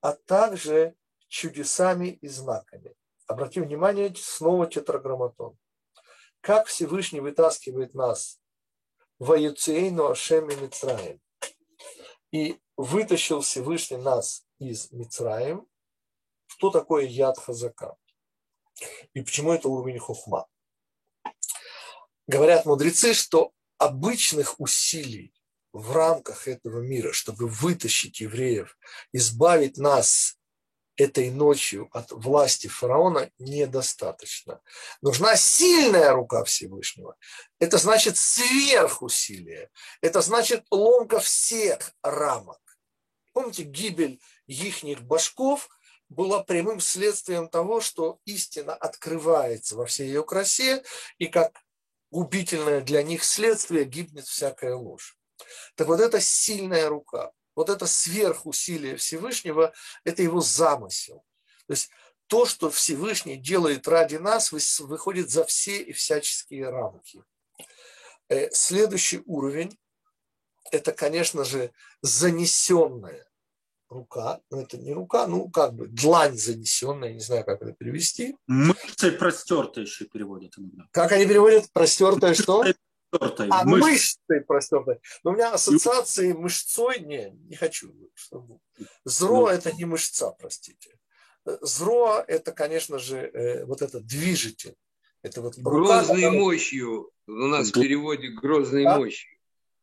а 0.00 0.12
также 0.12 0.94
чудесами 1.28 2.08
и 2.08 2.28
знаками. 2.28 2.94
Обратим 3.26 3.64
внимание, 3.64 4.14
снова 4.16 4.66
тетраграмматон. 4.66 5.58
Как 6.40 6.68
Всевышний 6.68 7.20
вытаскивает 7.20 7.92
нас 7.92 8.40
в 9.18 9.30
Аюцейну 9.30 10.08
Ашем 10.08 10.48
и 10.48 10.56
Мицраем. 10.56 11.20
И 12.32 12.58
вытащил 12.78 13.42
Всевышний 13.42 13.98
нас 13.98 14.46
из 14.58 14.90
Мицраем, 14.90 15.66
что 16.46 16.70
такое 16.70 17.04
яд 17.04 17.38
хазака 17.38 17.94
и 19.12 19.20
почему 19.20 19.52
это 19.52 19.68
уровень 19.68 19.98
хухма. 19.98 20.46
Говорят 22.26 22.64
мудрецы, 22.64 23.12
что 23.12 23.52
обычных 23.76 24.58
усилий 24.58 25.34
в 25.74 25.92
рамках 25.92 26.48
этого 26.48 26.80
мира, 26.80 27.12
чтобы 27.12 27.48
вытащить 27.48 28.20
евреев, 28.20 28.78
избавить 29.12 29.76
нас 29.76 30.38
этой 30.96 31.30
ночью 31.30 31.90
от 31.92 32.12
власти 32.12 32.68
фараона 32.68 33.30
недостаточно. 33.38 34.60
Нужна 35.02 35.36
сильная 35.36 36.12
рука 36.12 36.44
Всевышнего. 36.44 37.16
Это 37.58 37.78
значит 37.78 38.16
сверхусилие. 38.16 39.70
Это 40.00 40.22
значит 40.22 40.64
ломка 40.70 41.18
всех 41.18 41.92
рамок. 42.02 42.60
Помните 43.32 43.64
гибель 43.64 44.20
ихних 44.46 45.02
башков– 45.02 45.68
была 46.08 46.42
прямым 46.42 46.80
следствием 46.80 47.48
того, 47.48 47.80
что 47.80 48.18
истина 48.24 48.74
открывается 48.74 49.76
во 49.76 49.86
всей 49.86 50.08
ее 50.08 50.22
красе, 50.22 50.82
и 51.18 51.26
как 51.26 51.64
губительное 52.10 52.80
для 52.80 53.02
них 53.02 53.24
следствие 53.24 53.84
гибнет 53.84 54.26
всякая 54.26 54.74
ложь. 54.74 55.18
Так 55.74 55.88
вот 55.88 56.00
эта 56.00 56.20
сильная 56.20 56.88
рука, 56.88 57.32
вот 57.54 57.70
это 57.70 57.86
сверхусилие 57.86 58.96
Всевышнего, 58.96 59.72
это 60.04 60.22
его 60.22 60.40
замысел. 60.40 61.24
То 61.66 61.72
есть 61.72 61.90
то, 62.26 62.46
что 62.46 62.70
Всевышний 62.70 63.36
делает 63.36 63.86
ради 63.88 64.16
нас, 64.16 64.52
выходит 64.80 65.30
за 65.30 65.44
все 65.44 65.82
и 65.82 65.92
всяческие 65.92 66.70
рамки. 66.70 67.22
Э, 68.28 68.50
следующий 68.50 69.22
уровень– 69.26 69.78
это, 70.72 70.92
конечно 70.92 71.44
же, 71.44 71.72
занесенное 72.02 73.26
рука, 73.88 74.40
это 74.50 74.76
не 74.76 74.92
рука, 74.92 75.26
ну 75.26 75.48
как 75.48 75.74
бы 75.74 75.86
длань 75.86 76.36
занесенная, 76.36 77.12
не 77.12 77.20
знаю, 77.20 77.44
как 77.44 77.62
это 77.62 77.72
перевести. 77.72 78.36
Мышцей 78.46 79.12
простертая 79.12 79.84
еще 79.84 80.06
переводят 80.06 80.58
иногда. 80.58 80.84
Как 80.90 81.12
они 81.12 81.26
переводят? 81.26 81.70
Простертая 81.72 82.34
что? 82.34 82.64
Простертой. 83.18 83.48
А, 83.50 83.64
мышц. 83.64 83.84
мышцей 83.84 84.40
простертой. 84.40 85.00
Но 85.22 85.30
у 85.30 85.34
меня 85.34 85.52
ассоциации 85.52 86.32
мышцой, 86.32 87.00
не, 87.00 87.30
не 87.48 87.56
хочу. 87.56 87.92
Зро 89.04 89.40
ну. 89.42 89.46
это 89.48 89.72
не 89.72 89.84
мышца, 89.84 90.30
простите. 90.38 90.98
Зро 91.44 92.24
это, 92.26 92.52
конечно 92.52 92.98
же, 92.98 93.18
э, 93.18 93.64
вот 93.66 93.82
это 93.82 94.00
движитель. 94.00 94.76
Это 95.22 95.40
вот 95.40 95.56
грозной 95.56 96.26
рука, 96.26 96.30
мощью. 96.32 97.10
У 97.26 97.32
нас 97.32 97.70
в 97.70 97.72
переводе 97.72 98.28
грозной 98.28 98.84
а? 98.84 98.98
мощью. 98.98 99.38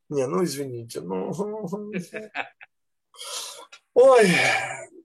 Не, 0.09 0.27
ну 0.27 0.43
извините. 0.43 1.01
Ну... 1.01 1.32
Ой, 3.93 4.32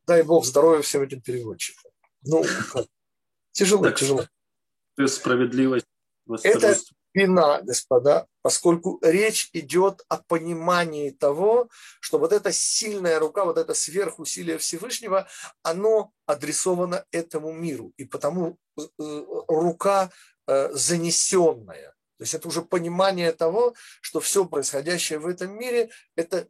дай 0.06 0.22
бог 0.22 0.44
здоровья 0.44 0.80
всем 0.82 1.02
этим 1.02 1.20
переводчикам. 1.20 1.90
Ну, 2.22 2.44
как? 2.72 2.86
Тяжело, 3.52 3.82
так, 3.82 3.98
тяжело. 3.98 4.26
Справедливость. 5.06 5.86
Это 6.42 6.76
вина, 7.16 7.62
господа, 7.62 8.26
поскольку 8.42 8.98
речь 9.02 9.48
идет 9.54 10.04
о 10.08 10.18
понимании 10.18 11.10
того, 11.10 11.68
что 12.00 12.18
вот 12.18 12.32
эта 12.32 12.52
сильная 12.52 13.18
рука, 13.18 13.44
вот 13.46 13.56
это 13.56 13.72
сверхусилие 13.72 14.58
Всевышнего, 14.58 15.26
оно 15.62 16.12
адресовано 16.26 17.06
этому 17.10 17.52
миру. 17.52 17.92
И 17.96 18.04
потому 18.04 18.58
э, 18.78 18.82
рука 19.48 20.10
э, 20.46 20.70
занесенная. 20.72 21.94
То 22.18 22.22
есть 22.22 22.34
это 22.34 22.48
уже 22.48 22.62
понимание 22.62 23.32
того, 23.32 23.74
что 24.02 24.20
все 24.20 24.44
происходящее 24.44 25.18
в 25.18 25.26
этом 25.26 25.58
мире– 25.58 25.90
это 26.16 26.48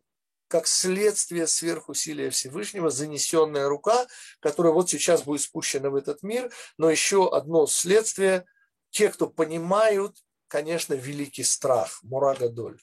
как 0.48 0.66
следствие 0.66 1.46
сверхусилия 1.46 2.30
Всевышнего, 2.30 2.90
занесенная 2.90 3.68
рука, 3.68 4.06
которая 4.40 4.72
вот 4.72 4.90
сейчас 4.90 5.22
будет 5.22 5.42
спущена 5.42 5.90
в 5.90 5.96
этот 5.96 6.22
мир, 6.22 6.52
но 6.76 6.90
еще 6.90 7.28
одно 7.32 7.66
следствие, 7.66 8.44
те, 8.90 9.08
кто 9.08 9.28
понимают, 9.28 10.16
конечно, 10.48 10.94
великий 10.94 11.44
страх, 11.44 12.02
Мурагадоль. 12.02 12.80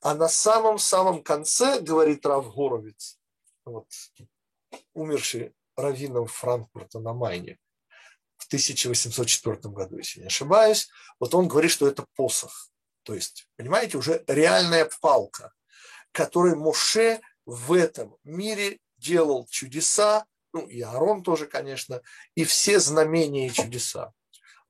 А 0.00 0.14
на 0.14 0.28
самом-самом 0.28 1.22
конце, 1.22 1.80
говорит 1.80 2.24
Рав 2.26 2.54
Горовец, 2.54 3.18
вот, 3.64 3.86
умерший 4.94 5.54
раввином 5.76 6.26
Франкфурта 6.26 7.00
на 7.00 7.12
Майне 7.12 7.58
в 8.36 8.46
1804 8.46 9.56
году, 9.64 9.98
если 9.98 10.20
не 10.20 10.26
ошибаюсь, 10.26 10.88
вот 11.18 11.34
он 11.34 11.48
говорит, 11.48 11.70
что 11.70 11.86
это 11.86 12.06
посох. 12.16 12.70
То 13.02 13.14
есть, 13.14 13.48
понимаете, 13.56 13.98
уже 13.98 14.24
реальная 14.26 14.90
палка– 15.00 15.52
который 16.12 16.54
Моше 16.54 17.20
в 17.46 17.72
этом 17.72 18.16
мире 18.24 18.78
делал 18.98 19.46
чудеса, 19.50 20.26
ну 20.52 20.66
и 20.66 20.80
Аарон 20.80 21.22
тоже, 21.22 21.46
конечно, 21.46 22.02
и 22.34 22.44
все 22.44 22.80
знамения 22.80 23.46
и 23.46 23.52
чудеса. 23.52 24.12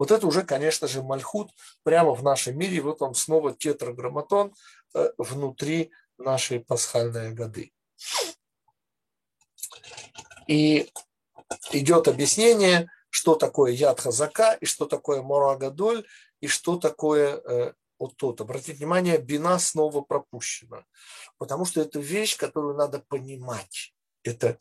Вот 0.00 0.10
это 0.10 0.26
уже, 0.26 0.44
конечно 0.44 0.88
же, 0.88 1.02
мальхут 1.02 1.50
прямо 1.82 2.14
в 2.14 2.22
нашем 2.22 2.58
мире. 2.58 2.80
Вот 2.80 3.00
вам 3.00 3.12
снова 3.12 3.54
тетраграмматон 3.54 4.54
э, 4.94 5.10
внутри 5.18 5.92
нашей 6.16 6.60
пасхальной 6.60 7.34
годы. 7.34 7.70
И 10.48 10.90
идет 11.72 12.08
объяснение, 12.08 12.88
что 13.10 13.34
такое 13.34 13.72
яд 13.72 14.00
хазака, 14.00 14.54
и 14.54 14.64
что 14.64 14.86
такое 14.86 15.20
морагадоль, 15.20 16.06
и 16.40 16.46
что 16.46 16.78
такое 16.78 17.36
э, 17.36 17.74
вот 17.98 18.16
тут. 18.16 18.40
Обратите 18.40 18.78
внимание, 18.78 19.18
бина 19.18 19.58
снова 19.58 20.00
пропущена. 20.00 20.86
Потому 21.36 21.66
что 21.66 21.82
это 21.82 22.00
вещь, 22.00 22.38
которую 22.38 22.74
надо 22.74 23.00
понимать. 23.06 23.94
Это 24.22 24.56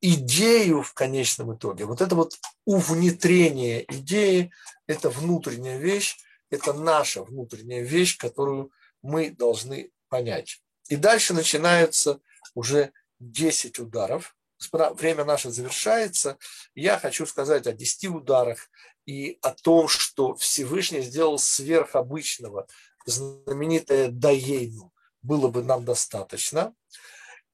идею 0.00 0.82
в 0.82 0.94
конечном 0.94 1.54
итоге. 1.54 1.84
Вот 1.84 2.00
это 2.00 2.14
вот 2.14 2.34
увнетрение 2.64 3.84
идеи, 3.88 4.50
это 4.86 5.10
внутренняя 5.10 5.78
вещь, 5.78 6.18
это 6.50 6.72
наша 6.72 7.22
внутренняя 7.22 7.82
вещь, 7.82 8.16
которую 8.18 8.70
мы 9.02 9.30
должны 9.30 9.90
понять. 10.08 10.62
И 10.88 10.96
дальше 10.96 11.34
начинаются 11.34 12.20
уже 12.54 12.92
10 13.20 13.78
ударов. 13.78 14.36
Время 14.72 15.24
наше 15.24 15.50
завершается. 15.50 16.36
Я 16.74 16.98
хочу 16.98 17.24
сказать 17.26 17.66
о 17.66 17.72
10 17.72 18.06
ударах 18.06 18.68
и 19.06 19.38
о 19.42 19.52
том, 19.52 19.88
что 19.88 20.34
Всевышний 20.34 21.00
сделал 21.02 21.38
сверхобычного, 21.38 22.66
знаменитое 23.06 24.08
Даейну, 24.08 24.92
было 25.22 25.48
бы 25.48 25.62
нам 25.62 25.84
достаточно. 25.84 26.74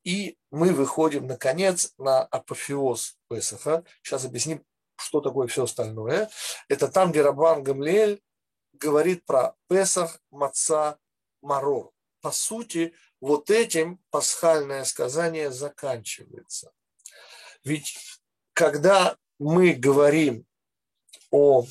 И 0.07 0.39
мы 0.53 0.73
выходим, 0.73 1.27
наконец, 1.27 1.93
на 1.99 2.23
апофеоз 2.23 3.19
Песаха. 3.29 3.85
Сейчас 4.05 4.25
объясним, 4.25 4.65
что 4.95 5.21
такое 5.21 5.49
все 5.49 5.65
остальное. 5.65 6.31
Это 6.69 6.87
там, 6.87 7.11
где 7.11 7.23
Рабан 7.23 7.65
Гамлиэль 7.65 8.23
говорит 8.75 9.25
про 9.25 9.57
Песах, 9.69 10.21
Маца, 10.31 11.01
Марор. 11.43 11.91
По 12.21 12.31
сути, 12.31 12.95
вот 13.21 13.51
этим 13.51 13.99
пасхальное 14.11 14.85
сказание 14.85 15.51
заканчивается. 15.51 16.73
Ведь 17.65 17.99
когда 18.53 19.19
мы 19.41 19.73
говорим 19.73 20.47
о... 21.33 21.67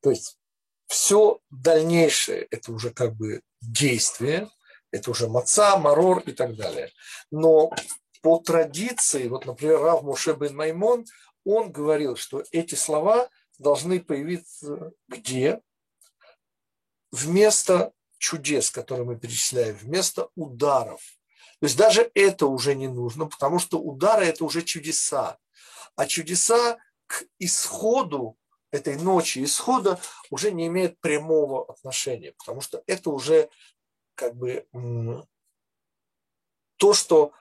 То 0.00 0.10
есть 0.10 0.38
все 0.86 1.40
дальнейшее– 1.50 2.46
это 2.52 2.70
уже 2.70 2.90
как 2.90 3.16
бы 3.16 3.42
действие, 3.60 4.48
это 4.90 5.10
уже 5.10 5.28
маца, 5.28 5.76
марор 5.78 6.20
и 6.20 6.32
так 6.32 6.56
далее. 6.56 6.92
Но 7.30 7.70
по 8.22 8.38
традиции, 8.38 9.28
вот, 9.28 9.46
например, 9.46 9.80
Рав 9.80 10.02
Муше 10.02 10.34
бен 10.34 10.56
Маймон, 10.56 11.04
он 11.44 11.70
говорил, 11.72 12.16
что 12.16 12.42
эти 12.50 12.74
слова 12.74 13.28
должны 13.58 14.00
появиться 14.00 14.92
где? 15.08 15.60
Вместо 17.10 17.92
чудес, 18.18 18.70
которые 18.70 19.06
мы 19.06 19.18
перечисляем, 19.18 19.76
вместо 19.76 20.28
ударов. 20.34 21.00
То 21.60 21.66
есть 21.66 21.76
даже 21.76 22.10
это 22.14 22.46
уже 22.46 22.74
не 22.74 22.88
нужно, 22.88 23.26
потому 23.26 23.58
что 23.58 23.80
удары– 23.80 24.26
это 24.26 24.44
уже 24.44 24.62
чудеса. 24.62 25.38
А 25.96 26.06
чудеса 26.06 26.78
к 27.06 27.24
исходу 27.38 28.36
этой 28.70 28.96
ночи, 28.96 29.42
исхода 29.42 29.98
уже 30.30 30.52
не 30.52 30.66
имеют 30.66 31.00
прямого 31.00 31.70
отношения, 31.70 32.32
потому 32.38 32.60
что 32.60 32.82
это 32.86 33.10
уже 33.10 33.48
как 34.18 34.34
бы 34.34 34.66
то, 36.76 36.92
что 36.92 37.32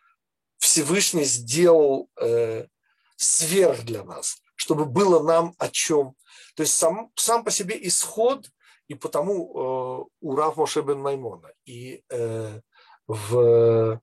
Всевышний 0.60 1.24
сделал 1.24 2.10
э, 2.22 2.68
сверх 3.16 3.84
для 3.84 4.04
нас, 4.04 4.38
чтобы 4.56 4.86
было 4.86 5.22
нам 5.24 5.56
о 5.58 5.70
чем. 5.70 6.16
То 6.56 6.64
есть 6.64 6.74
сам, 6.74 7.12
сам 7.16 7.44
по 7.44 7.52
себе 7.52 7.78
исход, 7.88 8.50
и 8.88 8.96
потому 8.96 9.34
э, 9.34 10.06
у 10.22 10.36
Рав 10.36 10.58
бен 10.86 11.00
Маймона, 11.00 11.52
и 11.66 12.04
э, 12.10 12.62
в, 13.08 14.02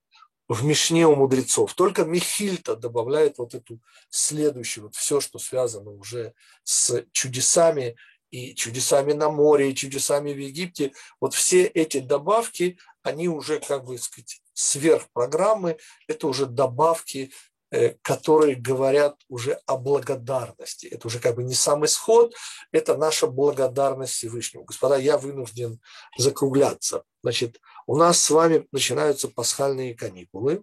в 0.48 0.64
Мишне 0.64 1.06
у 1.06 1.14
мудрецов. 1.14 1.74
Только 1.74 2.04
Михильта 2.04 2.76
добавляет 2.76 3.38
вот 3.38 3.54
эту 3.54 3.80
следующую, 4.10 4.84
вот 4.84 4.94
все, 4.94 5.20
что 5.20 5.38
связано 5.38 5.90
уже 5.90 6.34
с 6.64 7.04
чудесами 7.12 7.96
и 8.34 8.52
чудесами 8.56 9.12
на 9.12 9.30
море, 9.30 9.70
и 9.70 9.74
чудесами 9.76 10.32
в 10.32 10.38
Египте, 10.38 10.92
вот 11.20 11.34
все 11.34 11.66
эти 11.66 12.00
добавки, 12.00 12.78
они 13.04 13.28
уже, 13.28 13.60
как 13.60 13.84
бы 13.84 13.96
сказать, 13.96 14.40
сверх 14.54 15.04
программы, 15.12 15.76
это 16.08 16.26
уже 16.26 16.46
добавки, 16.46 17.30
э, 17.70 17.94
которые 18.02 18.56
говорят 18.56 19.14
уже 19.28 19.60
о 19.66 19.76
благодарности. 19.76 20.86
Это 20.86 21.06
уже 21.06 21.20
как 21.20 21.36
бы 21.36 21.44
не 21.44 21.54
сам 21.54 21.84
исход, 21.84 22.34
это 22.72 22.96
наша 22.96 23.28
благодарность 23.28 24.14
Всевышнему. 24.14 24.64
Господа, 24.64 24.96
я 24.96 25.16
вынужден 25.16 25.80
закругляться. 26.18 27.04
Значит, 27.22 27.60
у 27.86 27.96
нас 27.96 28.18
с 28.18 28.30
вами 28.30 28.66
начинаются 28.72 29.28
пасхальные 29.28 29.94
каникулы. 29.94 30.62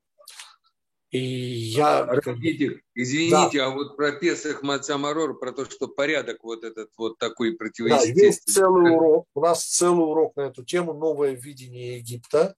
И 1.12 1.20
я... 1.20 2.06
Родитель, 2.06 2.84
извините, 2.96 3.58
да. 3.58 3.66
а 3.66 3.70
вот 3.72 3.98
про 3.98 4.14
Песах 4.14 4.64
Мацамарор, 4.64 5.38
про 5.38 5.52
то, 5.52 5.70
что 5.70 5.90
порядок 5.90 6.44
вот 6.44 6.64
этот 6.64 6.90
вот 6.98 7.18
такой 7.18 7.54
противоестественный. 7.58 8.16
Да, 8.16 8.26
есть 8.26 8.44
целый 8.48 8.96
урок. 8.96 9.28
У 9.36 9.42
нас 9.42 9.66
целый 9.66 10.10
урок 10.10 10.38
на 10.38 10.42
эту 10.44 10.64
тему 10.64 10.94
«Новое 10.94 11.32
видение 11.32 11.98
Египта». 11.98 12.56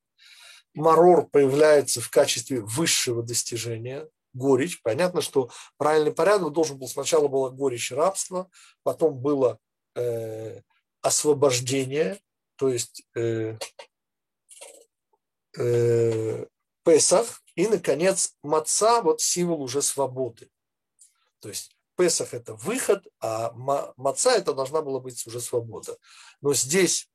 Марор 0.75 1.27
появляется 1.27 1.99
в 1.99 2.09
качестве 2.11 2.61
высшего 2.61 3.23
достижения, 3.23 4.07
горечь. 4.33 4.81
Понятно, 4.83 5.21
что 5.21 5.49
правильный 5.77 6.13
порядок 6.13 6.53
должен 6.53 6.77
был 6.77 6.87
сначала 6.87 7.27
было 7.27 7.49
горечь 7.49 7.91
рабства, 7.91 8.49
потом 8.83 9.17
было 9.17 9.57
э, 9.95 10.61
освобождение, 11.01 12.19
то 12.55 12.69
есть 12.69 13.03
э, 13.15 13.57
э, 15.57 16.45
Песах, 16.83 17.42
и, 17.55 17.67
наконец, 17.67 18.35
маца, 18.43 19.01
вот 19.01 19.21
символ 19.21 19.61
уже 19.61 19.81
свободы. 19.81 20.49
То 21.39 21.49
есть 21.49 21.75
Песах– 21.95 22.33
это 22.35 22.55
выход, 22.55 23.05
а 23.19 23.51
маца– 23.97 24.31
это 24.35 24.53
должна 24.53 24.81
была 24.81 24.99
быть 24.99 25.25
уже 25.27 25.39
свобода. 25.39 25.97
Но 26.41 26.53
здесь 26.53 27.09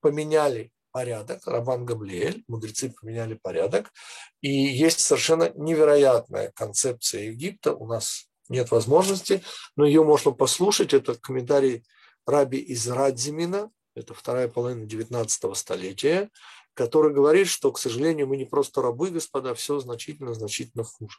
поменяли 0.00 0.70
порядок, 0.92 1.46
Рабан 1.46 1.84
Гамлиэль, 1.84 2.44
мудрецы 2.48 2.90
поменяли 2.90 3.34
порядок, 3.34 3.92
и 4.40 4.50
есть 4.50 5.00
совершенно 5.00 5.50
невероятная 5.54 6.52
концепция 6.54 7.24
Египта, 7.24 7.74
у 7.74 7.86
нас 7.86 8.28
нет 8.48 8.70
возможности, 8.70 9.42
но 9.76 9.84
ее 9.84 10.02
можно 10.04 10.32
послушать, 10.32 10.94
это 10.94 11.14
комментарий 11.14 11.84
Раби 12.26 12.58
из 12.58 12.88
Радзимина, 12.88 13.70
это 13.94 14.14
вторая 14.14 14.48
половина 14.48 14.86
19 14.86 15.56
столетия, 15.56 16.30
который 16.78 17.12
говорит, 17.12 17.48
что, 17.48 17.72
к 17.72 17.78
сожалению, 17.78 18.28
мы 18.28 18.36
не 18.36 18.44
просто 18.44 18.80
рабы, 18.80 19.10
господа, 19.10 19.52
все 19.54 19.80
значительно-значительно 19.80 20.84
хуже. 20.84 21.18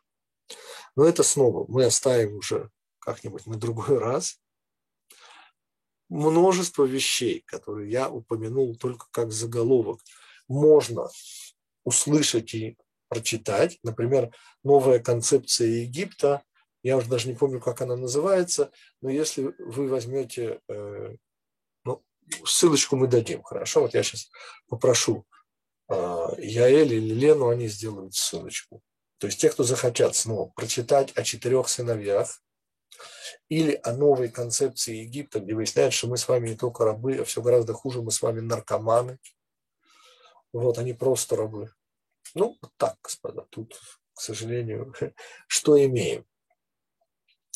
Но 0.95 1.03
это 1.03 1.22
снова 1.22 1.66
мы 1.68 1.84
оставим 1.84 2.38
уже 2.38 2.70
как-нибудь 2.99 3.45
на 3.45 3.57
другой 3.57 3.97
раз. 3.97 4.39
Множество 6.07 6.86
вещей, 6.86 7.43
которые 7.45 7.91
я 7.91 8.10
упомянул 8.10 8.74
только 8.78 9.07
как 9.12 9.34
заголовок, 9.34 9.99
можно 10.47 11.10
услышать 11.84 12.53
и 12.53 12.78
прочитать. 13.10 13.80
Например, 13.84 14.34
новая 14.64 14.99
концепция 14.99 15.68
Египта, 15.68 16.41
я 16.84 16.95
уже 16.95 17.10
даже 17.10 17.28
не 17.28 17.36
помню, 17.36 17.60
как 17.60 17.82
она 17.82 17.97
называется, 17.97 18.72
но 19.01 19.10
если 19.10 19.53
вы 19.60 19.89
возьмете, 19.89 20.62
э, 20.70 21.16
ну, 21.84 22.01
ссылочку 22.45 22.95
мы 22.95 23.07
дадим, 23.07 23.43
хорошо? 23.43 23.82
Вот 23.82 23.93
я 23.93 24.03
сейчас 24.03 24.30
попрошу 24.70 25.26
Яэль 25.90 26.94
или 26.94 27.14
Лену, 27.14 27.50
они 27.50 27.68
сделают 27.68 28.14
ссылочку. 28.14 28.82
То 29.18 29.28
есть 29.28 29.40
те, 29.40 29.50
кто 29.50 29.64
захотят 29.64 30.16
снова 30.16 30.52
прочитать 30.56 31.12
о 31.16 31.24
четырех 31.24 31.68
сыновьях 31.68 32.42
или 33.50 33.80
о 33.84 33.94
новой 33.94 34.30
концепции 34.30 34.98
Египта, 34.98 35.40
где 35.40 35.54
выясняется, 35.54 35.98
что 35.98 36.08
мы 36.08 36.18
с 36.18 36.28
вами 36.28 36.50
не 36.50 36.56
только 36.56 36.86
рабы, 36.86 37.18
а 37.18 37.26
все 37.26 37.42
гораздо 37.42 37.74
хуже, 37.74 38.02
мы 38.02 38.12
с 38.12 38.22
вами 38.22 38.40
наркоманы. 38.40 39.18
Вот, 40.54 40.78
они 40.78 40.94
просто 40.94 41.36
рабы. 41.36 41.72
Ну, 42.34 42.58
так, 42.78 42.98
господа, 43.04 43.46
тут, 43.50 43.80
к 44.14 44.22
сожалению, 44.22 44.94
что 45.48 45.84
имеем. 45.84 46.26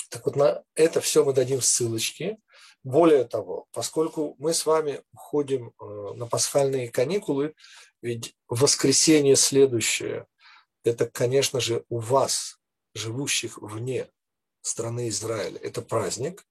Так 0.10 0.26
вот, 0.26 0.36
на 0.36 0.64
это 0.76 1.02
все 1.02 1.24
мы 1.24 1.34
дадим 1.34 1.62
ссылочки. 1.62 2.38
Более 2.84 3.24
того, 3.24 3.68
поскольку 3.72 4.36
мы 4.38 4.54
с 4.54 4.66
вами 4.66 5.02
уходим 5.14 5.74
э, 5.80 6.14
на 6.16 6.28
пасхальные 6.28 6.92
каникулы, 6.92 7.56
ведь 8.04 8.36
воскресенье 8.50 9.38
следующее, 9.38 10.28
это, 10.84 11.08
конечно 11.08 11.62
же, 11.62 11.86
у 11.88 12.00
вас, 12.00 12.60
живущих 12.94 13.58
вне 13.58 14.10
страны 14.62 15.08
Израиля, 15.08 15.58
это 15.60 15.82
праздник. 15.82 16.46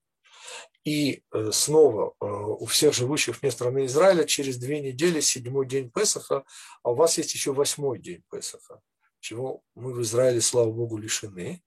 И 0.82 1.22
э, 1.30 1.50
снова 1.52 2.14
э, 2.20 2.24
у 2.24 2.64
всех 2.64 2.94
живущих 2.94 3.40
вне 3.40 3.50
страны 3.50 3.84
Израиля 3.84 4.24
через 4.24 4.56
две 4.56 4.80
недели 4.80 5.20
седьмой 5.20 5.68
день 5.68 5.90
Песаха, 5.90 6.44
а 6.82 6.90
у 6.90 6.94
вас 6.94 7.18
есть 7.18 7.34
еще 7.34 7.52
восьмой 7.52 8.00
день 8.00 8.24
Песаха, 8.30 8.80
чего 9.20 9.62
мы 9.74 9.92
в 9.92 10.00
Израиле, 10.00 10.40
слава 10.40 10.72
Богу, 10.72 10.96
лишены. 10.96 11.62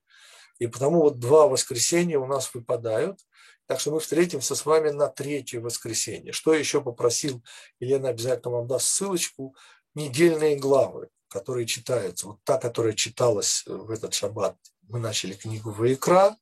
И 0.58 0.68
потому 0.68 1.02
вот 1.02 1.20
два 1.20 1.48
воскресенья 1.48 2.18
у 2.18 2.26
нас 2.26 2.54
выпадают. 2.54 3.20
Так 3.68 3.80
что 3.80 3.92
мы 3.92 4.00
встретимся 4.00 4.56
с 4.56 4.66
вами 4.66 4.90
на 4.92 5.08
третье 5.08 5.60
воскресенье. 5.60 6.32
Что 6.34 6.54
еще 6.54 6.82
попросил, 6.82 7.44
Елена 7.80 8.10
обязательно 8.10 8.52
вам 8.52 8.68
даст 8.68 8.88
ссылочку 8.88 9.56
недельные 9.96 10.58
главы, 10.58 11.10
которые 11.30 11.66
читаются. 11.66 12.28
Вот 12.28 12.40
та, 12.44 12.58
которая 12.58 12.94
читалась 12.94 13.64
в 13.66 13.90
этот 13.90 14.14
шаббат. 14.14 14.56
Мы 14.84 15.00
начали 15.00 15.34
книгу 15.34 15.72
Ваикра. 15.72 16.38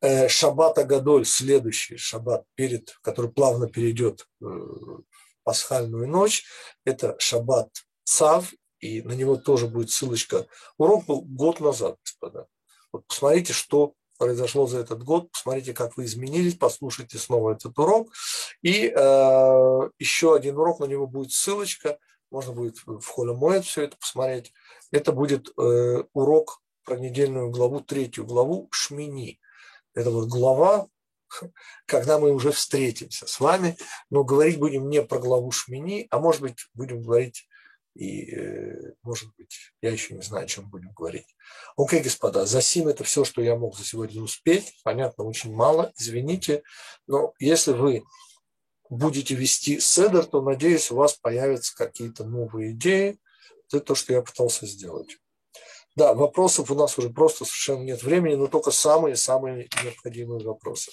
Э, 0.00 0.28
шаббат 0.28 0.78
Агадоль, 0.78 1.24
следующий 1.24 1.96
шаббат, 1.96 2.44
перед, 2.54 2.96
который 3.02 3.32
плавно 3.32 3.68
перейдет 3.68 4.28
в 4.38 5.02
пасхальную 5.48 6.06
ночь, 6.06 6.44
это 6.84 7.16
шаббат 7.18 7.70
Цав, 8.04 8.52
и 8.80 9.00
на 9.02 9.12
него 9.12 9.36
тоже 9.36 9.66
будет 9.66 9.90
ссылочка. 9.90 10.46
Урок 10.76 11.06
был 11.06 11.22
год 11.22 11.60
назад, 11.60 11.96
господа. 12.04 12.46
Вот 12.92 13.06
посмотрите, 13.06 13.54
что 13.54 13.94
произошло 14.18 14.66
за 14.66 14.80
этот 14.80 15.02
год, 15.02 15.30
посмотрите, 15.30 15.72
как 15.72 15.96
вы 15.96 16.04
изменились, 16.04 16.54
послушайте 16.54 17.16
снова 17.16 17.52
этот 17.52 17.78
урок. 17.78 18.12
И 18.62 18.92
э, 18.94 19.90
еще 19.98 20.34
один 20.34 20.58
урок, 20.58 20.80
на 20.80 20.84
него 20.84 21.06
будет 21.06 21.32
ссылочка, 21.32 21.98
можно 22.30 22.52
будет 22.52 22.76
в 22.86 23.06
холе 23.06 23.34
моет 23.34 23.64
все 23.64 23.82
это 23.82 23.96
посмотреть. 23.96 24.52
Это 24.90 25.12
будет 25.12 25.48
э, 25.58 26.04
урок 26.12 26.62
про 26.84 26.96
недельную 26.96 27.50
главу, 27.50 27.80
третью 27.80 28.24
главу 28.24 28.68
Шмини. 28.70 29.40
Это 29.94 30.10
вот 30.10 30.28
глава, 30.28 30.88
когда 31.86 32.18
мы 32.18 32.32
уже 32.32 32.52
встретимся 32.52 33.26
с 33.26 33.40
вами, 33.40 33.76
но 34.10 34.24
говорить 34.24 34.58
будем 34.58 34.88
не 34.88 35.02
про 35.02 35.18
главу 35.18 35.50
Шмини, 35.50 36.06
а 36.10 36.18
может 36.18 36.40
быть 36.40 36.66
будем 36.74 37.02
говорить 37.02 37.48
и, 37.98 38.32
э, 38.32 38.92
может 39.02 39.34
быть, 39.36 39.72
я 39.82 39.90
еще 39.90 40.14
не 40.14 40.22
знаю, 40.22 40.44
о 40.44 40.48
чем 40.48 40.70
будем 40.70 40.92
говорить. 40.92 41.36
Окей, 41.76 42.00
господа, 42.00 42.46
за 42.46 42.62
сим 42.62 42.86
это 42.86 43.02
все, 43.02 43.24
что 43.24 43.42
я 43.42 43.56
мог 43.56 43.76
за 43.76 43.84
сегодня 43.84 44.22
успеть. 44.22 44.80
Понятно, 44.84 45.24
очень 45.24 45.52
мало, 45.52 45.92
извините. 45.98 46.62
Но 47.08 47.34
если 47.40 47.72
вы 47.72 48.04
будете 48.90 49.34
вести 49.34 49.80
седер, 49.80 50.24
то, 50.24 50.42
надеюсь, 50.42 50.90
у 50.90 50.96
вас 50.96 51.14
появятся 51.14 51.74
какие-то 51.74 52.24
новые 52.24 52.72
идеи. 52.72 53.18
Это 53.68 53.80
то, 53.80 53.94
что 53.94 54.12
я 54.12 54.22
пытался 54.22 54.66
сделать. 54.66 55.18
Да, 55.94 56.14
вопросов 56.14 56.70
у 56.70 56.74
нас 56.74 56.96
уже 56.96 57.10
просто 57.10 57.44
совершенно 57.44 57.82
нет 57.82 58.02
времени, 58.02 58.34
но 58.34 58.46
только 58.46 58.70
самые-самые 58.70 59.68
необходимые 59.82 60.44
вопросы. 60.44 60.92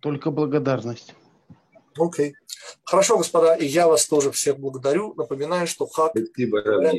Только 0.00 0.30
благодарность. 0.30 1.14
Окей. 1.96 2.30
Okay. 2.30 2.34
Хорошо, 2.84 3.16
господа, 3.16 3.54
и 3.54 3.64
я 3.64 3.86
вас 3.86 4.06
тоже 4.06 4.30
всех 4.32 4.58
благодарю. 4.58 5.14
Напоминаю, 5.14 5.66
что 5.66 5.86
хак 5.86 6.14
говорят, 6.36 6.96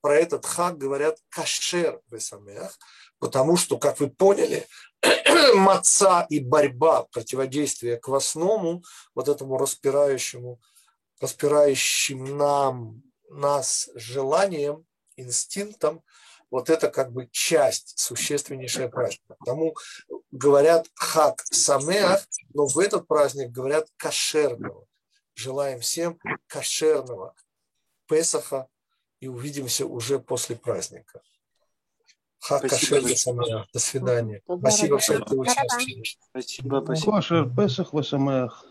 про 0.00 0.14
этот 0.16 0.46
хак 0.46 0.78
говорят 0.78 1.18
кашер 1.28 2.00
весамех, 2.10 2.78
потому 3.18 3.56
что, 3.56 3.78
как 3.78 4.00
вы 4.00 4.08
поняли, 4.10 4.66
маца 5.54 6.26
и 6.28 6.40
борьба, 6.40 7.04
противодействие 7.04 7.96
квасному, 7.96 8.82
вот 9.14 9.28
этому 9.28 9.58
распирающему, 9.58 10.60
распирающим 11.20 12.36
нам, 12.36 13.02
нас 13.30 13.90
желанием, 13.94 14.86
инстинктом, 15.16 16.02
вот 16.50 16.70
это 16.70 16.90
как 16.90 17.12
бы 17.12 17.28
часть, 17.30 17.98
существеннейшая 17.98 18.88
праздника. 18.88 19.36
Потому 19.38 19.74
говорят 20.30 20.86
хак 20.94 21.42
самеах, 21.44 22.26
но 22.54 22.66
в 22.66 22.78
этот 22.78 23.06
праздник 23.06 23.50
говорят 23.50 23.88
кошерного. 23.96 24.86
Желаем 25.34 25.80
всем 25.80 26.18
кошерного 26.46 27.34
Песаха 28.08 28.68
и 29.20 29.28
увидимся 29.28 29.86
уже 29.86 30.18
после 30.18 30.56
праздника. 30.56 31.20
До 33.72 33.78
свидания. 33.78 34.42
Спасибо 34.44 34.98
всем, 34.98 35.22
кто 35.22 35.36
участвовал. 35.36 36.04
Спасибо, 36.30 36.82
спасибо. 36.84 37.12
Кошер 37.12 37.50
Песах 37.54 37.92
Васамеах. 37.92 38.64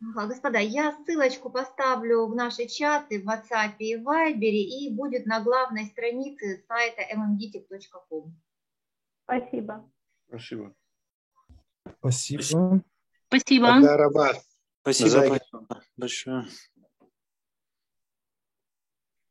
Господа, 0.00 0.58
я 0.58 0.96
ссылочку 1.04 1.50
поставлю 1.50 2.26
в 2.26 2.34
наши 2.34 2.66
чаты 2.66 3.20
в 3.22 3.28
WhatsApp 3.28 3.76
и 3.78 3.96
Viber 3.96 4.38
и 4.38 4.90
будет 4.90 5.26
на 5.26 5.42
главной 5.42 5.86
странице 5.86 6.64
сайта 6.68 7.02
mmditic.com. 7.14 8.34
Спасибо. 9.24 9.90
Спасибо. 10.28 10.74
Спасибо. 11.98 12.42
Спасибо. 12.42 12.82
Спасибо. 13.28 14.32
Спасибо 14.82 15.38
большое. 15.96 16.46